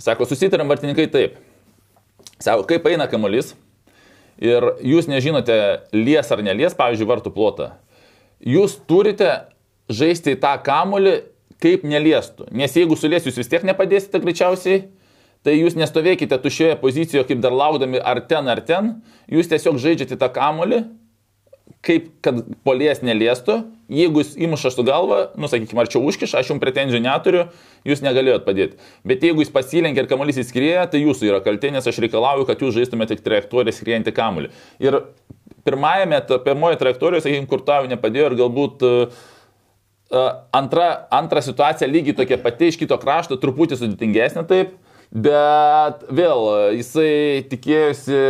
sako, 0.00 0.24
susitarėm 0.26 0.70
vartininkai 0.72 1.04
taip. 1.12 1.36
Sako, 2.40 2.64
kaip 2.70 2.88
eina 2.88 3.04
kamuolys 3.10 3.52
ir 4.40 4.64
jūs 4.80 5.10
nežinote, 5.12 5.58
lies 5.92 6.32
ar 6.32 6.40
nelies, 6.44 6.76
pavyzdžiui, 6.78 7.08
vartų 7.12 7.34
plotą. 7.36 7.68
Jūs 8.40 8.78
turite 8.88 9.28
žaisti 9.92 10.38
tą 10.40 10.54
kamuolį, 10.64 11.18
kaip 11.62 11.84
neliestų. 11.86 12.48
Nes 12.56 12.74
jeigu 12.76 12.96
sulies 12.98 13.26
jūs 13.28 13.38
vis 13.40 13.50
tiek 13.50 13.66
nepadėsite 13.68 14.20
greičiausiai, 14.22 14.86
tai 15.46 15.56
jūs 15.56 15.76
nestovėkite 15.78 16.36
tušioje 16.40 16.78
pozicijoje, 16.80 17.26
kaip 17.28 17.44
dar 17.44 17.56
laukdami 17.56 18.00
ar 18.00 18.22
ten, 18.28 18.48
ar 18.52 18.60
ten. 18.64 18.96
Jūs 19.32 19.48
tiesiog 19.52 19.80
žaidžiate 19.80 20.18
tą 20.20 20.28
kamuolį 20.32 20.84
kaip 21.86 22.08
kad 22.24 22.40
polies 22.66 23.00
neliestų, 23.04 23.56
jeigu 23.90 24.20
jis 24.20 24.34
įmuša 24.44 24.72
su 24.74 24.84
galva, 24.86 25.20
nu, 25.40 25.48
sakykime, 25.50 25.80
arčiau 25.82 26.02
užkiša, 26.06 26.42
aš 26.42 26.52
jums 26.52 26.62
pretenzijų 26.62 27.00
neturiu, 27.04 27.46
jūs 27.88 28.02
negalėjot 28.04 28.44
padėti. 28.44 28.78
Bet 29.08 29.24
jeigu 29.24 29.44
jis 29.44 29.52
pasilenkia 29.54 30.04
ir 30.04 30.10
kamuolys 30.10 30.40
įskrieja, 30.42 30.84
tai 30.92 31.02
jūsų 31.02 31.30
yra 31.30 31.40
kaltė, 31.44 31.72
nes 31.72 31.88
aš 31.88 32.02
reikalauju, 32.04 32.46
kad 32.48 32.60
jūs 32.60 32.76
žaistumėte 32.76 33.16
tik 33.16 33.24
trajektoriją 33.24 33.76
skriejantį 33.76 34.14
kamuolį. 34.16 34.52
Ir 34.84 35.00
pirmajame, 35.64 36.20
pirmoje 36.44 36.80
trajektorijoje, 36.82 37.26
sakykime, 37.26 37.50
kur 37.50 37.64
tau 37.64 37.88
nepadėjo 37.88 38.30
ir 38.30 38.38
galbūt 38.42 38.86
uh, 38.86 39.22
antra, 40.10 40.86
antra 41.10 41.42
situacija 41.44 41.88
lygiai 41.90 42.16
tokia 42.18 42.40
pati 42.42 42.70
iš 42.70 42.78
kito 42.80 42.98
krašto, 43.00 43.38
truputį 43.40 43.78
sudėtingesnė 43.78 44.44
taip, 44.50 44.74
bet 45.10 46.02
vėl 46.10 46.50
jisai 46.78 47.46
tikėjosi 47.50 48.24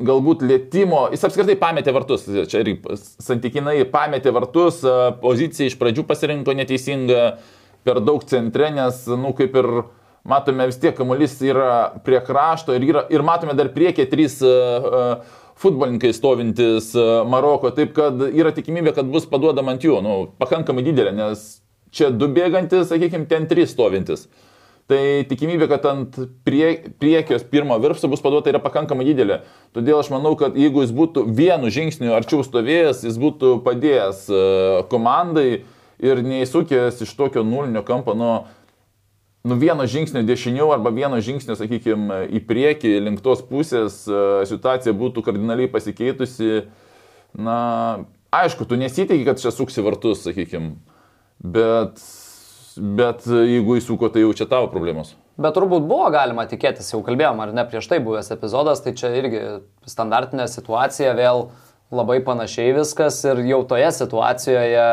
galbūt 0.00 0.42
lėtimo, 0.48 1.04
jis 1.12 1.24
apskritai 1.28 1.58
pametė 1.60 1.92
vartus, 1.94 2.24
čia 2.48 2.62
ir 2.64 2.72
santykinai 3.20 3.84
pametė 3.92 4.32
vartus, 4.34 4.80
poziciją 5.20 5.68
iš 5.68 5.76
pradžių 5.78 6.06
pasirinko 6.08 6.56
neteisingą, 6.56 7.24
per 7.84 8.00
daug 8.04 8.24
centre, 8.28 8.70
nes, 8.74 9.04
nu, 9.20 9.32
kaip 9.36 9.54
ir 9.60 9.68
matome 10.28 10.66
vis 10.68 10.80
tiek, 10.80 10.96
kamuolys 10.96 11.38
yra 11.44 12.00
prie 12.04 12.20
krašto 12.24 12.74
ir, 12.76 12.84
yra, 12.90 13.04
ir 13.12 13.24
matome 13.24 13.54
dar 13.56 13.70
priekyje 13.72 14.08
trys 14.10 14.36
uh, 14.44 15.22
futbolininkai 15.60 16.12
stovintis 16.16 16.90
uh, 16.96 17.22
Maroko, 17.28 17.72
taip 17.76 17.92
kad 17.96 18.22
yra 18.30 18.52
tikimybė, 18.56 18.94
kad 18.96 19.08
bus 19.12 19.28
paduodama 19.28 19.74
ant 19.74 19.84
jų, 19.84 19.98
nu, 20.04 20.20
pakankamai 20.40 20.84
didelė, 20.86 21.12
nes 21.16 21.48
čia 21.94 22.10
du 22.14 22.30
bėgantis, 22.32 22.88
sakykime, 22.90 23.28
ten 23.30 23.48
trys 23.50 23.74
stovintis. 23.74 24.28
Tai 24.90 25.22
tikimybė, 25.30 25.68
kad 25.70 25.84
ant 25.86 26.16
prie, 26.46 26.72
priekios 26.98 27.44
pirmo 27.46 27.76
virpsto 27.78 28.08
bus 28.10 28.22
paduota 28.24 28.50
yra 28.50 28.58
pakankamai 28.62 29.04
didelė. 29.06 29.44
Todėl 29.76 30.00
aš 30.00 30.08
manau, 30.10 30.32
kad 30.38 30.56
jeigu 30.58 30.82
jis 30.82 30.94
būtų 30.96 31.28
vienu 31.30 31.70
žingsniu 31.70 32.16
arčiau 32.16 32.42
stovėjęs, 32.42 33.04
jis 33.06 33.20
būtų 33.22 33.60
padėjęs 33.62 34.24
e, 34.26 34.40
komandai 34.90 35.46
ir 36.02 36.22
neįsukęs 36.26 37.04
iš 37.06 37.12
tokio 37.14 37.44
nulinio 37.46 37.84
kampo 37.86 38.16
nuo 38.18 38.34
nu 39.42 39.56
vieno 39.60 39.86
žingsnio 39.88 40.22
dešiniau 40.28 40.70
arba 40.74 40.92
vieno 40.94 41.20
žingsnio, 41.24 41.56
sakykime, 41.58 42.22
į 42.36 42.42
priekį 42.48 42.94
link 43.06 43.22
tos 43.24 43.42
pusės 43.46 44.02
e, 44.08 44.22
situacija 44.50 44.96
būtų 44.96 45.24
kardinaliai 45.26 45.70
pasikeitusi. 45.72 46.66
Na, 47.38 47.60
aišku, 48.34 48.66
tu 48.66 48.76
nesitikė, 48.80 49.22
kad 49.28 49.40
čia 49.42 49.52
suksi 49.54 49.84
vartus, 49.86 50.24
sakykime, 50.26 50.74
bet 51.40 52.02
bet 52.80 53.26
jeigu 53.26 53.76
įsuko, 53.80 54.10
tai 54.12 54.24
jau 54.24 54.30
čia 54.36 54.46
tavo 54.50 54.68
problemos. 54.72 55.14
Bet 55.40 55.54
turbūt 55.56 55.86
buvo 55.88 56.10
galima 56.12 56.44
tikėtis, 56.48 56.90
jau 56.92 57.00
kalbėjom, 57.04 57.40
ar 57.42 57.52
ne 57.56 57.64
prieš 57.68 57.88
tai 57.90 58.00
buvęs 58.04 58.30
epizodas, 58.34 58.82
tai 58.84 58.94
čia 58.98 59.12
irgi 59.16 59.42
standartinė 59.88 60.46
situacija, 60.50 61.14
vėl 61.18 61.48
labai 61.90 62.20
panašiai 62.24 62.74
viskas 62.76 63.18
ir 63.26 63.42
jau 63.48 63.62
toje 63.68 63.88
situacijoje 63.96 64.84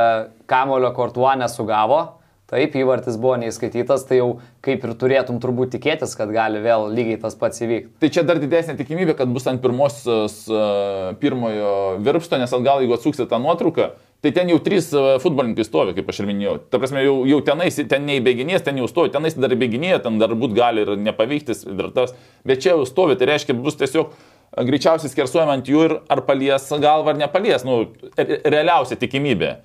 kamulio 0.50 0.92
kortuo 0.98 1.30
nesugavo, 1.38 2.00
Taip, 2.48 2.78
įvartis 2.80 3.18
buvo 3.20 3.34
neįskaitytas, 3.42 4.06
tai 4.08 4.22
jau 4.22 4.28
kaip 4.64 4.86
ir 4.88 4.94
turėtum 4.96 5.42
turbūt 5.44 5.74
tikėtis, 5.74 6.14
kad 6.16 6.30
gali 6.32 6.62
vėl 6.64 6.86
lygiai 6.96 7.20
tas 7.20 7.36
pats 7.36 7.60
įvykti. 7.60 7.98
Tai 8.00 8.10
čia 8.16 8.24
dar 8.24 8.40
didesnė 8.40 8.78
tikimybė, 8.80 9.18
kad 9.20 9.34
bus 9.36 9.50
ant 9.52 9.60
pirmosios 9.60 10.38
uh, 10.48 11.12
pirmojo 11.20 11.74
virpsto, 12.06 12.40
nes 12.40 12.56
atgal, 12.56 12.80
jeigu 12.86 12.96
atsuksi 12.96 13.28
tą 13.28 13.42
nuotrauką, 13.44 13.90
tai 14.24 14.32
ten 14.32 14.48
jau 14.54 14.62
trys 14.64 14.88
uh, 14.96 15.10
futbolininkai 15.20 15.68
stovi, 15.68 15.98
kaip 16.00 16.08
aš 16.08 16.24
ir 16.24 16.32
minėjau. 16.32 16.56
Ta 16.72 16.80
prasme, 16.80 17.04
jau, 17.04 17.20
jau 17.28 17.44
tenais, 17.52 17.84
ten 17.92 18.08
neįbėginės, 18.08 18.64
ten 18.64 18.80
jau 18.80 18.88
stovi, 18.88 19.12
tenais 19.12 19.36
dar 19.36 19.52
įbėginėje, 19.52 20.00
ten 20.08 20.24
dar 20.24 20.32
būt 20.40 20.56
gali 20.56 20.88
ir 20.88 20.96
nepavyktis, 21.04 21.68
ir 21.68 21.92
tas, 22.00 22.16
bet 22.48 22.64
čia 22.64 22.78
jau 22.78 22.88
stovi, 22.88 23.20
tai 23.20 23.34
reiškia, 23.34 23.60
bus 23.60 23.76
tiesiog 23.84 24.16
greičiausiai 24.56 25.12
skersuojama 25.12 25.60
ant 25.60 25.68
jų 25.68 25.88
ir 25.90 26.00
ar 26.08 26.24
palies 26.24 26.72
galvą 26.80 27.12
ar 27.12 27.26
nepalies, 27.28 27.68
nu, 27.68 27.90
realiausia 28.16 28.96
tikimybė. 28.96 29.58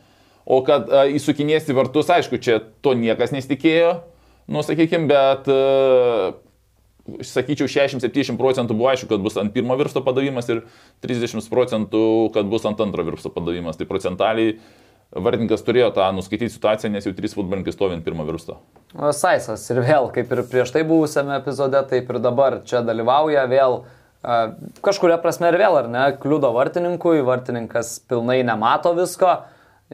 O 0.46 0.62
kad 0.66 0.88
a, 0.90 1.04
įsukinės 1.10 1.68
į 1.70 1.76
vartus, 1.78 2.10
aišku, 2.10 2.40
čia 2.42 2.60
to 2.82 2.96
niekas 2.98 3.34
nesitikėjo, 3.34 3.92
nu, 4.50 4.64
sakykime, 4.66 5.06
bet, 5.10 5.50
a, 5.50 6.32
sakyčiau, 7.26 7.70
60-70 7.70 8.38
procentų 8.40 8.76
buvo 8.78 8.92
aišku, 8.92 9.10
kad 9.10 9.22
bus 9.22 9.38
ant 9.40 9.52
pirmo 9.54 9.76
virsto 9.78 10.02
padavimas 10.06 10.48
ir 10.52 10.64
30 11.04 11.50
procentų, 11.50 12.04
kad 12.34 12.48
bus 12.50 12.66
ant 12.68 12.80
antro 12.82 13.04
virsto 13.06 13.32
padavimas. 13.34 13.78
Tai 13.78 13.88
procentaliai 13.90 14.56
vartininkas 15.12 15.64
turėjo 15.66 15.90
tą 15.96 16.06
nuskaityti 16.16 16.54
situaciją, 16.54 16.92
nes 16.94 17.06
jau 17.06 17.14
trys 17.16 17.34
futbolininkai 17.36 17.74
stovi 17.74 17.98
ant 17.98 18.04
pirmo 18.06 18.24
virsto. 18.28 18.60
Saisas 19.16 19.64
ir 19.72 19.82
vėl, 19.84 20.08
kaip 20.14 20.30
ir 20.32 20.44
prieš 20.48 20.72
tai 20.74 20.84
buvusiame 20.88 21.36
epizode, 21.40 21.80
taip 21.90 22.08
ir 22.12 22.20
dabar 22.22 22.62
čia 22.68 22.84
dalyvauja 22.86 23.44
vėl. 23.50 23.82
Kažkuria 24.86 25.18
prasme 25.20 25.50
ir 25.50 25.58
vėl, 25.58 25.80
ar 25.80 25.90
ne, 25.90 26.04
kliudo 26.22 26.52
vartininkui, 26.54 27.24
vartininkas 27.26 27.96
pilnai 28.08 28.40
nemato 28.46 28.94
visko, 28.96 29.40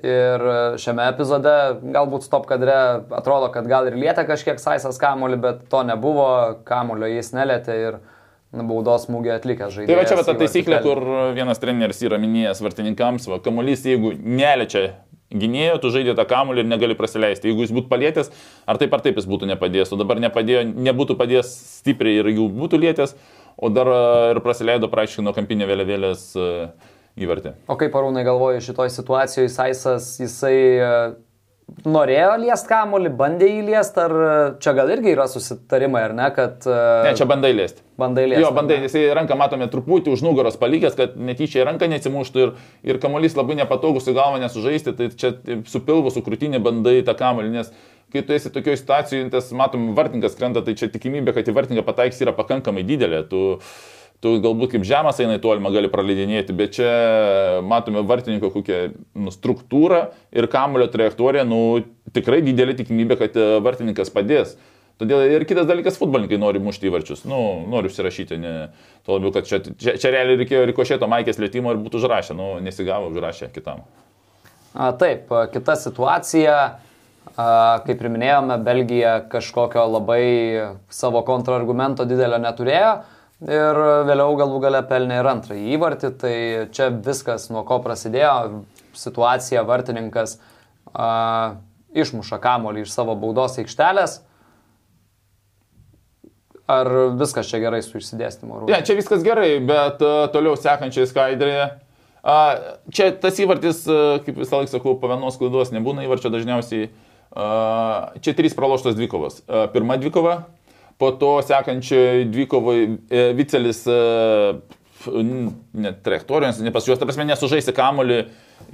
Ir 0.05 0.45
šiame 0.79 1.09
epizode 1.11 1.55
galbūt 1.95 2.27
stop 2.27 2.47
kadre 2.51 2.77
atrodo, 3.15 3.49
kad 3.55 3.67
gal 3.71 3.89
ir 3.91 3.97
lietė 3.99 4.27
kažkiek 4.29 4.61
Saisas 4.63 5.01
kamuolį, 5.01 5.41
bet 5.43 5.67
to 5.73 5.83
nebuvo, 5.87 6.29
kamuolio 6.69 7.09
jis 7.11 7.33
nelėtė 7.35 7.77
ir 7.83 7.99
baudos 8.53 9.09
smūgį 9.09 9.35
atlikęs 9.35 9.75
žaidėjas. 9.75 9.91
Tai 9.91 9.99
va 9.99 10.07
čia 10.09 10.19
va 10.21 10.25
ta 10.25 10.37
taisyklė, 10.39 10.79
kur 10.85 11.03
vienas 11.37 11.61
treneris 11.61 12.01
yra 12.07 12.21
minėjęs 12.21 12.63
vartininkams, 12.65 13.29
va, 13.29 13.41
kamuolys 13.45 13.85
jeigu 13.89 14.15
neliečia 14.17 14.87
gynėjo, 15.29 15.81
tu 15.83 15.91
žaidė 15.93 16.15
tą 16.17 16.25
kamuolį 16.29 16.65
ir 16.65 16.71
negali 16.71 16.97
praleisti. 16.97 17.51
Jeigu 17.51 17.67
jis 17.67 17.75
būtų 17.77 17.91
palėtęs, 17.91 18.31
ar 18.65 18.79
taip 18.81 18.95
ar 18.97 19.03
taip 19.05 19.19
jis 19.21 19.29
būtų 19.29 19.51
nepadėjęs, 19.51 19.93
o 19.93 19.99
dabar 20.01 20.23
nepadėjo, 20.25 20.63
nebūtų 20.89 21.19
padėjęs 21.21 21.51
stipriai 21.83 22.23
ir 22.23 22.31
jų 22.33 22.49
būtų 22.57 22.81
lietęs, 22.87 23.13
o 23.59 23.69
dar 23.73 23.91
ir 24.33 24.41
praleido 24.45 24.89
praktiškai 24.89 25.27
nuo 25.27 25.35
kampinio 25.37 25.69
vėliavėlės. 25.69 26.31
Uh, 26.39 26.95
įvartį. 27.25 27.55
O 27.71 27.79
kaip 27.81 27.97
arūnai 27.99 28.27
galvoja 28.27 28.61
šitoje 28.65 28.93
situacijoje, 28.95 29.51
Saisas, 29.53 30.13
jisai 30.23 30.55
e, 30.55 30.93
norėjo 31.89 32.37
liest 32.43 32.69
kamuolį, 32.69 33.11
bandė 33.19 33.49
jį 33.51 33.65
liest, 33.69 33.99
ar 34.01 34.15
e, 34.15 34.31
čia 34.63 34.73
gal 34.79 34.93
irgi 34.95 35.13
yra 35.13 35.27
susitarimai, 35.31 36.05
ar 36.09 36.15
ne, 36.17 36.31
kad... 36.37 36.65
E, 36.65 36.79
ne, 37.09 37.13
čia 37.19 37.29
bandai 37.29 37.53
liesti. 37.57 37.85
Bandai 38.01 38.25
liesti. 38.31 38.45
Jo, 38.45 38.55
bandai, 38.57 38.79
jisai 38.87 39.05
ranką 39.19 39.37
matome 39.39 39.69
truputį 39.73 40.15
už 40.15 40.25
nugaros 40.25 40.59
palikęs, 40.61 40.97
kad 40.99 41.19
netyčia 41.19 41.67
ranką 41.69 41.91
nesimuštų 41.93 42.45
ir, 42.45 42.57
ir 42.89 43.03
kamuolys 43.03 43.37
labai 43.39 43.59
nepatogus 43.61 44.09
į 44.09 44.17
galvą 44.17 44.41
nesužaisti, 44.45 44.97
tai 44.97 45.13
čia 45.19 45.35
su 45.69 45.85
pilvu, 45.85 46.15
su 46.15 46.25
krūtinė 46.25 46.63
bandai 46.65 47.01
tą 47.07 47.17
kamuolį, 47.19 47.53
nes 47.59 47.73
kai 48.13 48.25
tu 48.25 48.33
esi 48.33 48.51
tokioje 48.53 48.81
situacijoje, 48.81 49.29
tas 49.33 49.53
matom, 49.57 49.93
vartininkas 49.97 50.37
krenta, 50.39 50.63
tai 50.65 50.75
čia 50.79 50.89
tikimybė, 50.93 51.35
kad 51.37 51.49
į 51.49 51.55
vartininką 51.57 51.85
pataiks 51.85 52.21
yra 52.25 52.33
pakankamai 52.37 52.87
didelė. 52.89 53.21
Tu, 53.29 53.43
tu 54.25 54.35
galbūt 54.43 54.75
kaip 54.75 54.87
žemas 54.87 55.21
eina 55.23 55.37
į 55.39 55.43
tolimą 55.43 55.71
gali 55.75 55.91
praleidinėti, 55.93 56.55
bet 56.57 56.75
čia 56.79 56.89
matome 57.67 58.03
vartininko 58.07 58.51
kokią 58.55 58.81
nu, 59.19 59.35
struktūrą 59.35 60.09
ir 60.35 60.49
kamulio 60.51 60.89
trajektoriją, 60.91 61.45
nu, 61.47 61.61
tikrai 62.17 62.41
didelė 62.47 62.75
tikimybė, 62.81 63.19
kad 63.21 63.39
e, 63.39 63.47
vartininkas 63.65 64.11
padės. 64.15 64.57
Todėl 64.99 65.23
ir 65.31 65.45
kitas 65.47 65.69
dalykas, 65.69 65.95
futbolininkai 66.01 66.41
nori 66.43 66.59
mušti 66.63 66.89
įvarčius, 66.91 67.23
nu, 67.31 67.39
nori 67.71 67.87
užsirašyti, 67.87 68.39
ne, 68.43 68.55
to 69.07 69.15
labiau, 69.15 69.31
kad 69.37 69.47
čia, 69.47 69.61
čia, 69.79 69.95
čia 69.95 70.11
realiai 70.11 70.41
reikėjo 70.41 70.65
rikošėto 70.73 71.07
maikės 71.11 71.39
lėtimo 71.39 71.71
ir 71.71 71.79
būtų 71.85 72.01
užrašę, 72.01 72.35
nu, 72.35 72.57
nesigavo, 72.65 73.13
užrašė 73.13 73.53
kitam. 73.55 73.85
A, 74.75 74.91
taip, 74.99 75.31
kita 75.55 75.79
situacija, 75.79 76.57
a, 77.31 77.47
kaip 77.87 78.03
ir 78.03 78.11
minėjome, 78.11 78.59
Belgija 78.67 79.15
kažkokio 79.31 79.87
labai 79.87 80.25
savo 80.91 81.23
kontrargumento 81.31 82.03
didelio 82.09 82.43
neturėjo 82.43 82.91
ir 83.47 83.81
vėliau 84.09 84.35
galų 84.39 84.61
gale 84.65 84.83
pelnė 84.89 85.21
ir 85.21 85.31
antrąjį 85.31 85.75
įvartį. 85.77 86.13
Tai 86.21 86.37
čia 86.75 86.91
viskas 86.95 87.49
nuo 87.53 87.65
ko 87.69 87.79
prasidėjo. 87.85 88.65
Situacija 88.99 89.63
vartininkas 89.67 90.39
a, 90.91 91.59
išmuša 91.95 92.41
kamolį 92.43 92.87
iš 92.87 92.95
savo 92.95 93.15
baudos 93.19 93.59
aikštelės. 93.63 94.23
Ar 96.69 96.91
viskas 97.17 97.49
čia 97.49 97.63
gerai 97.63 97.81
su 97.85 97.97
išsidėstymu? 97.97 98.67
Ne, 98.67 98.75
ja, 98.75 98.83
čia 98.85 98.99
viskas 98.99 99.23
gerai, 99.25 99.55
bet 99.65 100.03
uh, 100.05 100.27
toliau 100.35 100.53
sekančiai 100.59 101.09
skaidrėje. 101.09 101.69
Uh, 102.19 102.75
čia 102.93 103.07
tas 103.23 103.39
įvartis, 103.41 103.87
kaip 104.27 104.37
visą 104.37 104.59
laiką 104.59 104.75
sakau, 104.75 104.93
po 105.01 105.09
vienos 105.09 105.39
klaidos 105.41 105.73
nebūna 105.73 106.05
įvarčio 106.05 106.29
dažniausiai. 106.35 106.91
Uh, 107.29 108.19
čia 108.21 108.35
trys 108.37 108.57
praloštos 108.59 108.99
dvikovos. 108.99 109.41
Uh, 109.47 109.65
pirma 109.73 109.97
dvikova, 110.01 110.43
po 110.99 111.13
to 111.15 111.39
sekančioje 111.47 112.25
dvikovoje 112.25 112.89
Vicelis 113.35 113.87
e, 113.87 113.99
net 115.73 116.03
trajektorijos, 116.03 116.59
nepasijuos, 116.67 116.99
ta 116.99 117.07
prasme, 117.07 117.29
nesužaisi 117.29 117.75
kamolį 117.75 118.19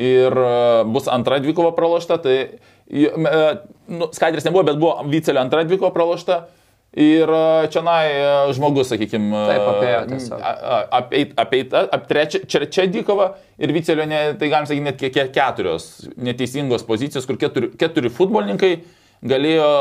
ir 0.00 0.38
e, 0.40 0.56
bus 0.88 1.08
antra 1.12 1.38
dvikova 1.44 1.74
pralošta, 1.76 2.18
tai 2.24 2.36
e, 2.88 3.40
nu, 3.92 4.08
skaidrės 4.16 4.48
nebuvo, 4.48 4.64
bet 4.70 4.80
buvo 4.80 5.04
Vicelio 5.12 5.44
antra 5.44 5.66
dvikova 5.68 5.92
pralošta. 5.94 6.46
Ir 6.94 7.26
čia 7.74 7.80
nai 7.82 8.04
žmogus, 8.54 8.86
sakykime. 8.92 9.40
Apeit, 10.94 11.32
apeit, 11.42 11.72
ap, 11.74 12.04
trečia, 12.06 12.44
čia, 12.46 12.68
čia 12.70 12.84
dykova 12.86 13.32
ir 13.58 13.72
Vicelio, 13.74 14.06
ne, 14.06 14.20
tai 14.38 14.46
galim 14.52 14.68
sakyti, 14.70 14.84
net 14.86 15.32
keturios 15.34 15.88
neteisingos 16.14 16.86
pozicijos, 16.86 17.26
kur 17.26 17.40
keturi, 17.40 17.72
keturi 17.80 18.12
futbolininkai 18.14 18.70
galėjo 19.26 19.72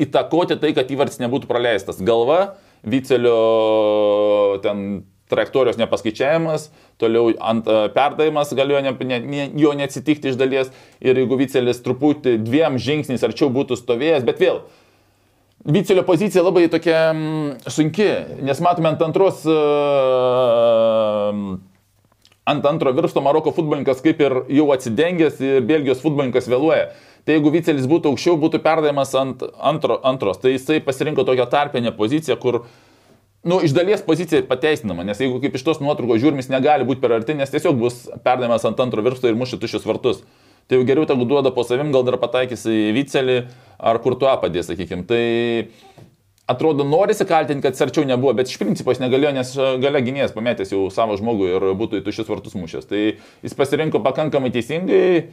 įtakoti 0.00 0.56
tai, 0.60 0.72
kad 0.76 0.90
įvartis 0.92 1.20
nebūtų 1.22 1.48
praleistas. 1.50 2.00
Galva, 2.04 2.54
Vicelio 2.82 4.58
ten 4.64 5.02
trajektorijos 5.32 5.78
nepaskaičiavimas, 5.80 6.68
toliau 7.00 7.32
ant 7.40 7.68
perdavimas 7.94 8.52
galėjo 8.56 8.82
ne, 8.84 8.92
ne, 9.08 9.18
ne, 9.22 9.46
jo 9.56 9.72
neatsitikti 9.78 10.32
iš 10.32 10.36
dalies 10.40 10.72
ir 11.00 11.16
jeigu 11.22 11.38
Vicelis 11.40 11.80
truputį 11.84 12.36
dviem 12.44 12.76
žingsniais 12.82 13.24
arčiau 13.24 13.48
būtų 13.54 13.78
stovėjęs, 13.80 14.26
bet 14.28 14.42
vėl. 14.42 14.62
Vicelio 15.62 16.02
pozicija 16.02 16.42
labai 16.42 16.66
tokia 16.66 17.12
mm, 17.14 17.70
sunki, 17.70 18.08
nes 18.42 18.60
matome 18.64 18.88
ant 18.90 19.02
antros, 19.06 19.44
uh, 19.46 21.30
ant 22.50 22.66
antro 22.66 22.90
virsto 22.96 23.22
Maroko 23.22 23.52
futbolininkas 23.54 24.02
kaip 24.02 24.18
ir 24.26 24.32
jau 24.58 24.66
atsidengęs 24.74 25.38
ir 25.38 25.62
Belgijos 25.68 26.02
futbolininkas 26.02 26.50
vėluoja. 26.50 26.90
Tai 27.22 27.36
jeigu 27.36 27.52
Vicelis 27.54 27.86
būtų 27.90 28.10
aukščiau, 28.12 28.38
būtų 28.42 28.58
perdavimas 28.64 29.12
ant 29.18 29.44
antro, 29.62 30.00
antros. 30.08 30.40
Tai 30.42 30.50
jisai 30.54 30.80
pasirinko 30.82 31.22
tokią 31.26 31.46
tarpinę 31.50 31.92
poziciją, 31.94 32.34
kur, 32.42 32.64
nu, 33.46 33.60
iš 33.62 33.74
dalies 33.76 34.02
pozicija 34.06 34.42
pateisinama, 34.48 35.06
nes 35.06 35.22
jeigu 35.22 35.38
kaip 35.42 35.54
iš 35.54 35.66
tos 35.68 35.82
nuotraukos 35.84 36.22
žiūrim, 36.22 36.40
jis 36.42 36.50
negali 36.50 36.86
būti 36.88 37.02
per 37.04 37.14
arti, 37.20 37.36
nes 37.38 37.52
tiesiog 37.52 37.78
bus 37.78 38.00
perdavimas 38.24 38.66
ant 38.66 38.82
antro 38.82 39.04
virsto 39.06 39.30
ir 39.30 39.38
mušė 39.38 39.60
tušius 39.62 39.86
vartus. 39.86 40.24
Tai 40.66 40.78
jau 40.78 40.86
geriau 40.86 41.06
tegu 41.06 41.26
duoda 41.26 41.50
po 41.54 41.62
savim, 41.66 41.90
gal 41.94 42.04
dar 42.06 42.18
pataikys 42.22 42.66
į 42.70 42.90
Vicelį 42.96 43.38
ar 43.78 43.98
kur 44.02 44.18
tu 44.18 44.26
apadės, 44.30 44.68
sakykime. 44.70 45.06
Tai 45.06 45.22
atrodo, 46.50 46.86
norisi 46.86 47.26
kaltinti, 47.28 47.62
kad 47.66 47.78
sarčiau 47.78 48.06
nebuvo, 48.06 48.34
bet 48.38 48.50
iš 48.50 48.58
principo 48.60 48.94
jis 48.94 49.02
negalėjo, 49.02 49.34
nes 49.36 49.54
gale 49.82 50.02
gynėjas 50.06 50.34
pametęs 50.34 50.74
jau 50.74 50.84
savo 50.94 51.18
žmogų 51.18 51.50
ir 51.50 51.66
būtų 51.78 52.00
į 52.00 52.06
tušius 52.06 52.30
vartus 52.30 52.58
mušęs. 52.58 52.90
Tai 52.90 53.02
jis 53.46 53.58
pasirinko 53.58 54.02
pakankamai 54.02 54.52
teisingai, 54.54 55.32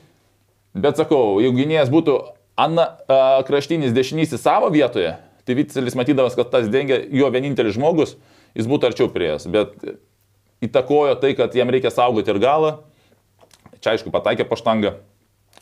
Bet 0.79 0.99
sakau, 1.01 1.39
jeigu 1.43 1.59
gynėjas 1.59 1.91
būtų 1.93 2.19
Anna 2.59 2.85
a, 3.07 3.19
kraštinis 3.47 3.95
dešinysis 3.95 4.41
savo 4.43 4.67
vietoje, 4.73 5.13
tai 5.47 5.55
Vicelis 5.57 5.95
matydamas, 5.97 6.35
kad 6.37 6.51
tas 6.51 6.67
dengia 6.71 6.99
jo 7.15 7.29
vienintelis 7.33 7.77
žmogus, 7.77 8.17
jis 8.57 8.67
būtų 8.69 8.91
arčiau 8.91 9.07
prie 9.13 9.31
jas. 9.31 9.47
Bet 9.49 9.77
įtakojo 10.65 11.15
tai, 11.21 11.33
kad 11.37 11.55
jam 11.55 11.71
reikia 11.71 11.91
saugoti 11.93 12.33
ir 12.33 12.41
galą. 12.43 12.73
Čia 13.79 13.95
aišku 13.95 14.11
pataikė 14.11 14.47
paštangą. 14.49 14.97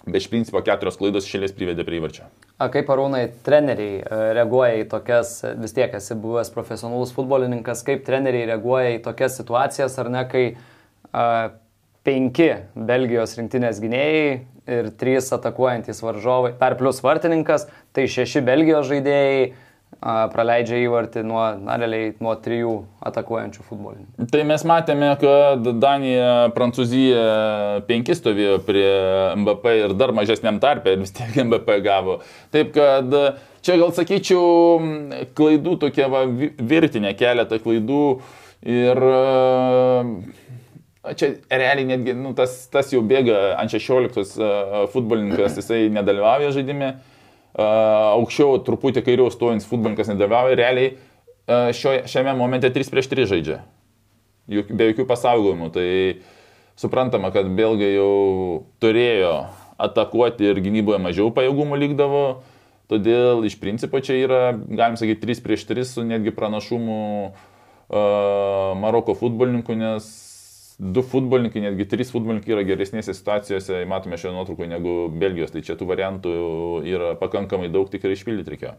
Bet 0.07 0.21
iš 0.21 0.29
principo 0.31 0.61
keturios 0.63 0.95
klaidos 0.97 1.25
išėlės 1.27 1.53
privedė 1.55 1.83
prie 1.85 1.99
įvarčio. 1.99 2.29
A 2.63 2.69
kaip 2.71 2.87
arūnai 2.93 3.25
treneriai 3.43 3.99
e, 3.99 4.19
reaguoja 4.37 4.79
į 4.79 4.85
tokias, 4.91 5.33
vis 5.59 5.75
tiek 5.75 5.91
esi 5.99 6.15
buvęs 6.17 6.49
profesionalus 6.55 7.11
futbolininkas, 7.15 7.83
kaip 7.85 8.05
treneriai 8.07 8.47
reaguoja 8.53 8.93
į 8.95 9.01
tokias 9.03 9.35
situacijas, 9.37 9.97
ar 9.99 10.09
ne, 10.13 10.23
kai 10.31 10.45
a, 11.11 11.25
penki 12.07 12.49
Belgijos 12.87 13.35
rinktinės 13.37 13.81
gynėjai 13.83 14.27
ir 14.67 14.91
trys 14.99 15.29
atakuojantys 15.35 16.01
varžovai, 16.03 16.55
dar 16.59 16.75
plus 16.79 16.99
vartininkas, 17.03 17.67
tai 17.95 18.07
šeši 18.11 18.43
Belgijos 18.47 18.87
žaidėjai, 18.89 19.47
praleidžia 20.33 20.77
įvartį 20.83 21.23
nuo, 21.25 21.41
na, 21.63 21.77
realiai 21.79 22.11
nuo 22.21 22.33
trijų 22.43 22.73
atakuojančių 23.07 23.63
futbolininkų. 23.65 24.27
Tai 24.29 24.41
mes 24.45 24.65
matėme, 24.67 25.09
kad 25.21 25.69
Danija, 25.81 26.33
Prancūzija 26.53 27.23
penki 27.87 28.13
stovėjo 28.17 28.59
prie 28.67 28.89
MBP 29.39 29.77
ir 29.85 29.95
dar 29.97 30.13
mažesniam 30.13 30.59
tarpė 30.61 30.97
ir 30.97 31.05
vis 31.05 31.15
tiek 31.17 31.31
MBP 31.47 31.79
gavo. 31.87 32.19
Taip 32.53 32.75
kad 32.75 33.15
čia 33.65 33.79
gal 33.79 33.95
sakyčiau, 33.95 35.23
klaidų 35.39 35.77
tokia 35.87 36.11
va, 36.13 36.27
virtinė, 36.27 37.15
keletą 37.17 37.57
klaidų 37.63 38.03
ir 38.67 39.01
čia 41.15 41.33
realiai 41.51 41.87
netgi 41.93 42.15
nu, 42.17 42.33
tas, 42.37 42.65
tas 42.73 42.91
jau 42.91 43.03
bėga 43.05 43.55
ant 43.61 43.71
16 43.71 44.39
futbolininkas, 44.93 45.55
jisai 45.61 45.87
nedalyvauja 45.93 46.51
žaidime 46.55 46.95
aukščiau 47.57 48.59
truputį 48.65 49.01
kairiau 49.05 49.31
stojant 49.33 49.65
futbolininkas 49.65 50.11
nedalyvauja, 50.11 50.57
realiai 50.59 51.71
šio, 51.73 52.03
šiame 52.09 52.35
momente 52.37 52.69
3 52.73 52.91
prieš 52.93 53.09
3 53.13 53.29
žaidžia. 53.31 53.61
Juk, 54.47 54.69
be 54.71 54.91
jokių 54.91 55.07
pasaugojimų. 55.07 55.71
Tai 55.75 55.87
suprantama, 56.79 57.31
kad 57.35 57.49
belgai 57.57 57.95
jau 57.95 58.67
turėjo 58.83 59.33
atakuoti 59.81 60.47
ir 60.51 60.61
gynyboje 60.63 61.01
mažiau 61.03 61.33
pajėgumų 61.35 61.79
likdavo. 61.81 62.23
Todėl 62.87 63.43
iš 63.43 63.57
principo 63.59 63.99
čia 63.99 64.15
yra, 64.21 64.41
galim 64.55 64.95
sakyti, 64.99 65.25
3 65.25 65.43
prieš 65.43 65.65
3 65.67 65.87
su 65.89 66.05
netgi 66.07 66.31
pranašumu 66.31 66.99
uh, 67.27 67.33
Maroko 68.79 69.17
futbolininkų, 69.17 69.75
nes 69.75 70.07
du 70.77 71.01
futbolininkai, 71.01 71.63
netgi 71.63 71.87
trys 71.89 72.11
futbolininkai 72.13 72.53
yra 72.53 72.65
geresnėse 72.67 73.15
situacijose, 73.17 73.81
matome 73.89 74.19
šioje 74.19 74.35
nuotraukoje, 74.35 74.69
negu 74.69 74.99
Belgijos. 75.09 75.53
Tai 75.55 75.63
čia 75.65 75.77
tų 75.79 75.89
variantų 75.89 76.35
yra 76.85 77.15
pakankamai 77.17 77.71
daug, 77.73 77.89
tik 77.89 78.05
išpildyti 78.05 78.53
reikėjo. 78.53 78.77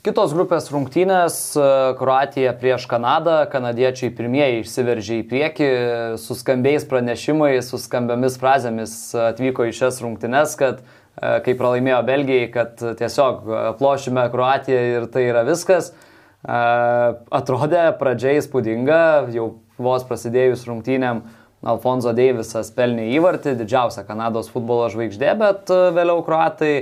Kitos 0.00 0.32
grupės 0.32 0.70
rungtynės- 0.72 1.34
Kroatija 2.00 2.54
prieš 2.56 2.86
Kanadą. 2.88 3.42
Kanadiečiai 3.52 4.08
pirmieji 4.16 4.62
išsiveržė 4.62 5.18
į 5.20 5.26
priekį, 5.28 5.68
su 6.16 6.34
skambiais 6.38 6.86
pranešimais, 6.88 7.68
su 7.68 7.76
skambiomis 7.76 8.38
frazėmis 8.40 8.94
atvyko 9.12 9.68
į 9.68 9.74
šias 9.76 10.00
rungtynes, 10.00 10.56
kad 10.56 10.80
kai 11.20 11.52
pralaimėjo 11.52 12.00
Belgijai, 12.06 12.50
kad 12.50 12.78
tiesiog 12.78 13.76
plošime 13.76 14.30
Kroatiją 14.32 14.80
ir 14.94 15.06
tai 15.12 15.26
yra 15.28 15.44
viskas. 15.44 15.92
Atrodė 16.48 17.90
pradžia 17.98 18.38
įspūdinga, 18.40 19.28
jau 19.34 19.60
vos 19.80 20.04
prasidėjus 20.06 20.66
rungtynėm 20.68 21.24
Alfonso 21.60 22.14
Deivisas 22.16 22.70
pelnė 22.72 23.10
įvartį, 23.18 23.54
didžiausia 23.58 24.06
Kanados 24.08 24.48
futbolo 24.52 24.88
žvaigždė, 24.92 25.34
bet 25.40 25.72
e, 25.72 25.80
vėliau 25.96 26.22
kruatai 26.24 26.72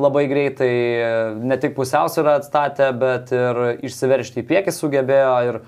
labai 0.00 0.24
greitai 0.30 0.70
e, 0.74 1.12
ne 1.38 1.58
tik 1.62 1.76
pusiausvyrą 1.76 2.40
atstatė, 2.40 2.90
bet 2.98 3.30
ir 3.34 3.62
išsiveršti 3.86 4.42
į 4.42 4.48
priekį 4.48 4.74
sugebėjo 4.74 5.36
ir 5.50 5.60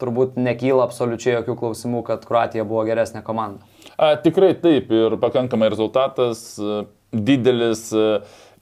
turbūt 0.00 0.40
nekyla 0.40 0.88
absoliučiai 0.88 1.36
jokių 1.36 1.58
klausimų, 1.60 2.00
kad 2.08 2.24
Kroatija 2.28 2.64
buvo 2.64 2.86
geresnė 2.88 3.20
komanda. 3.26 3.60
A, 3.94 4.14
tikrai 4.16 4.54
taip 4.56 4.88
ir 4.92 5.20
pakankamai 5.20 5.68
rezultatas 5.74 6.54
e, 6.56 6.82
didelis, 7.12 7.90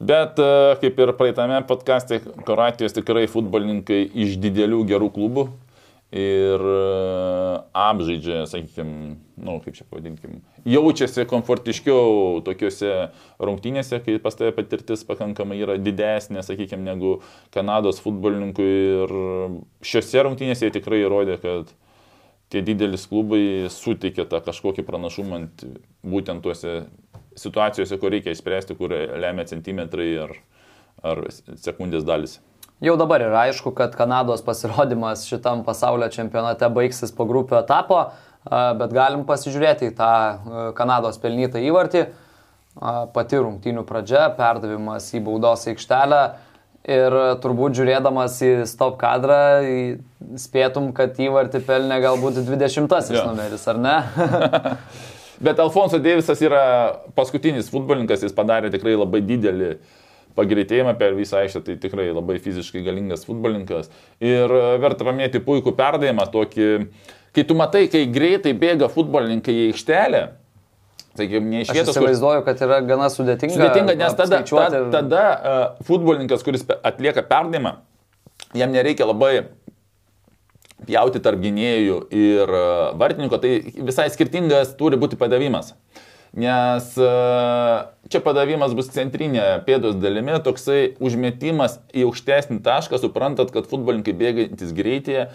bet 0.02 0.36
kaip 0.82 0.98
ir 1.00 1.14
praeitame 1.16 1.62
podkastė, 1.64 2.18
Kroatijos 2.44 2.98
tikrai 2.98 3.28
futbolininkai 3.30 4.02
iš 4.26 4.34
didelių 4.42 4.82
gerų 4.90 5.08
klubų 5.14 5.46
ir 6.12 6.60
e, 6.60 7.60
apžaidžia, 7.72 8.44
sakykime, 8.50 9.16
nu, 9.40 9.54
kaip 9.64 9.76
čia 9.78 9.86
pavadinkim, 9.88 10.42
jaučiasi 10.68 11.24
komfortiškiau 11.30 12.42
tokiuose 12.44 12.92
rungtynėse, 13.40 14.02
kai 14.04 14.18
pas 14.22 14.36
tave 14.36 14.52
patirtis 14.56 15.06
pakankamai 15.08 15.56
yra 15.64 15.78
didesnė, 15.80 16.44
sakykime, 16.44 16.84
negu 16.84 17.14
Kanados 17.54 18.02
futbolininkui. 18.04 18.68
Ir 18.92 19.16
šiuose 19.88 20.26
rungtynėse 20.28 20.68
jie 20.68 20.76
tikrai 20.76 21.00
įrodė, 21.06 21.38
kad 21.40 21.72
tie 22.52 22.60
didelis 22.60 23.08
klubai 23.08 23.70
suteikia 23.72 24.28
tą 24.28 24.42
kažkokį 24.44 24.84
pranašumą 24.84 25.46
būtent 26.04 26.44
tuose 26.44 26.82
situacijose, 27.40 27.96
kur 27.96 28.12
reikia 28.12 28.36
įspręsti, 28.36 28.76
kur 28.76 28.92
lemia 28.92 29.48
centimetrai 29.48 30.10
ar, 30.26 30.36
ar 31.00 31.24
sekundės 31.32 32.04
dalis. 32.04 32.42
Jau 32.82 32.96
dabar 32.98 33.22
yra 33.22 33.44
aišku, 33.46 33.70
kad 33.78 33.92
Kanados 33.94 34.40
pasirodymas 34.42 35.22
šitam 35.30 35.60
pasaulio 35.62 36.08
čempionate 36.10 36.66
baigsis 36.74 37.12
po 37.14 37.28
grupių 37.30 37.60
etapo, 37.60 38.00
bet 38.80 38.94
galim 38.96 39.22
pasižiūrėti 39.28 39.92
į 39.92 39.94
tą 40.00 40.14
Kanados 40.74 41.20
pelnytą 41.22 41.62
įvartį. 41.62 42.08
Pati 43.14 43.38
rungtynių 43.38 43.84
pradžia, 43.86 44.24
perdavimas 44.34 45.06
į 45.14 45.22
baudos 45.22 45.68
aikštelę 45.70 46.20
ir 46.90 47.18
turbūt 47.44 47.78
žiūrėdamas 47.78 48.40
į 48.42 48.52
stop 48.66 48.98
kadrą, 48.98 49.38
spėtum, 50.42 50.90
kad 50.96 51.22
įvartį 51.22 51.62
pelnė 51.68 52.02
galbūt 52.02 52.42
20-asis 52.42 53.14
ja. 53.14 53.26
numeris, 53.28 53.68
ar 53.70 53.78
ne? 53.78 53.96
Bet 55.46 55.62
Alfonso 55.62 56.02
Deivisas 56.02 56.42
yra 56.42 56.64
paskutinis 57.14 57.70
futbolininkas, 57.70 58.26
jis 58.26 58.34
padarė 58.34 58.72
tikrai 58.74 58.96
labai 58.98 59.22
didelį 59.26 59.74
uh, 59.76 60.01
pagreitėjimą 60.38 60.94
per 61.00 61.16
visą 61.18 61.40
aikštę, 61.42 61.64
tai 61.66 61.78
tikrai 61.82 62.10
labai 62.12 62.38
fiziškai 62.42 62.84
galingas 62.86 63.26
futbolininkas. 63.28 63.90
Ir 64.24 64.52
e, 64.52 64.62
verta 64.82 65.06
paminėti 65.08 65.42
puikų 65.44 65.74
perdavimą, 65.78 66.28
tokį, 66.32 66.68
kai 67.36 67.44
tu 67.48 67.56
matai, 67.58 67.86
kai 67.92 68.06
greitai 68.12 68.54
bėga 68.58 68.90
futbolininkai 68.92 69.58
į 69.58 69.66
aikštelę, 69.72 70.22
Sakykime, 71.12 71.44
ne 71.44 71.58
iš 71.60 71.70
vietos. 71.74 71.92
Aš 71.92 71.98
įsivaizduoju, 71.98 72.42
kad 72.46 72.60
yra 72.64 72.78
gana 72.88 73.08
sudėtinga. 73.12 73.52
Sudėtinga, 73.58 73.96
nes 74.00 74.14
tada, 74.16 74.38
ir... 74.40 74.86
tada 74.94 75.24
uh, 75.28 75.64
futbolininkas, 75.84 76.44
kuris 76.46 76.64
atlieka 76.72 77.24
perdavimą, 77.28 77.74
jam 78.56 78.72
nereikia 78.72 79.04
labai 79.10 79.32
pjauti 80.86 81.20
tarp 81.22 81.42
gynėjų 81.42 81.98
ir 82.16 82.48
uh, 82.56 82.94
vartininko, 82.98 83.38
tai 83.42 83.58
visai 83.76 84.08
skirtingas 84.14 84.72
turi 84.78 84.96
būti 85.00 85.20
padavimas. 85.20 85.74
Nes 86.32 86.86
uh, 86.96 87.92
čia 88.08 88.20
padavimas 88.24 88.72
bus 88.72 88.88
centrinė 88.94 89.60
pėdos 89.66 89.98
dalimi, 90.00 90.32
toksai 90.40 90.94
užmetimas 90.96 91.76
į 91.92 92.06
aukštesnį 92.08 92.62
tašką, 92.64 93.00
suprantat, 93.02 93.52
kad 93.52 93.68
futbolininkai 93.68 94.14
bėgantis 94.16 94.72
greityje 94.72 95.26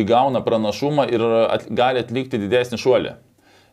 įgauna 0.00 0.40
pranašumą 0.46 1.04
ir 1.12 1.24
at, 1.44 1.66
gali 1.68 2.00
atlikti 2.00 2.40
didesnį 2.40 2.80
šuolį. 2.80 3.12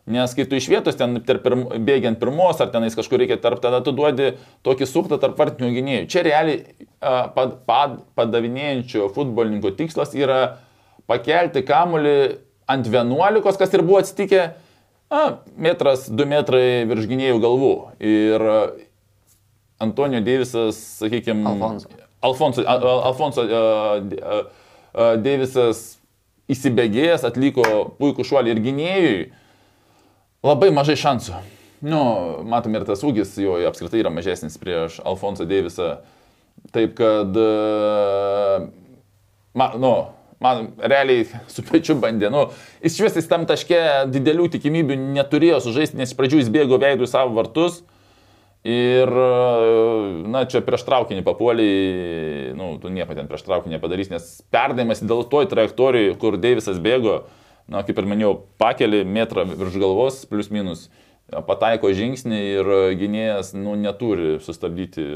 Nes 0.08 0.32
kai 0.32 0.46
tu 0.48 0.56
iš 0.56 0.68
vietos 0.72 0.96
ten 0.96 1.18
pirm, 1.24 1.66
bėgiant 1.84 2.20
pirmos 2.20 2.60
ar 2.64 2.70
tenais 2.72 2.96
kažkur 2.96 3.20
reikia 3.20 3.36
tarp, 3.40 3.60
tada 3.64 3.82
tu 3.84 3.92
duodi 3.92 4.34
tokį 4.64 4.88
suktą 4.88 5.18
tarp 5.20 5.40
vartinių 5.40 5.68
gynėjų. 5.74 6.06
Čia 6.08 6.24
realiai 6.24 6.86
pad, 7.00 7.58
pad, 7.68 7.98
padavinėjančio 8.16 9.10
futbolininko 9.16 9.74
tikslas 9.76 10.16
yra 10.16 10.58
pakelti 11.08 11.64
kamuolį 11.68 12.16
ant 12.68 12.88
11, 12.88 13.52
kas 13.60 13.76
ir 13.76 13.84
buvo 13.84 14.00
atsitikę 14.00 14.48
Na, 15.08 15.40
metras, 15.56 16.08
du 16.12 16.26
metrai 16.28 16.84
virš 16.88 17.06
gynėjų 17.08 17.38
galvų. 17.40 17.72
Ir 18.04 18.44
e, 18.44 18.56
Antonijo 19.80 20.20
Deivisas, 20.24 20.76
sakykime. 21.00 21.46
Alfonso. 21.48 21.88
Alfonso, 22.20 22.64
Alfonso 22.66 23.44
uh, 23.46 24.02
uh, 24.02 25.12
Deivisas 25.22 26.00
įsibėgėjęs, 26.50 27.22
atliko 27.28 27.62
puikų 28.00 28.26
šuolį 28.26 28.50
ir 28.50 28.60
gynėjui 28.64 29.20
labai 30.42 30.72
mažai 30.74 30.98
šansų. 30.98 31.38
Nu, 31.86 32.00
matom 32.50 32.74
ir 32.74 32.84
tas 32.88 33.04
ūgis 33.06 33.36
jo 33.38 33.54
apskritai 33.68 34.02
yra 34.02 34.10
mažesnis 34.10 34.58
prieš 34.58 34.98
Alfonso 35.06 35.46
Deivisą. 35.46 36.00
Taip 36.74 36.96
kad, 36.98 37.38
uh, 37.38 38.66
ma, 39.54 39.70
nu, 39.78 39.94
man 40.40 40.72
realiai 40.78 41.26
su 41.50 41.64
pečiu 41.66 41.98
bandė. 42.00 42.30
Nu, 42.32 42.48
jis 42.84 42.98
šviesais 42.98 43.28
tam 43.30 43.46
taške 43.48 43.80
didelių 44.12 44.48
tikimybių 44.54 44.98
neturėjo 45.18 45.62
sužaisti, 45.66 45.98
nes 45.98 46.12
iš 46.12 46.18
pradžių 46.18 46.42
jis 46.42 46.52
bėgo 46.54 46.80
veidų 46.80 47.08
į 47.08 47.12
savo 47.12 47.34
vartus. 47.38 47.82
Ir, 48.68 49.08
na, 50.28 50.42
čia 50.50 50.60
prieš 50.66 50.82
traukinį 50.84 51.22
papuoliai, 51.24 52.54
nu, 52.58 52.72
tu 52.82 52.90
nieko 52.92 53.14
ten 53.16 53.28
prieš 53.30 53.44
traukinį 53.46 53.76
nepadarys, 53.76 54.10
nes 54.10 54.24
perdavimas 54.52 55.00
dėl 55.00 55.22
toj 55.30 55.46
trajektorijai, 55.48 56.16
kur 56.18 56.36
Deivisas 56.42 56.80
bėgo, 56.82 57.20
na, 57.70 57.84
kaip 57.86 58.00
ir 58.02 58.08
minėjau, 58.10 58.32
pakeli 58.60 59.04
metrą 59.06 59.46
virš 59.48 59.78
galvos, 59.78 60.18
plus 60.28 60.50
minus, 60.52 60.88
pataiko 61.30 61.92
žingsnį 61.94 62.40
ir 62.58 62.72
gynėjas, 62.98 63.54
nu, 63.56 63.76
neturi 63.78 64.36
sustabdyti 64.42 65.06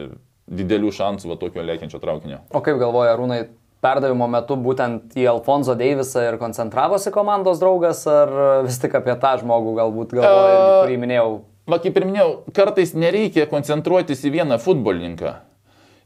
didelių 0.47 0.95
šansų 0.95 1.35
va 1.35 1.39
tokio 1.41 1.67
lėkiančio 1.67 2.01
traukinio. 2.01 2.45
O 2.55 2.63
kaip 2.65 2.79
galvoja, 2.81 3.19
Rūnai, 3.19 3.43
perdavimo 3.83 4.29
metu 4.31 4.57
būtent 4.61 5.17
į 5.19 5.27
Alfonso 5.33 5.75
Deivisą 5.79 6.27
ir 6.29 6.39
koncentravosi 6.41 7.13
komandos 7.15 7.61
draugas, 7.63 8.05
ar 8.07 8.35
vis 8.67 8.79
tik 8.83 8.95
apie 8.99 9.17
tą 9.21 9.37
žmogų 9.43 9.75
galbūt 9.81 10.15
galvoja, 10.19 10.59
uh, 10.59 10.75
kurį 10.85 10.99
minėjau? 11.03 11.31
Va, 11.71 11.79
kaip 11.83 11.99
ir 11.99 12.07
minėjau, 12.09 12.31
kartais 12.55 12.95
nereikia 12.99 13.49
koncentruotis 13.51 14.23
į 14.27 14.37
vieną 14.39 14.59
futbolininką. 14.63 15.35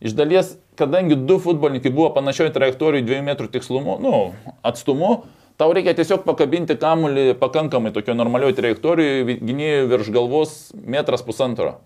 Iš 0.05 0.13
dalies, 0.17 0.55
kadangi 0.77 1.17
du 1.17 1.39
futbolininkai 1.41 1.93
buvo 1.93 2.11
panašioje 2.17 2.53
trajektorijoje 2.57 3.07
2 3.09 3.23
metrų 3.25 3.49
tikslumu, 3.55 3.97
nu, 4.05 4.19
atstumu, 4.67 5.13
tau 5.57 5.73
reikia 5.73 5.97
tiesiog 5.97 6.27
pakabinti 6.29 6.77
kamuolį 6.81 7.31
pakankamai 7.41 7.93
tokio 7.97 8.17
normalioje 8.17 8.59
trajektorijoje, 8.61 9.39
gynėjų 9.41 9.87
virš 9.93 10.13
galvos 10.17 10.57
metras 10.77 11.25
pusantro. 11.25 11.79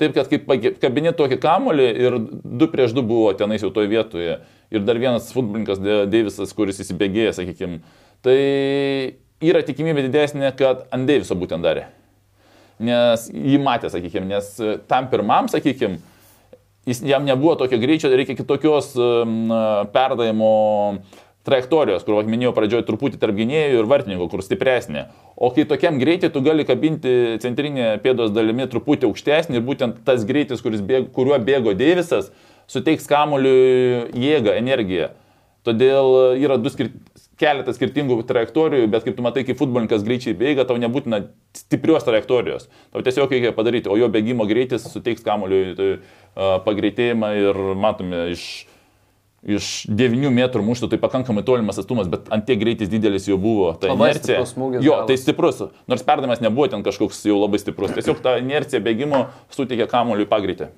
Taip, 0.00 0.14
kad 0.16 0.26
kaip 0.26 0.48
kabinė 0.82 1.12
tokį 1.14 1.38
kamolį 1.42 1.84
ir 2.02 2.16
du 2.44 2.66
prieš 2.72 2.96
du 2.96 3.04
buvo 3.06 3.30
tenais 3.38 3.62
jau 3.62 3.70
toje 3.74 3.90
vietoje. 3.92 4.38
Ir 4.74 4.82
dar 4.82 4.98
vienas 4.98 5.28
futbolininkas 5.30 5.78
Deivisas, 6.10 6.54
kuris 6.56 6.80
įsibėgėja, 6.82 7.36
sakykime. 7.36 7.78
Tai 8.24 8.38
yra 9.44 9.62
tikimybė 9.62 10.08
didesnė, 10.08 10.50
kad 10.58 10.88
ant 10.94 11.06
Deiviso 11.06 11.36
būtent 11.38 11.62
darė. 11.62 11.86
Nes 12.82 13.28
jį 13.30 13.60
matė, 13.62 13.92
sakykime, 13.92 14.26
nes 14.32 14.50
tam 14.90 15.06
pirmam, 15.12 15.46
sakykime, 15.52 16.00
jis, 16.90 17.04
jam 17.06 17.22
nebuvo 17.28 17.54
tokio 17.60 17.78
greičio, 17.78 18.10
reikia 18.10 18.34
kitokios 18.40 18.90
perdavimo 19.94 20.50
trajektorijos, 21.44 22.04
kur, 22.06 22.18
kaip 22.18 22.30
minėjau, 22.32 22.54
pradžioje 22.56 22.86
truputį 22.88 23.20
tarp 23.20 23.36
gynėjų 23.36 23.82
ir 23.82 23.88
vartininkų, 23.90 24.28
kur 24.32 24.42
stipresnė. 24.44 25.06
O 25.36 25.50
kai 25.54 25.66
tokiam 25.68 25.98
greitai 26.00 26.30
tu 26.32 26.40
gali 26.44 26.64
kabinti 26.68 27.36
centrinė 27.42 27.94
pėdos 28.04 28.32
dalimi 28.34 28.66
truputį 28.70 29.10
aukštesnį 29.10 29.60
ir 29.60 29.66
būtent 29.66 30.00
tas 30.06 30.24
greitis, 30.28 30.64
bėg, 30.64 31.10
kuriuo 31.16 31.38
bėgo 31.44 31.76
Deivisas, 31.76 32.32
suteiks 32.70 33.08
kamuoliui 33.10 34.08
jėgą, 34.16 34.56
energiją. 34.56 35.12
Todėl 35.64 36.36
yra 36.44 36.58
du 36.60 36.72
skir 36.72 36.92
keletas 37.40 37.78
skirtingų 37.78 38.20
trajektorijų, 38.28 38.88
bet 38.92 39.06
kaip 39.06 39.16
tu 39.16 39.24
matai, 39.24 39.44
kai 39.46 39.56
futbolininkas 39.58 40.04
greičiai 40.06 40.36
bėga, 40.38 40.66
tau 40.68 40.76
nebūtina 40.80 41.24
stiprios 41.56 42.06
trajektorijos. 42.06 42.68
Tau 42.94 43.02
tiesiog 43.04 43.32
reikia 43.34 43.54
padaryti, 43.56 43.90
o 43.90 43.98
jo 43.98 44.08
bėgimo 44.12 44.46
greitis 44.50 44.86
suteiks 44.92 45.24
kamuoliui 45.26 45.74
tai, 45.78 45.88
uh, 45.98 46.56
pagreitėjimą 46.66 47.32
ir 47.40 47.60
matome 47.80 48.28
iš 48.34 48.46
iš 49.44 49.84
9 49.92 50.30
metrų 50.32 50.64
muštų, 50.64 50.88
tai 50.92 50.98
pakankamai 51.02 51.44
tolimas 51.46 51.78
atstumas, 51.80 52.08
bet 52.10 52.30
ant 52.32 52.46
tiek 52.48 52.58
greitis 52.60 52.88
didelis 52.92 53.28
jau 53.28 53.36
buvo. 53.40 53.72
Ta 53.80 53.90
labai 53.92 54.12
inercija. 54.12 54.40
Smūgis, 54.48 54.84
jo, 54.84 54.96
tai 55.08 55.18
stiprus. 55.20 55.60
Nors 55.90 56.04
perdavimas 56.06 56.40
nebuvo 56.44 56.70
ten 56.72 56.84
kažkoks 56.86 57.20
jau 57.28 57.36
labai 57.42 57.60
stiprus. 57.60 57.92
Tiesiog 57.96 58.22
ta 58.24 58.38
inercija 58.40 58.80
bėgimo 58.84 59.26
suteikė 59.54 59.88
kamuoliui 59.90 60.28
pagreitį. 60.30 60.70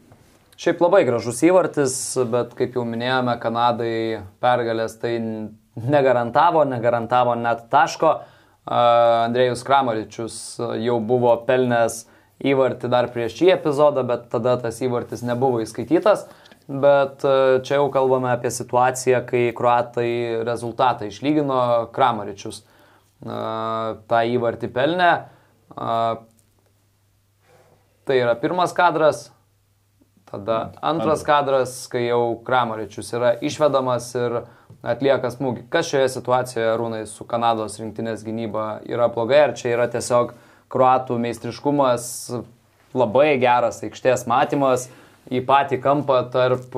Šiaip 0.57 0.81
labai 0.81 1.03
gražus 1.05 1.43
įvartis, 1.45 1.95
bet 2.33 2.55
kaip 2.57 2.79
jau 2.79 2.87
minėjome, 2.89 3.35
Kanadai 3.43 4.23
pergalės 4.41 4.97
tai 5.03 5.19
negarantavo, 5.77 6.64
negarantavo 6.64 7.37
net 7.37 7.67
taško. 7.73 8.14
Andrėjus 8.67 9.62
Kramaričius 9.62 10.37
jau 10.83 10.97
buvo 11.05 11.37
pelnęs 11.47 12.07
įvartį 12.43 12.89
dar 12.91 13.07
prieš 13.12 13.37
šį 13.39 13.53
epizodą, 13.55 14.03
bet 14.09 14.27
tada 14.33 14.57
tas 14.61 14.81
įvartis 14.83 15.23
nebuvo 15.25 15.61
įskaitytas. 15.62 16.27
Bet 16.67 17.23
e, 17.23 17.62
čia 17.62 17.79
jau 17.79 17.91
kalbame 17.95 18.33
apie 18.33 18.51
situaciją, 18.51 19.21
kai 19.29 19.45
kruatai 19.55 20.43
rezultatą 20.47 21.07
išlygino, 21.07 21.59
Kramaričius 21.95 22.59
e, 22.62 22.67
tą 24.11 24.23
įvartį 24.35 24.71
pelnė. 24.75 25.12
E, 25.71 25.95
tai 28.07 28.19
yra 28.19 28.35
pirmas 28.43 28.75
kadras, 28.75 29.29
tada 30.27 30.73
antras 30.83 31.23
kadras, 31.27 31.79
kai 31.93 32.09
jau 32.09 32.35
Kramaričius 32.47 33.14
yra 33.14 33.37
išvedamas 33.47 34.11
ir 34.19 34.41
atlieka 34.87 35.31
smūgį. 35.31 35.69
Kas 35.71 35.87
šioje 35.93 36.11
situacijoje, 36.19 36.75
Rūnai, 36.83 37.05
su 37.07 37.27
Kanados 37.31 37.79
rinktinės 37.79 38.27
gynyba 38.27 38.81
yra 38.91 39.07
blogai, 39.12 39.45
ar 39.47 39.57
čia 39.59 39.71
yra 39.77 39.87
tiesiog 39.91 40.35
kruatų 40.75 41.23
meistriškumas, 41.23 42.09
labai 42.97 43.37
geras 43.39 43.85
aikštės 43.87 44.27
matymas, 44.27 44.91
į 45.31 45.43
patį 45.47 45.81
kampą 45.83 46.22
tarp 46.33 46.74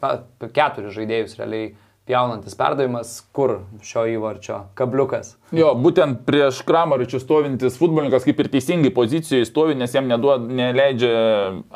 na, 0.00 0.16
keturis 0.54 0.96
žaidėjus 0.96 1.38
realiai 1.40 1.72
pjaunantis 2.10 2.56
perdavimas, 2.58 3.12
kur 3.36 3.60
šio 3.86 4.06
įvarčio 4.16 4.56
kabliukas. 4.78 5.36
Jo, 5.54 5.74
būtent 5.78 6.24
prieš 6.26 6.62
Kramaričių 6.66 7.20
stovintis 7.22 7.78
futbolininkas 7.78 8.26
kaip 8.26 8.40
ir 8.42 8.50
teisingai 8.50 8.90
pozicijoje 8.94 9.46
stovi, 9.46 9.76
nes 9.78 9.94
jam 9.94 10.08
neduod, 10.10 10.48
neleidžia 10.48 11.12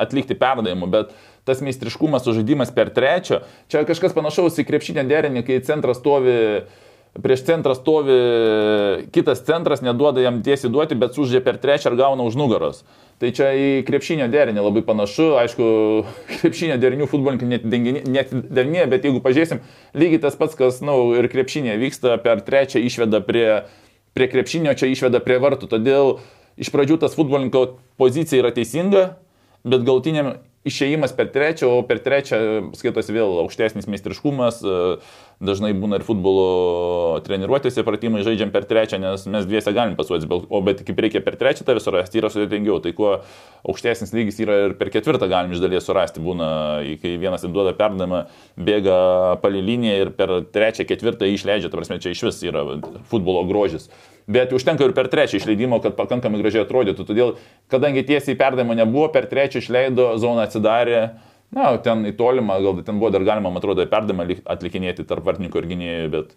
atlikti 0.07 0.34
perdavimų, 0.40 0.90
bet 0.90 1.12
tas 1.47 1.61
meistriškumas 1.62 2.24
sužaidimas 2.26 2.72
per 2.74 2.90
trečią, 2.97 3.42
čia 3.70 3.84
kažkas 3.86 4.16
panašaus 4.16 4.59
į 4.59 4.66
krepšinę 4.66 5.05
derinį, 5.07 5.45
kai 5.47 5.61
centras 5.66 6.01
stovi 6.01 6.34
prieš 7.23 7.45
centrą 7.47 7.75
stovi 7.79 8.15
kitas 9.15 9.45
centras, 9.47 9.83
neduoda 9.83 10.21
jam 10.21 10.41
tiesiai 10.43 10.73
duoti, 10.73 10.99
bet 10.99 11.15
sužaidžia 11.15 11.43
per 11.45 11.59
trečią 11.62 11.93
ir 11.93 11.99
gauna 11.99 12.27
už 12.27 12.37
nugaros. 12.39 12.83
Tai 13.23 13.31
čia 13.31 13.53
į 13.55 13.69
krepšinio 13.87 14.27
derinį 14.33 14.65
labai 14.65 14.83
panašu, 14.87 15.35
aišku, 15.39 15.67
krepšinio 16.41 16.79
derinių 16.83 17.07
futbolininkai 17.11 17.51
net 18.11 18.33
derinėje, 18.51 18.87
bet 18.91 19.07
jeigu 19.07 19.23
pažiūrėsim, 19.25 19.62
lygiai 19.95 20.23
tas 20.27 20.39
pats, 20.41 20.59
kas, 20.59 20.81
na, 20.83 20.97
nu, 20.97 21.12
ir 21.21 21.31
krepšinė 21.31 21.77
vyksta 21.79 22.19
per 22.25 22.43
trečią 22.47 22.83
išveda 22.83 23.23
prie, 23.27 23.49
prie 24.19 24.31
krepšinio, 24.33 24.75
čia 24.75 24.91
išveda 24.91 25.23
prie 25.23 25.39
vartų. 25.43 25.71
Todėl 25.71 26.17
iš 26.59 26.73
pradžių 26.75 26.99
tas 27.07 27.15
futbolininko 27.15 27.69
pozicija 28.01 28.43
yra 28.43 28.51
teisinga, 28.55 29.07
bet 29.62 29.87
galtiniam 29.87 30.35
išėjimas 30.65 31.12
per 31.17 31.29
trečią, 31.33 31.69
o 31.69 31.83
per 31.87 32.01
trečią 32.05 32.39
skaitosi 32.77 33.15
vėl 33.15 33.41
aukštesnis 33.43 33.89
meistriškumas, 33.91 34.62
dažnai 35.45 35.73
būna 35.77 35.99
ir 36.01 36.07
futbolo 36.07 37.21
treniruotėse 37.27 37.85
pratimai 37.85 38.23
žaidžiam 38.25 38.53
per 38.55 38.65
trečią, 38.69 39.01
nes 39.03 39.27
mes 39.29 39.49
dviese 39.49 39.75
galim 39.77 39.97
pasuoti, 39.99 40.29
o 40.31 40.62
bet 40.65 40.81
kaip 40.87 41.03
reikia 41.05 41.21
per 41.25 41.37
trečią 41.41 41.67
tave 41.69 41.83
surasti, 41.85 42.21
yra 42.23 42.31
sudėtingiau. 42.33 42.81
Tai 42.85 42.95
kuo 42.97 43.11
aukštesnis 43.69 44.15
lygis 44.17 44.41
yra 44.45 44.59
ir 44.69 44.77
per 44.81 44.93
ketvirtą 44.95 45.29
galim 45.31 45.53
iš 45.53 45.61
dalies 45.65 45.85
surasti. 45.85 46.25
Būna, 46.25 46.49
kai 47.03 47.17
vienas 47.21 47.45
duoda 47.45 47.77
perdavimą, 47.77 48.25
bėga 48.57 48.99
palį 49.45 49.62
liniją 49.69 50.01
ir 50.01 50.15
per 50.17 50.39
trečią, 50.55 50.89
ketvirtą 50.89 51.29
išleidžia, 51.29 51.69
ta 51.69 51.81
prasme, 51.81 52.01
čia 52.01 52.15
iš 52.15 52.27
vis 52.31 52.43
yra 52.49 52.65
futbolo 53.12 53.45
grožis 53.49 53.91
bet 54.31 54.53
užtenka 54.57 54.87
ir 54.87 54.95
per 54.97 55.09
trečią 55.12 55.39
išleidimo, 55.41 55.81
kad 55.85 55.97
pakankamai 55.99 56.41
gražiai 56.43 56.64
atrodytų. 56.64 57.07
Todėl, 57.09 57.37
kadangi 57.72 58.05
tiesiai 58.07 58.39
perdavimo 58.41 58.77
nebuvo, 58.79 59.09
per 59.14 59.29
trečią 59.31 59.62
išleido, 59.62 60.14
zona 60.22 60.49
atsidarė. 60.49 61.05
Na, 61.55 61.70
ten 61.79 62.03
į 62.09 62.14
tolimą, 62.18 62.59
gal 62.64 62.83
ten 62.83 62.99
buvo 62.99 63.12
dar 63.14 63.22
galima, 63.27 63.53
man 63.53 63.61
atrodo, 63.61 63.85
perdavimą 63.87 64.27
atlikinėti 64.51 65.05
tarp 65.07 65.27
vartininko 65.29 65.61
ir 65.61 65.68
gynėjų, 65.70 66.09
bet 66.11 66.33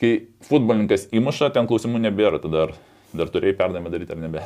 kai 0.00 0.12
futbolininkas 0.46 1.08
įmuša, 1.16 1.50
ten 1.56 1.66
klausimų 1.70 2.02
nebėra, 2.06 2.38
tada 2.42 2.66
dar, 2.66 2.74
dar 3.16 3.32
turėjai 3.32 3.56
perdavimą 3.58 3.90
daryti 3.90 4.14
ar 4.14 4.20
nebe. 4.22 4.44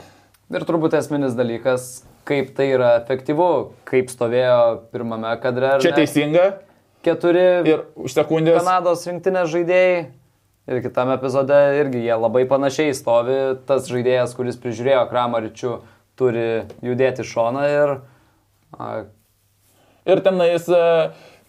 Ir 0.54 0.64
turbūt 0.68 0.96
esminis 0.96 1.36
dalykas, 1.36 2.04
kaip 2.28 2.54
tai 2.56 2.70
yra 2.76 2.94
efektyvu, 3.00 3.50
kaip 3.88 4.10
stovėjo 4.12 4.58
pirmame 4.94 5.32
kadre. 5.42 5.76
Čia 5.84 5.94
teisinga. 5.96 6.50
Keturi 7.04 7.46
ir 7.68 7.84
už 8.00 8.14
sekundės. 8.16 8.62
Kanados 8.62 9.04
rinktinės 9.08 9.50
žaidėjai 9.52 9.96
Ir 10.64 10.80
kitame 10.80 11.18
epizode 11.18 11.56
irgi 11.76 12.06
jie 12.06 12.14
labai 12.16 12.46
panašiai 12.48 12.94
stovi, 12.96 13.36
tas 13.68 13.84
žaidėjas, 13.90 14.32
kuris 14.32 14.56
prižiūrėjo 14.62 15.02
Kramaričių, 15.10 15.72
turi 16.16 16.46
judėti 16.84 17.26
šoną 17.28 17.64
ir... 17.68 17.92
A... 18.80 18.86
Ir 20.08 20.22
tenais 20.24 20.64
e, 20.72 20.86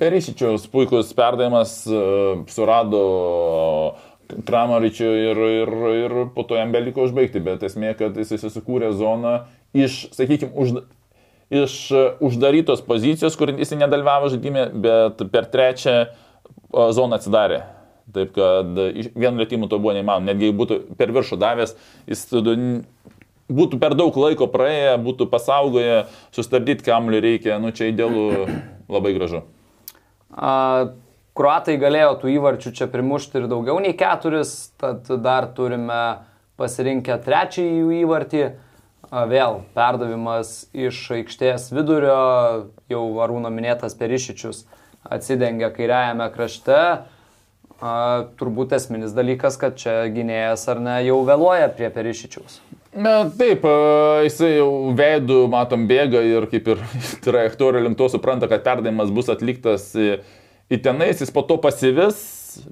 Perišičiaus 0.03 0.65
puikus 0.71 1.13
perdavimas 1.15 1.77
e, 1.87 2.01
surado 2.51 3.05
Kramaričių 4.35 5.13
ir, 5.21 5.39
ir, 5.61 5.71
ir 6.01 6.17
po 6.35 6.43
to 6.43 6.59
jam 6.59 6.75
beliko 6.75 7.05
užbaigti, 7.07 7.39
bet 7.45 7.63
esmė, 7.63 7.93
kad 7.95 8.19
jis 8.19 8.35
susikūrė 8.41 8.91
zoną 8.99 9.37
iš, 9.71 10.09
sakykime, 10.17 10.51
už, 10.59 10.75
iš 11.55 11.77
uždarytos 12.19 12.83
pozicijos, 12.83 13.39
kur 13.39 13.55
jis 13.55 13.71
nedalyvavo 13.79 14.33
žaidime, 14.35 14.67
bet 14.75 15.23
per 15.31 15.47
trečią 15.55 15.95
zoną 16.73 17.21
atsidarė. 17.21 17.61
Taip 18.13 18.35
kad 18.35 18.77
vienu 19.17 19.39
lėtimu 19.41 19.69
to 19.71 19.79
buvo 19.81 19.95
neįmanoma. 19.95 20.29
Netgi 20.29 20.51
būtų 20.53 20.77
per 20.99 21.13
viršų 21.15 21.39
davęs, 21.41 21.73
jis 22.05 22.27
būtų 23.49 23.79
per 23.81 23.95
daug 23.97 24.15
laiko 24.17 24.47
praėję, 24.51 24.97
būtų 25.05 25.29
pasaugoję, 25.31 26.05
sustabdyti 26.35 26.85
kamlių 26.85 27.21
reikia, 27.25 27.57
nu 27.61 27.73
čia 27.75 27.89
idealu 27.91 28.45
labai 28.89 29.15
gražu. 29.17 29.43
A, 30.29 30.93
Kruatai 31.35 31.75
galėjo 31.75 32.13
tų 32.21 32.29
įvarčių 32.37 32.71
čia 32.77 32.85
primušti 32.87 33.41
ir 33.41 33.49
daugiau 33.51 33.75
nei 33.83 33.91
keturis, 33.97 34.71
tad 34.79 35.09
dar 35.19 35.49
turime 35.57 36.21
pasirinkę 36.55 37.17
trečiąjį 37.25 37.81
jų 37.81 37.89
įvartį. 38.05 38.45
Vėl 39.29 39.59
perdavimas 39.75 40.53
iš 40.73 41.01
aikštės 41.17 41.67
vidurio, 41.75 42.15
jau 42.89 43.03
Arūno 43.21 43.51
minėtas 43.53 43.93
Perišičius 43.99 44.63
atsidengia 45.03 45.69
kairiajame 45.75 46.25
krašte 46.33 46.79
A, 47.83 48.25
turbūt 48.39 48.71
esminis 48.77 49.11
dalykas, 49.15 49.57
kad 49.59 49.75
čia 49.79 50.05
gynėjas 50.13 50.63
ar 50.71 50.79
ne 50.79 50.95
jau 51.03 51.19
vėluoja 51.27 51.67
prie 51.75 51.89
Perišičiaus. 51.91 52.61
Na, 52.95 53.25
taip, 53.27 53.65
jisai 54.23 54.53
jau 54.53 54.69
veidų, 54.95 55.41
matom, 55.51 55.83
bėga 55.89 56.21
ir 56.23 56.47
kaip 56.51 56.69
ir 56.71 56.83
trajektorija 57.25 57.83
link 57.83 57.99
to 57.99 58.07
supranta, 58.13 58.47
kad 58.51 58.63
perdavimas 58.63 59.11
bus 59.11 59.31
atliktas 59.33 59.91
į 59.95 60.79
tenais, 60.79 61.19
jis 61.19 61.33
po 61.35 61.43
to 61.43 61.59
pasivis, 61.61 62.23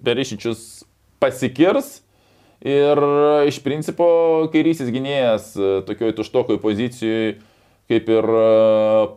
Perišičius 0.03 0.85
pasikirs 1.19 1.97
ir 2.63 2.99
iš 3.49 3.59
principo 3.63 4.07
kairysis 4.53 4.87
gynėjas 4.95 5.51
tokioj 5.89 6.15
tuštokoj 6.15 6.61
pozicijoje 6.63 7.41
kaip 7.91 8.09
ir 8.09 8.27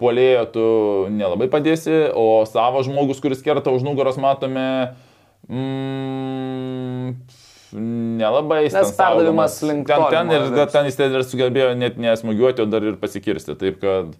polėjo 0.00 0.44
tu 0.52 0.66
nelabai 1.14 1.48
padėsi, 1.50 2.10
o 2.10 2.42
savo 2.48 2.82
žmogus, 2.86 3.20
kuris 3.22 3.44
kerta 3.44 3.72
už 3.74 3.86
nugaros, 3.86 4.18
matome, 4.20 4.96
Mm, 5.46 7.12
nelabai 8.18 8.64
Nes 8.66 8.90
perdavimas 8.98 9.60
link 9.62 9.86
ten, 9.86 10.02
ten 10.10 10.32
ir 10.34 10.66
ten 10.72 10.88
jis 10.88 10.98
ir 11.06 11.22
sugebėjo 11.22 11.70
net 11.78 12.00
nesmugiuoti, 12.02 12.64
o 12.64 12.70
dar 12.70 12.82
ir 12.86 12.98
pasikirsti. 12.98 13.54
Taip 13.60 13.78
kad 13.82 14.14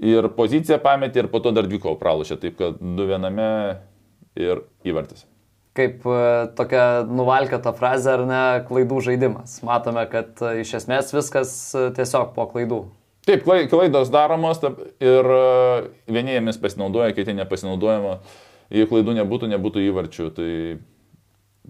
ir 0.00 0.30
poziciją 0.34 0.80
pametė, 0.82 1.24
ir 1.24 1.30
po 1.32 1.42
to 1.44 1.54
dar 1.54 1.68
dviko 1.70 1.94
pralašė, 2.00 2.40
taip 2.42 2.58
kad 2.58 2.80
du 2.80 3.06
viename 3.06 3.50
ir 4.38 4.64
įvartis. 4.86 5.26
Kaip 5.78 6.02
e, 6.02 6.22
tokia 6.58 6.84
nuvalkėta 7.06 7.70
frazė 7.78 8.16
ar 8.16 8.24
ne, 8.26 8.42
klaidų 8.66 9.04
žaidimas. 9.06 9.60
Matome, 9.66 10.02
kad 10.10 10.40
e, 10.42 10.64
iš 10.64 10.74
esmės 10.80 11.14
viskas 11.14 11.52
e, 11.78 11.86
tiesiog 11.94 12.32
po 12.34 12.48
klaidų. 12.50 12.82
Taip, 13.28 13.44
klaidos 13.44 14.10
daromos 14.10 14.58
ir 14.64 15.26
vieniemis 16.10 16.58
pasinaudoja, 16.58 17.12
kiti 17.14 17.36
nepasinaudojama. 17.36 18.16
Jei 18.70 18.86
klaidų 18.86 19.18
nebūtų, 19.18 19.50
nebūtų 19.56 19.84
įvarčių. 19.90 20.30
Tai 20.36 20.50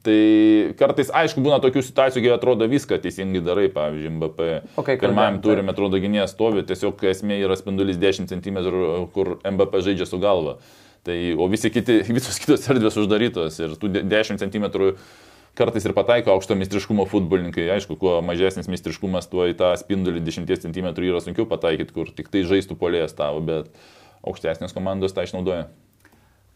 Tai 0.00 0.16
kartais, 0.78 1.10
aišku, 1.12 1.42
būna 1.44 1.58
tokių 1.60 1.82
situacijų, 1.84 2.22
kai 2.24 2.30
atrodo 2.32 2.64
viską 2.70 2.96
teisingai 3.02 3.42
darai, 3.44 3.66
pavyzdžiui, 3.74 4.12
MBP. 4.14 4.46
Okay, 4.80 4.96
Pirmajam 5.00 5.40
turime, 5.44 5.74
atrodo, 5.74 5.98
gynėjas 6.00 6.32
stovi, 6.32 6.62
tiesiog 6.64 7.02
esmė 7.10 7.40
yra 7.42 7.56
spindulis 7.58 7.98
10 8.00 8.30
cm, 8.30 8.60
kur 9.12 9.34
MBP 9.44 9.82
žaidžia 9.84 10.06
su 10.08 10.20
galva. 10.22 10.56
Tai, 11.04 11.16
o 11.36 11.48
visi 11.52 11.72
kiti, 11.74 11.98
visos 12.16 12.38
kitos 12.40 12.64
erdvės 12.70 12.96
uždarytos 13.02 13.58
ir 13.60 13.74
tų 13.82 13.92
10 13.98 14.40
cm 14.40 14.70
kartais 15.58 15.84
ir 15.84 15.92
pataiko 15.92 16.32
aukšto 16.32 16.56
meistriškumo 16.56 17.04
futbolininkai. 17.10 17.66
Aišku, 17.74 17.98
kuo 18.00 18.16
mažesnis 18.24 18.70
meistriškumas, 18.70 19.28
tuo 19.28 19.50
į 19.50 19.58
tą 19.58 19.74
spindulį 19.76 20.22
10 20.24 20.48
cm 20.48 20.90
yra 20.94 21.20
sunkiau 21.20 21.44
pataikyti, 21.50 21.92
kur 21.92 22.14
tik 22.16 22.30
tai 22.32 22.46
žaistų 22.48 22.78
polės 22.80 23.12
tavo, 23.18 23.42
bet 23.44 23.68
aukštesnės 24.24 24.72
komandos 24.76 25.12
tą 25.16 25.26
išnaudoja. 25.26 25.66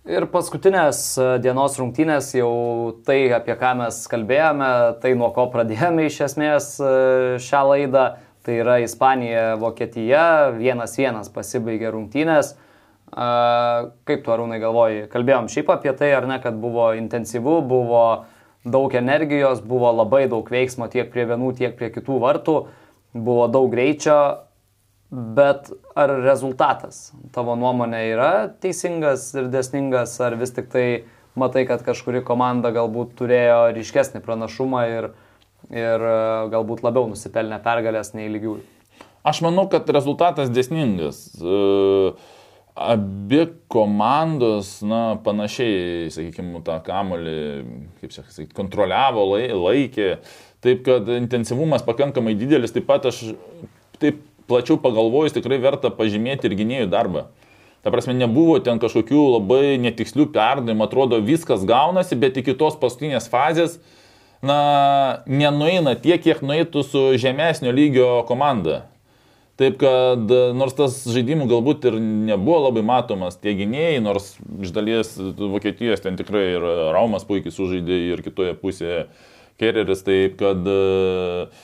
Ir 0.04 0.26
paskutinės 0.28 0.98
e, 1.16 1.26
dienos 1.40 1.78
rungtynės 1.80 2.26
jau 2.36 2.50
tai, 3.06 3.22
apie 3.32 3.54
ką 3.56 3.70
mes 3.78 4.02
kalbėjome, 4.12 4.66
tai 5.00 5.14
nuo 5.16 5.30
ko 5.32 5.46
pradėjome 5.48 6.04
iš 6.10 6.18
esmės 6.26 6.66
e, 6.76 6.90
šią 7.40 7.62
laidą, 7.70 8.02
tai 8.44 8.58
yra 8.60 8.74
Ispanija, 8.84 9.54
Vokietija, 9.62 10.26
vienas 10.58 10.98
vienas 11.00 11.32
pasibaigė 11.32 11.94
rungtynės. 11.94 12.52
E, 12.52 13.30
kaip 14.04 14.26
tu 14.26 14.34
arūnai 14.34 14.60
galvoji, 14.60 15.06
kalbėjom 15.14 15.48
šiaip 15.54 15.72
apie 15.72 15.96
tai, 15.96 16.12
ar 16.18 16.28
ne, 16.28 16.36
kad 16.44 16.60
buvo 16.60 16.90
intensyvu, 17.00 17.62
buvo 17.64 18.04
daug 18.60 19.00
energijos, 19.00 19.64
buvo 19.64 19.88
labai 20.02 20.26
daug 20.28 20.52
veiksmo 20.52 20.92
tiek 20.92 21.08
prie 21.16 21.24
vienų, 21.32 21.54
tiek 21.62 21.80
prie 21.80 21.88
kitų 21.96 22.20
vartų, 22.28 22.58
buvo 23.16 23.48
daug 23.48 23.72
greičio, 23.72 24.20
Bet 25.14 25.68
ar 25.94 26.10
rezultatas 26.24 27.12
tavo 27.34 27.54
nuomonė 27.58 28.00
yra 28.10 28.30
teisingas 28.58 29.28
ir 29.36 29.46
desningas, 29.52 30.16
ar 30.24 30.34
vis 30.40 30.50
tik 30.56 30.72
tai 30.72 30.86
matai, 31.38 31.62
kad 31.68 31.84
kažkuri 31.86 32.24
komanda 32.26 32.72
galbūt 32.74 33.12
turėjo 33.20 33.58
ryškesnį 33.76 34.22
pranašumą 34.24 34.80
ir, 34.90 35.10
ir 35.70 36.06
e, 36.10 36.16
galbūt 36.50 36.82
labiau 36.82 37.06
nusipelnė 37.12 37.60
pergalės 37.62 38.10
nei 38.18 38.26
lygiųjų? 38.32 38.64
Aš 39.24 39.44
manau, 39.46 39.68
kad 39.70 39.86
rezultatas 39.94 40.50
desningas. 40.50 41.20
E, 41.38 41.60
abi 42.74 43.44
komandos, 43.70 44.80
na, 44.82 45.04
panašiai, 45.22 46.10
sakykime, 46.10 46.58
tą 46.66 46.80
kamolį, 46.88 47.38
kaip 48.02 48.18
sakyti, 48.18 48.50
kontroliavo, 48.56 49.28
laikė. 49.62 50.10
Taip, 50.64 50.82
kad 50.90 51.06
intensyvumas 51.20 51.86
pakankamai 51.86 52.34
didelis, 52.40 52.74
taip 52.74 52.88
pat 52.90 53.06
aš 53.12 53.22
plačiau 54.50 54.78
pagalvojus 54.80 55.36
tikrai 55.36 55.58
verta 55.62 55.90
pažymėti 55.94 56.48
ir 56.50 56.56
gynėjų 56.58 56.88
darbą. 56.92 57.26
Ta 57.84 57.92
prasme, 57.92 58.14
nebuvo 58.16 58.56
ten 58.64 58.80
kažkokių 58.80 59.26
labai 59.34 59.76
netikslių 59.82 60.30
perdavimų, 60.32 60.86
atrodo 60.86 61.18
viskas 61.20 61.66
gaunasi, 61.68 62.16
bet 62.16 62.38
iki 62.40 62.56
tos 62.56 62.78
paskutinės 62.80 63.28
fazės, 63.28 63.76
na, 64.44 65.20
nenueina 65.28 65.92
tiek, 66.00 66.22
kiek 66.24 66.40
nueitų 66.40 66.84
su 66.88 67.02
žemesnio 67.20 67.74
lygio 67.76 68.08
komanda. 68.28 68.86
Taip 69.60 69.76
kad 69.78 70.32
nors 70.56 70.74
tas 70.74 70.96
žaidimų 71.06 71.44
galbūt 71.46 71.84
ir 71.86 72.00
nebuvo 72.02 72.64
labai 72.64 72.82
matomas 72.88 73.36
tie 73.38 73.52
gynėjai, 73.54 74.00
nors 74.02 74.32
iš 74.64 74.72
dalies 74.74 75.12
Vokietijos 75.38 76.02
ten 76.02 76.16
tikrai 76.18 76.56
ir 76.56 76.66
Raumas 76.96 77.22
puikiai 77.28 77.54
sužaidė 77.54 78.00
ir 78.08 78.24
kitoje 78.24 78.56
pusėje 78.58 79.04
Kereris, 79.60 80.02
taip 80.02 80.34
kad 80.40 80.66
uh, 80.66 81.62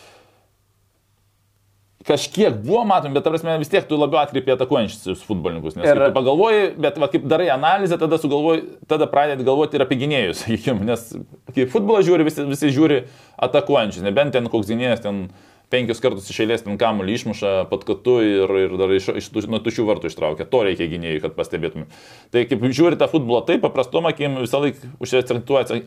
kažkiek 2.11 2.57
buvo 2.65 2.83
matomi, 2.89 3.15
bet, 3.17 3.27
prasme, 3.27 3.55
vis 3.63 3.71
tiek 3.71 3.87
tu 3.89 3.99
labiau 3.99 4.21
atkreipi 4.25 4.55
atakuojančius 4.57 5.23
futbolininkus. 5.27 5.79
Nes 5.79 5.91
ir 5.91 6.03
pagalvoji, 6.17 6.73
bet 6.83 6.99
va, 7.01 7.09
kaip 7.13 7.29
darai 7.31 7.51
analizę, 7.55 7.99
tada, 8.01 8.19
sugalvoji, 8.21 8.65
tada 8.91 9.09
pradedi 9.11 9.47
galvoti 9.47 9.79
ir 9.79 9.87
apie 9.87 10.01
gynėjus, 10.01 10.41
sakykime, 10.45 10.87
nes 10.89 11.07
kai 11.55 11.69
futbolą 11.71 12.03
žiūri, 12.07 12.27
visi, 12.27 12.47
visi 12.51 12.73
žiūri 12.75 13.05
atakuojančius, 13.49 14.05
nebent 14.07 14.35
ten 14.37 14.51
koks 14.51 14.73
gynėjas 14.73 15.05
ten 15.07 15.29
penkius 15.71 16.03
kartus 16.03 16.29
iš 16.33 16.41
eilės 16.45 16.64
ten 16.66 16.79
kamuolį 16.81 17.14
išmuša 17.18 17.53
pat 17.71 17.87
katu 17.89 18.16
ir, 18.25 18.53
ir 18.64 18.75
dar 18.81 18.93
iš, 18.95 19.11
iš, 19.21 19.31
nuo 19.51 19.61
tušių 19.62 19.87
vartų 19.89 20.11
ištraukia. 20.11 20.49
To 20.51 20.62
reikia 20.66 20.91
gynėjai, 20.91 21.23
kad 21.25 21.37
pastebėtume. 21.39 21.87
Tai 22.35 22.45
kaip 22.51 22.66
žiūri 22.68 22.99
tą 23.01 23.09
futbolą, 23.12 23.45
taip 23.49 23.62
paprastom 23.64 24.11
akim 24.11 24.41
visą 24.43 24.62
laiką 24.64 24.93
užsiakcentuoja 25.03 25.81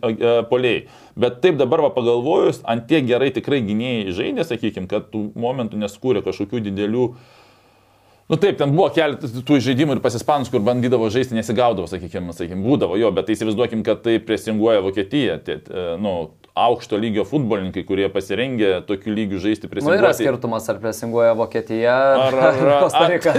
poliai. 0.52 0.88
Bet 1.20 1.40
taip 1.44 1.60
dabar 1.62 1.86
va, 1.86 1.94
pagalvojus, 1.96 2.64
ant 2.70 2.88
tiek 2.90 3.06
gerai 3.10 3.32
tikrai 3.36 3.62
gynėjai 3.68 4.18
žaidė, 4.20 4.48
sakykime, 4.48 4.90
kad 4.92 5.12
tų 5.14 5.30
momentų 5.40 5.82
neskūrė 5.84 6.26
kažkokių 6.26 6.68
didelių 6.72 7.08
Nu 8.32 8.38
taip, 8.40 8.56
ten 8.58 8.72
buvo 8.72 8.88
keletas 8.96 9.34
tų 9.46 9.58
žaidimų 9.62 9.98
ir 9.98 10.02
pasispanus, 10.02 10.48
kur 10.50 10.64
bandydavo 10.64 11.10
žaisti, 11.12 11.36
nesigaudavo, 11.36 11.90
sakykime, 11.92 12.32
sakykime, 12.34 12.64
būdavo 12.64 12.96
jo, 12.96 13.10
bet 13.14 13.28
tai 13.28 13.36
įsivaizduokim, 13.36 13.84
kad 13.84 14.00
tai 14.06 14.16
presinguoja 14.24 14.84
Vokietija. 14.86 15.36
Tai, 15.44 15.58
nu, 16.02 16.14
aukšto 16.54 16.98
lygio 17.02 17.24
futbolininkai, 17.26 17.82
kurie 17.88 18.06
pasirengė 18.14 18.84
tokiu 18.86 19.14
lygiu 19.16 19.40
žaisti 19.42 19.66
Singapūro. 19.66 19.90
Nu, 19.90 19.98
yra 19.98 20.12
skirtumas, 20.14 20.68
ar 20.70 20.78
presinguoja 20.84 21.34
Vokietija 21.38 21.96
ar, 22.28 22.38
ar, 22.38 22.60
ar 22.76 22.84
Kostarika. 22.86 23.34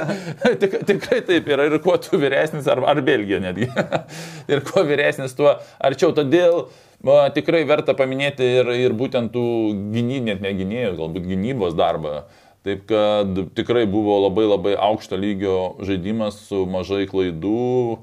Tik, 0.62 0.78
tikrai 0.88 1.20
taip 1.26 1.50
yra. 1.52 1.68
Ir 1.68 1.76
kuo 1.84 1.98
tu 2.00 2.16
vyresnis, 2.20 2.68
ar, 2.72 2.80
ar 2.88 3.02
Belgija 3.04 3.42
netgi. 3.44 3.68
ir 4.52 4.64
kuo 4.64 4.86
vyresnis, 4.88 5.36
tuo 5.36 5.52
arčiau. 5.84 6.14
Todėl 6.16 6.64
va, 7.04 7.26
tikrai 7.36 7.66
verta 7.68 7.92
paminėti 7.98 8.48
ir, 8.62 8.72
ir 8.86 8.96
būtent 8.96 9.34
tų 9.36 9.46
gynybų, 9.92 10.24
net 10.30 10.44
ne 10.44 10.56
gynėjų, 10.56 10.96
galbūt 11.02 11.28
gynybos 11.28 11.76
darbą. 11.76 12.22
Taip 12.66 12.88
kad 12.88 13.36
tikrai 13.54 13.84
buvo 13.86 14.16
labai 14.24 14.48
labai 14.48 14.74
aukšto 14.88 15.20
lygio 15.20 15.58
žaidimas 15.86 16.40
su 16.48 16.64
mažai 16.66 17.04
klaidų. 17.10 18.00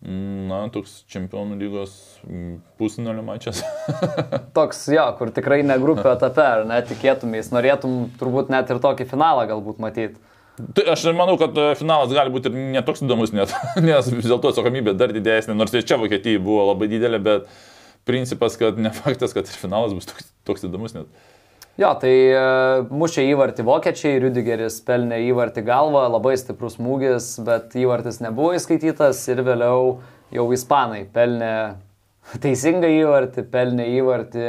Na, 0.00 0.62
toks 0.72 1.02
čempionų 1.12 1.58
lygos 1.60 1.92
pusnulio 2.80 3.20
mačas. 3.20 3.60
toks, 4.56 4.86
jo, 4.88 5.04
kur 5.18 5.28
tikrai 5.36 5.58
ne 5.60 5.76
grupė 5.82 6.14
etape, 6.14 6.40
ar 6.40 6.64
ne, 6.68 6.78
tikėtumės, 6.88 7.50
norėtum 7.52 8.06
turbūt 8.20 8.48
net 8.52 8.72
ir 8.72 8.80
tokį 8.80 9.04
finalą 9.10 9.44
galbūt 9.50 9.82
matyti. 9.84 10.16
Tai 10.76 10.86
aš 10.92 11.04
manau, 11.16 11.36
kad 11.40 11.56
e, 11.56 11.66
finalas 11.76 12.12
gali 12.16 12.32
būti 12.32 12.48
ir 12.48 12.56
netoks 12.78 13.04
įdomus, 13.04 13.34
net, 13.36 13.52
nes 13.90 14.08
vis 14.12 14.28
dėlto 14.28 14.54
atsakomybė 14.54 14.96
dar 14.96 15.12
didesnė, 15.12 15.56
nors 15.56 15.76
ir 15.76 15.84
čia 15.84 16.00
Vokietijai 16.00 16.40
buvo 16.40 16.64
labai 16.70 16.88
didelė, 16.90 17.20
bet 17.26 17.52
principas, 18.08 18.56
kad 18.60 18.80
ne 18.80 18.92
faktas, 18.96 19.36
kad 19.36 19.48
ir 19.48 19.60
finalas 19.60 19.92
bus 19.96 20.08
toks, 20.08 20.32
toks 20.48 20.64
įdomus 20.68 20.96
net. 20.96 21.12
Jo, 21.78 21.92
tai 22.00 22.12
e, 22.12 22.40
mušė 22.90 23.22
įvartį 23.30 23.64
vokiečiai, 23.64 24.18
Rudigeris 24.20 24.80
pelnė 24.84 25.20
įvartį 25.30 25.62
galvą, 25.64 26.02
labai 26.10 26.34
stiprus 26.40 26.74
smūgis, 26.76 27.36
bet 27.46 27.76
įvartis 27.78 28.18
nebuvo 28.20 28.52
įskaitytas 28.58 29.22
ir 29.30 29.44
vėliau 29.46 30.00
jau 30.34 30.46
ispanai 30.52 31.04
pelnė 31.14 31.52
teisingą 32.42 32.90
įvartį, 32.98 33.46
pelnė 33.52 33.86
įvartį, 34.00 34.48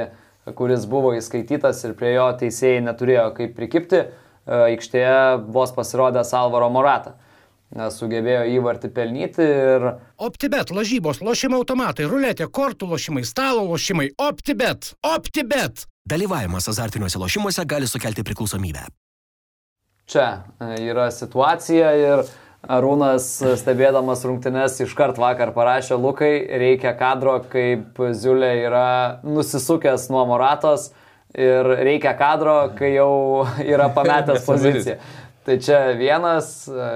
kuris 0.58 0.88
buvo 0.90 1.14
įskaitytas 1.16 1.86
ir 1.86 1.96
prie 2.00 2.16
jo 2.16 2.26
teisėjai 2.42 2.82
neturėjo 2.90 3.28
kaip 3.38 3.54
prikipti. 3.56 4.02
E, 4.02 4.10
aikštėje 4.74 5.18
vos 5.54 5.72
pasirodė 5.78 6.26
Salvaro 6.28 6.72
Morata. 6.74 7.16
Sugebėjo 7.72 8.44
įvartį 8.58 8.90
pelnyti 8.92 9.46
ir... 9.48 9.86
OptiBet, 10.20 10.74
lažybos, 10.76 11.22
lošimo 11.24 11.62
automatai, 11.62 12.04
ruletė, 12.12 12.50
kortų 12.52 12.90
lošimai, 12.92 13.24
stalo 13.24 13.64
lošimai. 13.70 14.10
OptiBet, 14.20 14.92
OptiBet. 15.08 15.86
Dalyvavimas 16.12 16.68
azartiniuose 16.68 17.20
lošimuose 17.20 17.64
gali 17.66 17.88
sukelti 17.88 18.24
priklausomybę. 18.28 18.84
Čia 20.12 20.26
e, 20.60 20.74
yra 20.92 21.08
situacija 21.16 21.92
ir 21.96 22.24
Arūnas, 22.62 23.30
stebėdamas 23.58 24.26
rungtynes, 24.28 24.76
iškart 24.84 25.18
vakar 25.18 25.54
parašė 25.56 25.96
Lukai, 25.98 26.34
reikia 26.62 26.92
kadro, 27.00 27.40
kaip 27.50 27.98
Ziulė 28.14 28.52
yra 28.68 28.90
nusisukęs 29.24 30.10
nuo 30.14 30.28
Moratos 30.30 30.92
ir 31.34 31.72
reikia 31.80 32.14
kadro, 32.20 32.58
kai 32.76 32.92
jau 32.98 33.48
yra 33.64 33.88
pametęs 33.96 34.46
poziciją. 34.50 35.00
Tai 35.48 35.58
čia 35.64 35.82
vienas 35.98 36.54
e, 36.68 36.92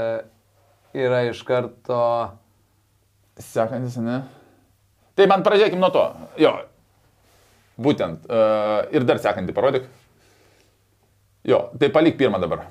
yra 1.07 1.25
iš 1.31 1.41
karto. 1.47 2.03
Sekantis, 3.35 3.97
ne? 3.99 4.21
Tai 5.15 5.25
man 5.31 5.41
pradėkime 5.43 5.81
nuo 5.81 5.89
to. 5.91 6.03
Jo, 6.39 6.53
būtent. 7.81 8.25
Uh, 8.29 8.85
ir 8.95 9.03
dar 9.07 9.19
sekantį 9.23 9.55
parodyk. 9.55 9.87
Jo, 11.45 11.69
tai 11.79 11.91
palik 11.93 12.17
pirmą 12.19 12.39
dabar. 12.41 12.67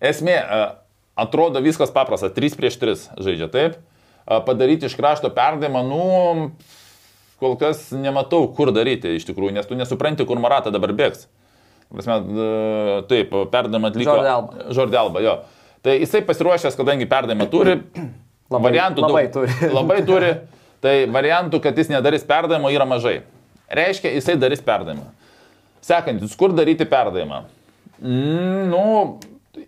Esmė, 0.00 0.36
uh, 0.38 0.66
atrodo 1.18 1.62
viskas 1.64 1.90
paprasta, 1.94 2.30
3 2.34 2.58
prieš 2.58 2.78
3 2.80 3.06
žaidžia 3.18 3.48
taip. 3.52 3.78
Padaryti 4.28 4.84
iš 4.84 4.92
krašto 4.98 5.30
perdavimą, 5.32 5.80
nu, 5.88 6.00
kol 7.40 7.54
kas 7.56 7.86
nematau, 7.96 8.42
kur 8.52 8.68
daryti 8.76 9.14
iš 9.16 9.24
tikrųjų, 9.24 9.54
nes 9.56 9.64
tu 9.64 9.72
nesupranti, 9.78 10.26
kur 10.28 10.36
Marata 10.42 10.68
dabar 10.74 10.92
bėgs. 10.92 11.22
Prasme, 11.88 12.18
taip, 13.08 13.32
perdavimą 13.48 13.88
atliko. 13.88 14.18
Žordelba. 14.18 14.66
Žordelba, 14.76 15.22
jo. 15.24 15.34
Tai 15.80 15.94
jisai 15.96 16.20
pasiruošęs, 16.28 16.76
kadangi 16.76 17.08
perdavimą 17.08 17.46
turi, 17.48 17.78
Labai- 18.52 18.60
variantų 18.66 19.06
labai 19.06 19.24
daug, 19.30 19.32
turi. 19.38 19.72
labai 19.72 19.98
turi, 20.04 20.30
tai 20.84 21.06
variantų, 21.10 21.60
kad 21.64 21.78
jis 21.78 21.90
nedarys 21.92 22.26
perdavimo 22.26 22.70
yra 22.72 22.86
mažai. 22.88 23.20
Reiškia, 23.68 24.12
jisai 24.16 24.36
darys 24.40 24.62
perdavimą. 24.64 25.10
Sekantis, 25.84 26.36
kur 26.38 26.54
daryti 26.56 26.86
perdavimą? 26.88 27.42
Mm, 27.98 28.70
nu, 28.70 28.84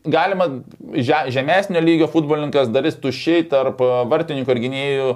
galima 0.07 0.47
že, 0.95 1.27
žemesnio 1.35 1.83
lygio 1.83 2.09
futbolininkas 2.11 2.71
darys 2.73 2.99
tušiai 3.01 3.45
tarp 3.51 3.83
vartininkų 4.11 4.55
ir 4.55 4.63
gynėjų, 4.65 5.13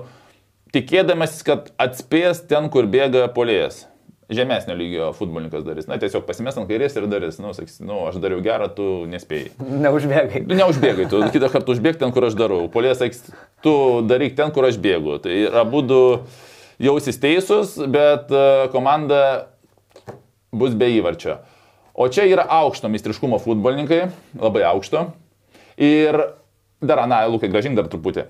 tikėdamas, 0.74 1.38
kad 1.46 1.70
atspės 1.80 2.42
ten, 2.50 2.68
kur 2.72 2.88
bėga 2.90 3.28
polėjas. 3.34 3.84
Žemesnio 4.32 4.72
lygio 4.78 5.10
futbolininkas 5.12 5.64
darys. 5.66 5.88
Na, 5.90 5.98
tiesiog 6.00 6.24
pasimės 6.24 6.56
ant 6.56 6.68
kairės 6.68 6.94
ir 6.96 7.04
darys. 7.12 7.36
Nu, 7.42 7.50
sakys, 7.56 7.76
nu, 7.84 7.98
aš 8.08 8.16
dariau 8.22 8.40
gerą, 8.44 8.70
tu 8.72 8.86
nespėjai. 9.10 9.50
Neužbėgai. 9.84 10.44
Neužbėgai, 10.48 11.08
tu 11.12 11.20
kitą 11.34 11.50
kartą 11.52 11.74
užbėg 11.76 11.98
ten, 12.00 12.12
kur 12.14 12.28
aš 12.30 12.38
darau. 12.38 12.62
Polės 12.72 13.02
sakys, 13.02 13.26
tu 13.64 13.74
daryk 14.08 14.36
ten, 14.38 14.52
kur 14.54 14.68
aš 14.70 14.80
bėgu. 14.80 15.18
Tai 15.24 15.34
abu 15.64 15.82
du 15.84 16.00
jausis 16.82 17.20
teisūs, 17.20 17.76
bet 17.92 18.32
e, 18.32 18.46
komanda 18.72 19.20
bus 20.54 20.72
be 20.78 20.88
įvarčio. 20.96 21.42
O 21.94 22.08
čia 22.10 22.24
yra 22.26 22.46
aukšto 22.62 22.88
mistriškumo 22.90 23.38
futbolininkai, 23.42 24.06
labai 24.40 24.64
aukšto. 24.72 25.04
Ir 25.76 26.16
dar, 26.80 27.04
na, 27.10 27.26
Lukai, 27.28 27.52
gražink 27.52 27.76
dar 27.78 27.92
truputį. 27.92 28.26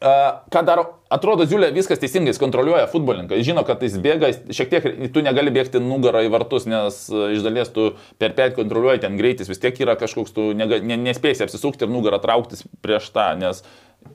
Ką 0.00 0.62
daro? 0.64 0.86
Atrodo, 1.12 1.44
Ziulė 1.44 1.68
viskas 1.76 1.98
teisingai, 2.00 2.30
jis 2.32 2.40
kontroliuoja 2.40 2.86
futbolininką, 2.88 3.36
jis 3.36 3.50
žino, 3.50 3.64
kad 3.68 3.82
jis 3.84 3.98
bėga, 4.00 4.30
šiek 4.54 4.70
tiek, 4.70 4.86
tu 5.12 5.20
negali 5.26 5.52
bėgti 5.52 5.82
nugarą 5.82 6.22
į 6.24 6.30
vartus, 6.32 6.64
nes 6.70 7.02
iš 7.10 7.42
dalies 7.44 7.68
tu 7.74 7.90
per 8.22 8.32
pet 8.38 8.54
kontroliuoji, 8.56 9.02
ten 9.02 9.18
greitis 9.18 9.50
vis 9.50 9.60
tiek 9.60 9.76
yra 9.82 9.98
kažkoks, 10.00 10.32
tu 10.32 10.46
nega, 10.56 10.78
ne, 10.80 10.96
nespėsi 11.04 11.44
apsisukti 11.44 11.84
ir 11.84 11.92
nugarą 11.92 12.20
trauktis 12.22 12.64
prieš 12.80 13.10
tą, 13.12 13.26
nes 13.42 13.60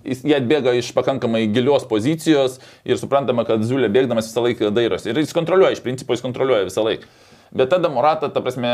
jis, 0.07 0.23
jie 0.25 0.33
atbėga 0.39 0.73
iš 0.79 0.89
pakankamai 0.97 1.43
gilios 1.53 1.85
pozicijos 1.91 2.57
ir 2.87 2.97
suprantama, 2.97 3.45
kad 3.45 3.61
Ziulė 3.67 3.91
bėgdamas 3.93 4.31
visą 4.31 4.45
laiką 4.47 4.71
dairosi. 4.73 5.11
Ir 5.11 5.21
jis 5.21 5.35
kontroliuoja, 5.37 5.75
iš 5.77 5.83
principo 5.85 6.17
jis 6.17 6.25
kontroliuoja 6.25 6.65
visą 6.71 6.87
laiką. 6.87 7.11
Bet 7.55 7.69
tada 7.75 7.91
Morata, 7.93 8.31
ta 8.33 8.41
prasme, 8.41 8.71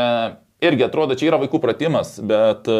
irgi 0.64 0.86
atrodo, 0.86 1.18
čia 1.18 1.28
yra 1.28 1.42
vaikų 1.42 1.60
pratimas, 1.60 2.14
bet 2.24 2.70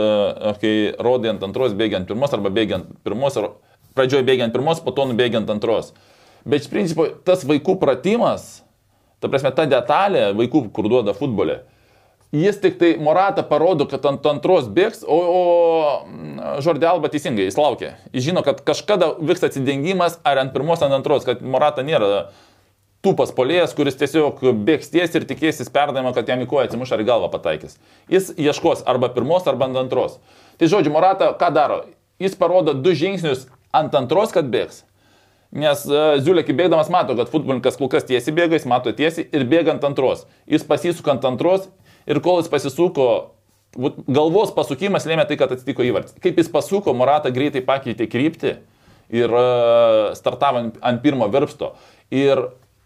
kai 0.63 0.73
rodai 1.03 1.35
ant 1.35 1.45
antros 1.45 1.77
bėgiant 1.77 2.09
pirmos 2.09 2.33
arba 2.33 2.51
bėgiant 2.55 2.89
pirmos, 3.05 3.37
ar 3.37 3.53
pradžioje 3.97 4.27
bėgiant 4.29 4.55
pirmos, 4.55 4.83
po 4.85 4.95
to 4.97 5.07
nubėgiant 5.11 5.51
antros. 5.53 5.93
Bet 6.45 6.65
iš 6.65 6.73
principo 6.73 7.07
tas 7.27 7.45
vaikų 7.47 7.77
pratimas, 7.83 8.63
ta 9.23 9.31
prasme, 9.31 9.53
ta 9.55 9.67
detalė 9.71 10.31
vaikų, 10.39 10.67
kur 10.75 10.89
duoda 10.91 11.15
futbolė, 11.15 11.61
jis 12.33 12.59
tik 12.63 12.79
tai 12.81 12.95
Morata 12.99 13.45
parodo, 13.47 13.87
kad 13.87 14.05
ant 14.09 14.25
antros 14.27 14.71
bėgs, 14.73 15.05
o, 15.05 15.19
o 15.19 16.61
Žordė 16.65 16.89
Alba 16.89 17.13
teisingai, 17.13 17.47
jis 17.47 17.59
laukia. 17.61 17.93
Jis 18.15 18.31
žino, 18.31 18.43
kad 18.47 18.65
kažkada 18.67 19.13
vyks 19.21 19.45
atsidengimas 19.51 20.19
ar 20.27 20.41
ant 20.43 20.55
pirmos, 20.55 20.83
ant 20.83 20.97
antros, 20.97 21.29
kad 21.29 21.45
Morata 21.45 21.85
nėra 21.87 22.31
tūpas 23.03 23.35
polėjas, 23.35 23.75
kuris 23.77 23.99
tiesiog 23.99 24.41
bėgs 24.67 24.93
ties 24.93 25.15
ir 25.19 25.27
tikėsis 25.29 25.71
perdavimą, 25.75 26.15
kad 26.17 26.29
jam 26.31 26.43
į 26.43 26.49
koją 26.51 26.69
atsimuš 26.69 26.95
ar 26.95 27.03
į 27.03 27.09
galvą 27.09 27.31
pataikys. 27.33 27.77
Jis 28.11 28.31
ieškos 28.39 28.85
arba 28.89 29.11
pirmos, 29.13 29.47
arba 29.51 29.69
ant 29.69 29.81
antros. 29.83 30.21
Tai 30.59 30.71
žodžiu, 30.71 30.95
Morata 30.95 31.33
ką 31.39 31.51
daro? 31.55 31.83
Jis 32.23 32.39
parodo 32.39 32.75
du 32.79 32.95
žingsnius 32.95 33.49
ant 33.77 33.95
antros, 33.99 34.33
kad 34.35 34.49
bėgs. 34.53 34.83
Nes 35.53 35.85
uh, 35.91 36.17
Ziulėki 36.23 36.55
bėgdamas 36.57 36.89
mato, 36.93 37.17
kad 37.19 37.29
futbolininkas 37.29 37.77
kol 37.77 37.91
kas 37.93 38.07
tiesiai 38.09 38.33
bėga, 38.37 38.57
jis 38.57 38.69
mato 38.69 38.93
tiesiai 38.97 39.27
ir 39.37 39.45
bėga 39.49 39.75
ant 39.75 39.85
antros. 39.85 40.25
Jis 40.49 40.65
pasisuka 40.69 41.13
ant 41.13 41.27
antros 41.29 41.69
ir 42.09 42.23
kol 42.25 42.41
jis 42.41 42.49
pasisuko, 42.53 43.09
galvos 44.09 44.53
pasukimas 44.57 45.05
lėmė 45.09 45.27
tai, 45.29 45.37
kad 45.41 45.53
atsitiko 45.53 45.85
įvartis. 45.85 46.17
Kaip 46.25 46.41
jis 46.41 46.49
pasuko, 46.53 46.95
Morata 46.97 47.33
greitai 47.33 47.61
pakeitė 47.65 48.09
kryptį 48.09 48.55
ir 49.13 49.33
uh, 49.37 50.13
startavo 50.17 50.65
ant, 50.81 51.03
pirmo 51.05 51.29
virpsto. 51.33 51.75
Ir 52.13 52.41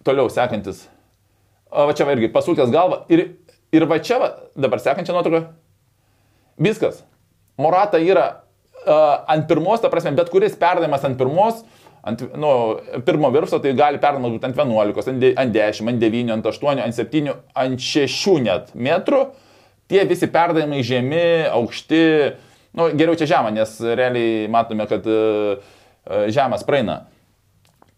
toliau 0.07 0.30
sekantis. 0.30 0.84
O 1.70 1.87
va 1.87 1.95
čia 1.95 2.07
va 2.07 2.14
irgi 2.14 2.30
pasukęs 2.34 2.74
galvą. 2.74 3.05
Ir, 3.14 3.28
ir 3.74 3.87
va 3.87 3.99
čia 4.03 4.18
va, 4.22 4.32
dabar 4.59 4.82
sekančia 4.82 5.14
nuotrauka. 5.14 5.53
Viskas. 6.59 7.03
Morata 7.59 7.99
yra 8.03 8.45
ant 8.87 9.49
pirmos, 9.49 9.82
ta 9.82 9.91
prasme, 9.93 10.14
bet 10.16 10.30
kuris 10.32 10.57
perdavimas 10.59 11.05
ant 11.07 11.18
pirmos, 11.18 11.64
ant 12.07 12.22
nu, 12.39 12.51
pirmo 13.07 13.30
viršo, 13.34 13.59
tai 13.62 13.74
gali 13.78 14.01
perdavimas 14.03 14.37
būti 14.37 14.49
ant 14.49 14.61
11, 14.62 15.11
ant 15.12 15.26
ant 15.43 15.57
10, 15.57 15.91
ant 15.91 16.05
9, 16.05 16.32
ant 16.37 16.51
8, 16.53 16.82
ant 16.84 16.99
7, 17.01 17.34
ant 17.64 17.89
6 17.89 18.39
net 18.47 18.70
metrų. 18.74 19.24
Tie 19.87 20.03
visi 20.07 20.26
perdavimai 20.30 20.82
žemi, 20.82 21.26
aukšti, 21.55 22.01
nu, 22.78 22.89
geriau 22.99 23.18
čia 23.18 23.28
žemą, 23.37 23.53
nes 23.55 23.76
realiai 23.87 24.49
matome, 24.51 24.87
kad 24.91 25.07
uh, 25.07 25.61
žemas 26.34 26.66
praeina. 26.66 27.05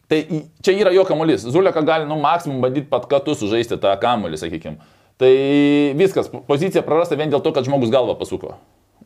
Tai 0.08 0.18
čia 0.64 0.72
yra 0.72 0.92
jo 0.92 1.04
kamuolys. 1.08 1.44
Zuleka 1.48 1.80
gali, 1.84 2.08
nu, 2.08 2.16
maksimum 2.20 2.60
bandyti 2.64 2.88
pat 2.88 3.04
kartu 3.08 3.36
sužaisti 3.36 3.76
tą 3.80 3.92
kamuolį, 4.00 4.40
sakykime. 4.40 4.80
Tai 5.18 5.32
viskas, 5.98 6.28
pozicija 6.48 6.84
prarasta 6.86 7.16
vien 7.18 7.32
dėl 7.32 7.42
to, 7.44 7.52
kad 7.56 7.66
žmogus 7.66 7.92
galvą 7.92 8.14
pasuko. 8.20 8.54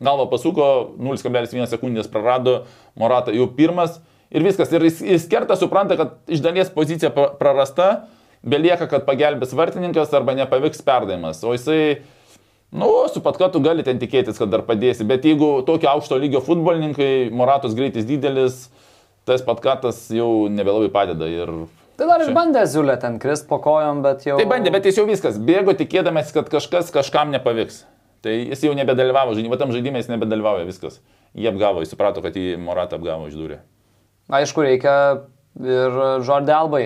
Galvą 0.03 0.27
pasuko, 0.31 0.65
0,1 0.99 1.69
sekundės 1.71 2.09
prarado, 2.11 2.63
Morata 2.99 3.33
jau 3.35 3.47
pirmas 3.55 3.99
ir 4.33 4.43
viskas. 4.45 4.71
Ir 4.73 4.85
jis, 4.89 5.01
jis 5.13 5.27
kerta 5.31 5.57
supranta, 5.59 5.97
kad 5.99 6.17
iš 6.27 6.43
dalies 6.43 6.71
pozicija 6.73 7.11
pra- 7.15 7.31
prarasta, 7.39 8.07
belieka, 8.43 8.89
kad 8.91 9.05
pagelbės 9.07 9.53
vartininkas 9.55 10.13
arba 10.13 10.35
nepavyks 10.37 10.83
perdavimas. 10.85 11.43
O 11.47 11.53
jisai, 11.55 12.01
nu, 12.75 12.89
su 13.13 13.23
pat 13.23 13.39
katu 13.39 13.61
gali 13.63 13.85
ten 13.87 14.01
tikėtis, 14.01 14.39
kad 14.41 14.51
dar 14.51 14.65
padėsi. 14.67 15.07
Bet 15.07 15.25
jeigu 15.27 15.61
tokio 15.67 15.91
aukšto 15.93 16.19
lygio 16.19 16.43
futbolininkai, 16.43 17.29
Moratos 17.31 17.77
greitis 17.77 18.09
didelis, 18.09 18.67
tas 19.23 19.45
pat 19.45 19.63
katas 19.63 20.09
jau 20.11 20.49
nebelabai 20.51 20.91
padeda. 20.91 21.29
Ir 21.31 21.53
Tai 21.93 22.07
dar 22.09 22.23
išbandė 22.25 22.63
Ziulė 22.65 22.95
ten 22.97 23.19
krist 23.21 23.45
po 23.47 23.59
kojom, 23.61 24.01
bet 24.01 24.23
jau... 24.25 24.39
Tai 24.39 24.47
bandė, 24.49 24.71
bet 24.73 24.87
jis 24.89 24.97
jau 24.97 25.05
viskas. 25.05 25.37
Bėgo 25.37 25.75
tikėdamas, 25.77 26.31
kad 26.33 26.49
kažkas 26.49 26.89
kažkam 26.93 27.29
nepavyks. 27.35 27.83
Tai 28.23 28.33
jis 28.39 28.63
jau 28.63 28.71
nebedalyvavo 28.77 29.35
žaidime, 29.35 29.59
tam 29.59 29.73
žaidime 29.75 29.99
jis 29.99 30.07
nebedalyvauja 30.07 30.63
viskas. 30.67 31.01
Jie 31.35 31.49
apgavo, 31.51 31.83
jis 31.83 31.91
suprato, 31.91 32.23
kad 32.23 32.37
jį 32.39 32.55
Moratą 32.61 32.95
apgavo 32.95 33.27
iš 33.27 33.35
durė. 33.35 33.59
Aišku, 34.31 34.63
reikia 34.63 34.95
ir 35.59 35.97
Žordė 36.25 36.53
Albai. 36.55 36.83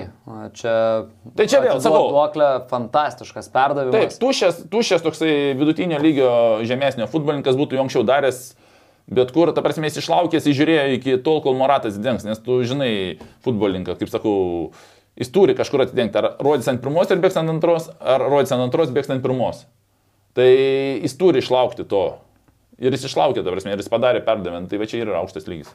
Čia... 0.57 0.73
Tai 1.37 1.45
čia 1.47 1.61
vėl, 1.63 1.77
sakau. 1.83 2.09
Duoklę, 2.11 2.49
fantastiškas 2.71 3.51
perdavimas. 3.53 3.95
Taip, 3.95 4.17
tušęs, 4.23 4.63
tušęs 4.73 5.05
toksai 5.05 5.33
vidutinio 5.59 6.01
lygio 6.01 6.31
žemesnio 6.67 7.07
futbolininkas 7.11 7.59
būtų 7.59 7.77
jau 7.77 7.85
anksčiau 7.85 8.07
daręs. 8.07 8.41
Bet 9.07 9.31
kur, 9.31 9.53
ta 9.55 9.63
prasme, 9.63 9.87
jis 9.87 10.01
išlaukęs, 10.01 10.49
jis 10.49 10.57
žiūrėjo 10.57 10.87
iki 10.97 11.15
tol, 11.23 11.39
kol 11.45 11.55
Moratas 11.55 11.95
dengs, 12.01 12.25
nes 12.27 12.41
tu 12.43 12.59
žinai 12.67 12.91
futbolininką, 13.45 13.95
kaip 14.01 14.11
sakau, 14.11 14.73
jis 15.15 15.31
turi 15.31 15.55
kažkur 15.55 15.85
atidengti, 15.85 16.19
ar 16.19 16.33
rodys 16.43 16.67
ant 16.67 16.81
pirmos 16.83 17.13
ir 17.13 17.21
bėgs 17.23 17.39
ant 17.39 17.53
antros, 17.53 17.87
ar 18.03 18.25
rodys 18.27 18.51
ant 18.51 18.65
antros, 18.65 18.91
bėgs 18.91 19.13
ant 19.13 19.23
pirmos. 19.23 19.63
Tai 20.37 20.47
jis 21.01 21.17
turi 21.17 21.41
išlaukti 21.41 21.87
to. 21.89 22.05
Ir 22.77 22.93
jis 22.93 23.07
išlaukė, 23.09 23.41
ta 23.41 23.49
prasme, 23.49 23.73
ir 23.73 23.81
jis 23.81 23.89
padarė 23.89 24.21
perdavimą, 24.25 24.67
tai 24.69 24.77
va 24.77 24.85
čia 24.89 24.99
ir 25.01 25.09
yra 25.09 25.23
aukštas 25.23 25.47
lygis. 25.49 25.71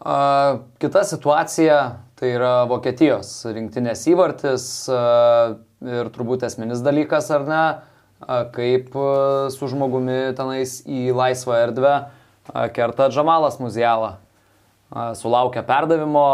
A, 0.00 0.64
kita 0.80 1.04
situacija 1.04 1.76
tai 2.16 2.30
yra 2.38 2.54
Vokietijos 2.70 3.34
rinktinės 3.52 4.06
įvartis 4.08 4.64
a, 4.88 5.02
ir 5.84 6.08
turbūt 6.14 6.46
esminis 6.48 6.80
dalykas, 6.84 7.28
ar 7.36 7.44
ne, 7.44 7.62
a, 8.24 8.40
kaip 8.56 8.96
su 9.52 9.70
žmogumi 9.70 10.32
tenais 10.38 10.78
į 10.88 11.10
laisvą 11.12 11.60
erdvę 11.68 11.94
kerta 12.72 13.10
Džamalas 13.12 13.60
Muzialą. 13.60 14.14
Sulaukia 15.20 15.64
perdavimo, 15.66 16.26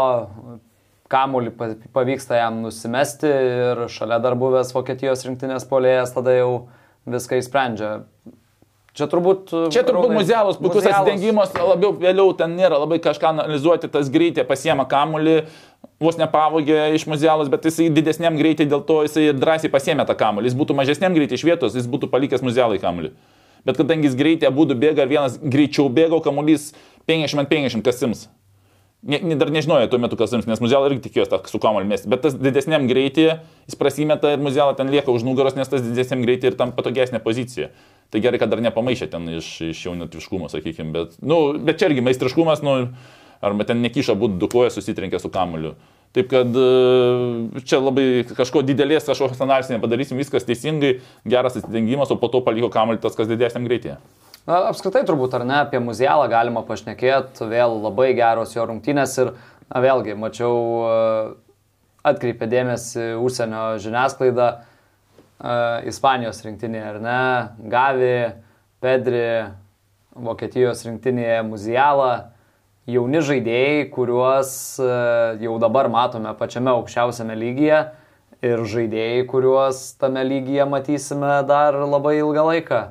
kamuolį 1.11 1.51
pa- 1.57 1.73
pavyksta 1.95 2.39
jam 2.39 2.59
nusimesti 2.63 3.27
ir 3.27 3.87
šalia 3.91 4.19
dar 4.23 4.35
buvęs 4.39 4.71
Vokietijos 4.75 5.25
rinktinės 5.27 5.65
polėjas 5.67 6.13
tada 6.15 6.35
jau 6.35 6.51
viską 7.09 7.41
įsprendžia. 7.41 7.91
Čia 8.91 9.07
turbūt... 9.07 9.53
Čia 9.71 9.85
turbūt 9.87 10.09
Arūnai, 10.09 10.19
muzialus, 10.19 10.57
puikus 10.59 10.83
atsidengimas, 10.83 11.53
labiau 11.55 11.93
vėliau 11.95 12.33
ten 12.35 12.57
nėra 12.57 12.75
labai 12.81 12.97
kažką 12.99 13.29
analizuoti, 13.29 13.87
tas 13.91 14.09
greitė 14.11 14.43
pasiema 14.47 14.83
kamulį, 14.89 15.45
vos 16.03 16.19
nepavogė 16.19 16.89
iš 16.97 17.05
muzialus, 17.07 17.47
bet 17.51 17.69
jisai 17.69 17.87
didesniam 17.93 18.35
greitį, 18.35 18.67
dėl 18.73 18.83
to 18.83 18.99
jisai 19.05 19.29
drąsiai 19.37 19.71
pasiemė 19.71 20.03
tą 20.09 20.17
kamulį. 20.19 20.51
Jis 20.51 20.57
būtų 20.59 20.75
mažesniam 20.75 21.15
greitį 21.15 21.39
iš 21.39 21.45
vietos, 21.47 21.77
jis 21.79 21.87
būtų 21.87 22.11
palikęs 22.11 22.43
muzialai 22.43 22.81
kamulį. 22.83 23.13
Bet 23.63 23.79
kadangi 23.79 24.09
jis 24.09 24.19
greitį 24.19 24.49
abu 24.49 24.67
bėga 24.73 25.05
ir 25.05 25.13
vienas 25.13 25.39
greičiau 25.39 25.87
bėga, 25.87 26.19
o 26.19 26.25
kamuolys 26.25 26.73
50 27.07 27.45
ant 27.45 27.51
50 27.53 27.87
kasims. 27.87 28.27
Ne, 29.01 29.17
ne, 29.17 29.35
dar 29.35 29.49
nežinojo 29.49 29.87
tuo 29.89 29.97
metu, 29.97 30.17
kas 30.17 30.33
jums, 30.35 30.45
nes 30.45 30.59
muzialą 30.61 30.91
irgi 30.91 31.07
tikėjosi 31.07 31.49
su 31.49 31.59
kamuoliu 31.61 31.89
mesti. 31.89 32.09
Bet 32.11 32.21
tas 32.21 32.35
didesniam 32.37 32.83
greitį 32.89 33.23
jis 33.25 33.77
prasimeta 33.79 34.35
ir 34.35 34.43
muzialą 34.45 34.75
ten 34.77 34.91
lieka 34.93 35.09
už 35.09 35.25
nugaros, 35.25 35.57
nes 35.57 35.71
tas 35.71 35.81
didesniam 35.81 36.21
greitį 36.21 36.51
ir 36.51 36.57
tam 36.59 36.73
patogesnė 36.77 37.17
pozicija. 37.23 37.71
Tai 38.13 38.21
gerai, 38.21 38.37
kad 38.37 38.51
dar 38.53 38.61
nepamaišė 38.61 39.07
ten 39.09 39.25
iš, 39.39 39.49
iš 39.71 39.81
jaunatviškumo, 39.87 40.51
sakykime. 40.53 40.93
Bet, 40.93 41.17
nu, 41.25 41.39
bet 41.57 41.81
čia 41.81 41.89
irgi 41.89 42.05
meistriškumas, 42.05 42.61
nu, 42.61 42.75
arba 43.41 43.65
ten 43.65 43.81
nekyša 43.81 44.13
būtų 44.21 44.37
du 44.37 44.51
kojas 44.51 44.77
susitrenkė 44.77 45.21
su 45.23 45.33
kamuoliu. 45.33 45.73
Taip 46.13 46.27
kad 46.29 46.57
e, 46.59 47.61
čia 47.63 47.79
labai 47.79 48.25
kažko 48.35 48.61
didelės, 48.67 49.07
kažkokios 49.07 49.41
analizės 49.41 49.77
nepadarysim, 49.77 50.19
viskas 50.19 50.45
teisingai, 50.45 50.97
geras 51.25 51.55
atidengimas, 51.57 52.11
o 52.11 52.19
po 52.19 52.27
to 52.29 52.43
paliko 52.43 52.69
kamuolį 52.69 52.99
tas, 53.01 53.15
kas 53.17 53.31
didesniam 53.31 53.65
greityje. 53.65 53.95
Na, 54.49 54.63
apskritai 54.71 55.03
turbūt 55.05 55.35
ar 55.37 55.45
ne 55.45 55.59
apie 55.61 55.77
muzialą 55.83 56.25
galima 56.31 56.63
pašnekėti, 56.65 57.45
vėl 57.45 57.75
labai 57.83 58.09
geros 58.17 58.55
jo 58.55 58.65
rungtynės 58.65 59.13
ir 59.21 59.35
na, 59.35 59.81
vėlgi 59.83 60.15
mačiau 60.17 60.57
atkreipė 62.07 62.47
dėmesį 62.49 63.03
užsienio 63.21 63.65
žiniasklaida, 63.83 64.47
uh, 64.57 65.89
Ispanijos 65.89 66.41
rinktinėje, 66.45 66.85
ar 66.95 66.99
ne, 67.03 67.21
Gavi, 67.69 68.15
Pedri, 68.81 69.25
Vokietijos 70.11 70.81
rinktinėje 70.87 71.43
Muzialą, 71.47 72.11
jauni 72.89 73.21
žaidėjai, 73.25 73.83
kuriuos 73.93 74.53
uh, 74.81 75.37
jau 75.41 75.59
dabar 75.61 75.91
matome 75.93 76.33
pačiame 76.39 76.73
aukščiausiame 76.73 77.37
lygyje 77.37 77.83
ir 78.41 78.65
žaidėjai, 78.73 79.21
kuriuos 79.29 79.83
tame 80.01 80.25
lygyje 80.25 80.65
matysime 80.65 81.37
dar 81.45 81.77
labai 81.85 82.17
ilgą 82.23 82.47
laiką. 82.49 82.81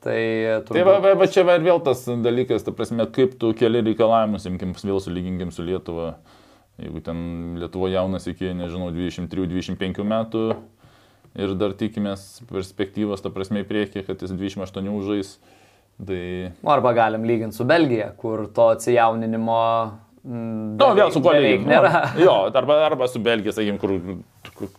Tai, 0.00 0.16
turbūt... 0.64 0.78
tai 0.78 0.84
va, 0.86 0.96
va, 1.04 1.12
va 1.20 1.26
čia 1.28 1.44
va 1.44 1.58
ir 1.58 1.64
vėl 1.66 1.82
tas 1.84 2.06
dalykas, 2.24 2.64
ta 2.64 2.72
prasme, 2.72 3.04
kaip 3.12 3.34
tu 3.40 3.52
keli 3.56 3.82
reikalavimus, 3.84 4.46
imkim, 4.48 4.72
vėl 4.80 5.00
sulyginkim 5.04 5.52
su 5.52 5.64
Lietuva. 5.66 6.14
Jeigu 6.80 7.02
ten 7.04 7.18
Lietuvo 7.60 7.90
jaunas 7.92 8.24
iki, 8.30 8.54
nežinau, 8.56 8.88
23-25 8.96 10.06
metų 10.08 10.44
ir 11.36 11.52
dar 11.60 11.76
tikimės 11.76 12.40
perspektyvos, 12.48 13.20
ta 13.20 13.32
prasme, 13.34 13.60
į 13.60 13.68
priekį, 13.68 14.06
kad 14.08 14.24
jis 14.24 14.32
28 14.32 14.88
užžais. 14.96 15.34
Tai... 16.00 16.22
Arba 16.72 16.94
galim 16.96 17.26
lyginti 17.28 17.60
su 17.60 17.66
Belgija, 17.68 18.08
kur 18.16 18.46
to 18.56 18.70
atsijauninimo 18.72 19.60
Na, 20.20 20.36
no, 20.76 20.86
vėl 20.92 21.08
su 21.14 21.22
kuo 21.24 21.32
lyginti. 21.32 21.70
No, 21.70 22.00
jo, 22.20 22.32
arba, 22.52 22.74
arba 22.90 23.06
su 23.08 23.22
Belgija, 23.24 23.54
sakykim, 23.56 23.78
kur, 23.80 23.94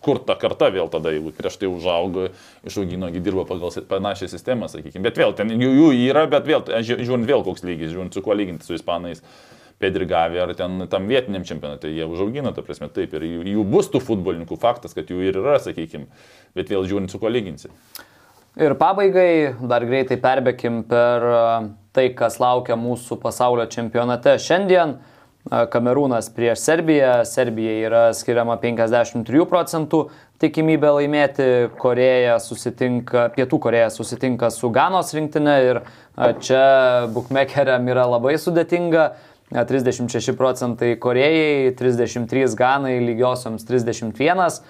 kur 0.03 0.19
ta 0.25 0.35
karta 0.39 0.69
vėl 0.73 0.89
tada, 0.91 1.13
jeigu 1.13 1.33
prieš 1.35 1.57
tai 1.61 1.69
užaugo, 1.71 2.29
išaugino, 2.67 3.09
dirbo 3.17 3.45
pagal 3.49 3.73
panašią 3.89 4.29
sistemą, 4.31 4.69
sakykim. 4.71 5.03
Bet 5.05 5.17
vėl 5.19 5.33
ten 5.37 5.53
jų, 5.53 5.71
jų 5.79 5.89
yra, 6.09 6.27
bet 6.31 6.45
vėl, 6.49 6.65
žiūrint 6.85 7.29
vėl 7.29 7.45
koks 7.47 7.65
lygis, 7.67 7.93
žiūrint 7.93 8.15
su 8.15 8.23
kuo 8.25 8.37
lyginti 8.37 8.67
su 8.67 8.77
ispanais. 8.77 9.23
Pedrigavė 9.81 10.43
ar 10.43 10.51
ten 10.53 10.83
tam 10.91 11.07
vietiniam 11.09 11.41
čempionate, 11.47 11.89
jie 11.89 12.05
užaugina, 12.05 12.51
ta 12.53 12.61
prasme, 12.61 12.85
taip, 12.93 13.15
ir 13.17 13.25
jų 13.49 13.63
bus 13.65 13.89
tų 13.89 14.03
futbolininkų, 14.05 14.59
faktas, 14.61 14.93
kad 14.93 15.09
jų 15.09 15.23
ir 15.25 15.39
yra, 15.41 15.57
sakykime, 15.63 16.05
bet 16.53 16.69
vėl 16.69 16.85
žiūrint, 16.85 17.09
su 17.09 17.17
kuo 17.17 17.31
lyginsi. 17.33 17.71
Ir 18.61 18.75
pabaigai 18.77 19.55
dar 19.63 19.85
greitai 19.87 20.19
perbėkim 20.21 20.83
per 20.85 21.25
tai, 21.95 22.09
kas 22.13 22.37
laukia 22.43 22.75
mūsų 22.77 23.17
pasaulio 23.23 23.65
čempionate. 23.71 24.35
Šiandien 24.43 24.97
Kamerūnas 25.49 26.29
prieš 26.35 26.61
Serbiją, 26.61 27.23
Serbija 27.25 27.71
yra 27.87 28.01
skiriama 28.13 28.59
53 28.61 29.47
procentų 29.49 30.03
tikimybė 30.41 30.91
laimėti, 30.99 31.47
Koreja 31.81 32.37
susitinka, 32.41 33.25
Pietų 33.33 33.59
Koreja 33.63 33.89
susitinka 33.93 34.51
su 34.53 34.69
Ganos 34.73 35.15
rinktinė 35.17 35.55
ir 35.65 35.81
čia 36.45 36.63
bukmekeriam 37.13 37.89
yra 37.89 38.05
labai 38.09 38.37
sudėtinga. 38.41 39.11
36 39.51 40.31
procentai 40.39 40.93
Korejai, 40.95 41.73
33 41.75 42.55
Ganai, 42.55 42.93
lygiosioms 43.03 43.65
31. 43.67 44.61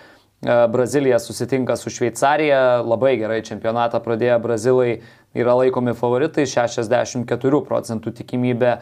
E, 0.42 0.56
Brazilija 0.74 1.20
susitinka 1.22 1.76
su 1.78 1.92
Šveicarija, 1.94 2.82
labai 2.82 3.14
gerai 3.22 3.44
čempionatą 3.46 4.02
pradėję 4.02 4.40
Brazilai 4.42 4.96
yra 5.38 5.54
laikomi 5.60 5.94
favoritai, 5.94 6.48
64 6.50 7.62
procentų 7.68 8.16
tikimybė 8.24 8.80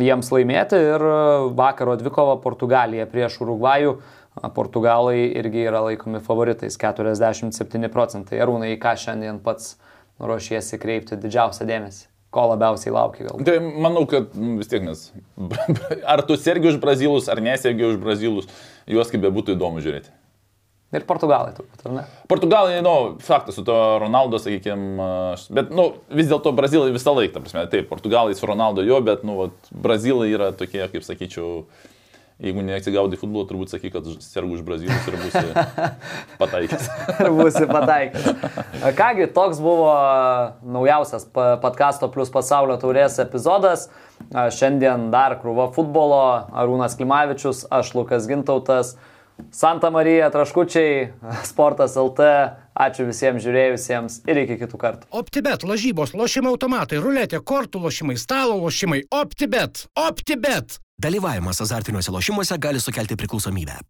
jiems 0.00 0.30
laimėti 0.32 0.78
ir 0.78 1.04
vakaro 1.58 1.96
dvikova 2.00 2.38
Portugalija 2.42 3.08
prieš 3.10 3.40
Urugvajų. 3.44 3.96
Portugalai 4.56 5.26
irgi 5.36 5.66
yra 5.68 5.82
laikomi 5.84 6.22
favoritais, 6.24 6.78
47 6.80 7.90
procentai. 7.92 8.38
Arūnai, 8.40 8.70
į 8.72 8.80
ką 8.80 8.94
šiandien 8.96 9.42
pats 9.44 9.74
ruošiesi 10.22 10.80
kreipti 10.80 11.20
didžiausią 11.20 11.68
dėmesį? 11.68 12.06
ko 12.32 12.46
labiausiai 12.52 12.94
laukia 12.94 13.26
gal? 13.28 13.44
Tai 13.44 13.58
manau, 13.60 14.06
kad 14.08 14.32
nu, 14.38 14.56
vis 14.60 14.70
tiek 14.72 14.84
nes. 14.86 15.04
Ar 16.14 16.24
tu 16.28 16.38
sergi 16.40 16.70
už 16.72 16.80
brazilus, 16.80 17.28
ar 17.28 17.42
nesergi 17.44 17.84
už 17.90 18.00
brazilus, 18.00 18.48
juos 18.88 19.12
kaip 19.12 19.20
bebūtų 19.26 19.58
įdomu 19.58 19.84
žiūrėti. 19.84 20.08
Ir 20.92 21.06
portugalai 21.08 21.54
turbūt, 21.56 21.86
ar 21.88 21.94
ne? 21.96 22.02
Portugalai, 22.28 22.80
nu, 22.84 22.94
faktas 23.24 23.56
su 23.56 23.64
to 23.64 23.76
Ronaldo, 24.02 24.36
sakykime, 24.42 25.06
bet, 25.56 25.70
nu, 25.72 25.86
vis 26.12 26.28
dėlto 26.28 26.52
brazilai 26.56 26.92
visą 26.92 27.14
laiką, 27.16 27.40
prasme, 27.40 27.64
taip, 27.72 27.88
portugalai 27.88 28.36
su 28.36 28.48
Ronaldo 28.50 28.84
jo, 28.84 29.00
bet, 29.04 29.24
nu, 29.24 29.38
vat, 29.40 29.72
brazilai 29.72 30.28
yra 30.34 30.50
tokie, 30.56 30.84
kaip 30.92 31.06
sakyčiau, 31.06 31.64
Jeigu 32.42 32.62
neatsigaudai 32.66 33.14
futbolo, 33.20 33.44
turbūt 33.46 33.70
sakai, 33.70 33.90
kad 33.94 34.06
sergu 34.24 34.56
už 34.56 34.64
Brazilus 34.66 35.04
ir 35.06 35.14
būsi 35.20 35.42
pataikęs. 36.40 36.88
ir 37.22 37.28
būsi 37.36 37.68
pataikęs. 37.70 38.24
Kągi, 38.98 39.28
toks 39.36 39.60
buvo 39.62 39.92
naujausias 40.74 41.28
podkasto 41.30 42.08
plus 42.10 42.32
pasaulio 42.34 42.80
taurės 42.82 43.20
epizodas. 43.22 43.86
Šiandien 44.32 45.10
dar 45.14 45.36
krūva 45.38 45.68
futbolo. 45.76 46.22
Arūnas 46.64 46.98
Klimavičius, 46.98 47.62
aš 47.70 47.94
Lukas 47.94 48.26
Gintautas. 48.26 48.96
Santa 49.50 49.90
Marija, 49.90 50.30
Traškučiai, 50.30 51.08
Sportas 51.48 51.96
LT. 51.96 52.28
Ačiū 52.72 53.04
visiems 53.04 53.42
žiūrėjusiems 53.44 54.22
ir 54.32 54.42
iki 54.44 54.56
kitų 54.62 54.78
kartų. 54.80 55.08
OptiBet, 55.12 55.66
lažybos, 55.68 56.14
lošimo 56.16 56.54
automatai, 56.54 57.00
ruletė, 57.04 57.42
kortų 57.44 57.82
lošimai, 57.84 58.16
stalo 58.20 58.56
lošimai. 58.62 59.02
OptiBet. 59.12 59.86
OptiBet. 59.98 60.78
Dalyvavimas 61.02 61.60
azartiniuose 61.64 62.14
lošimuose 62.14 62.56
gali 62.62 62.80
sukelti 62.80 63.18
priklausomybę. 63.18 63.80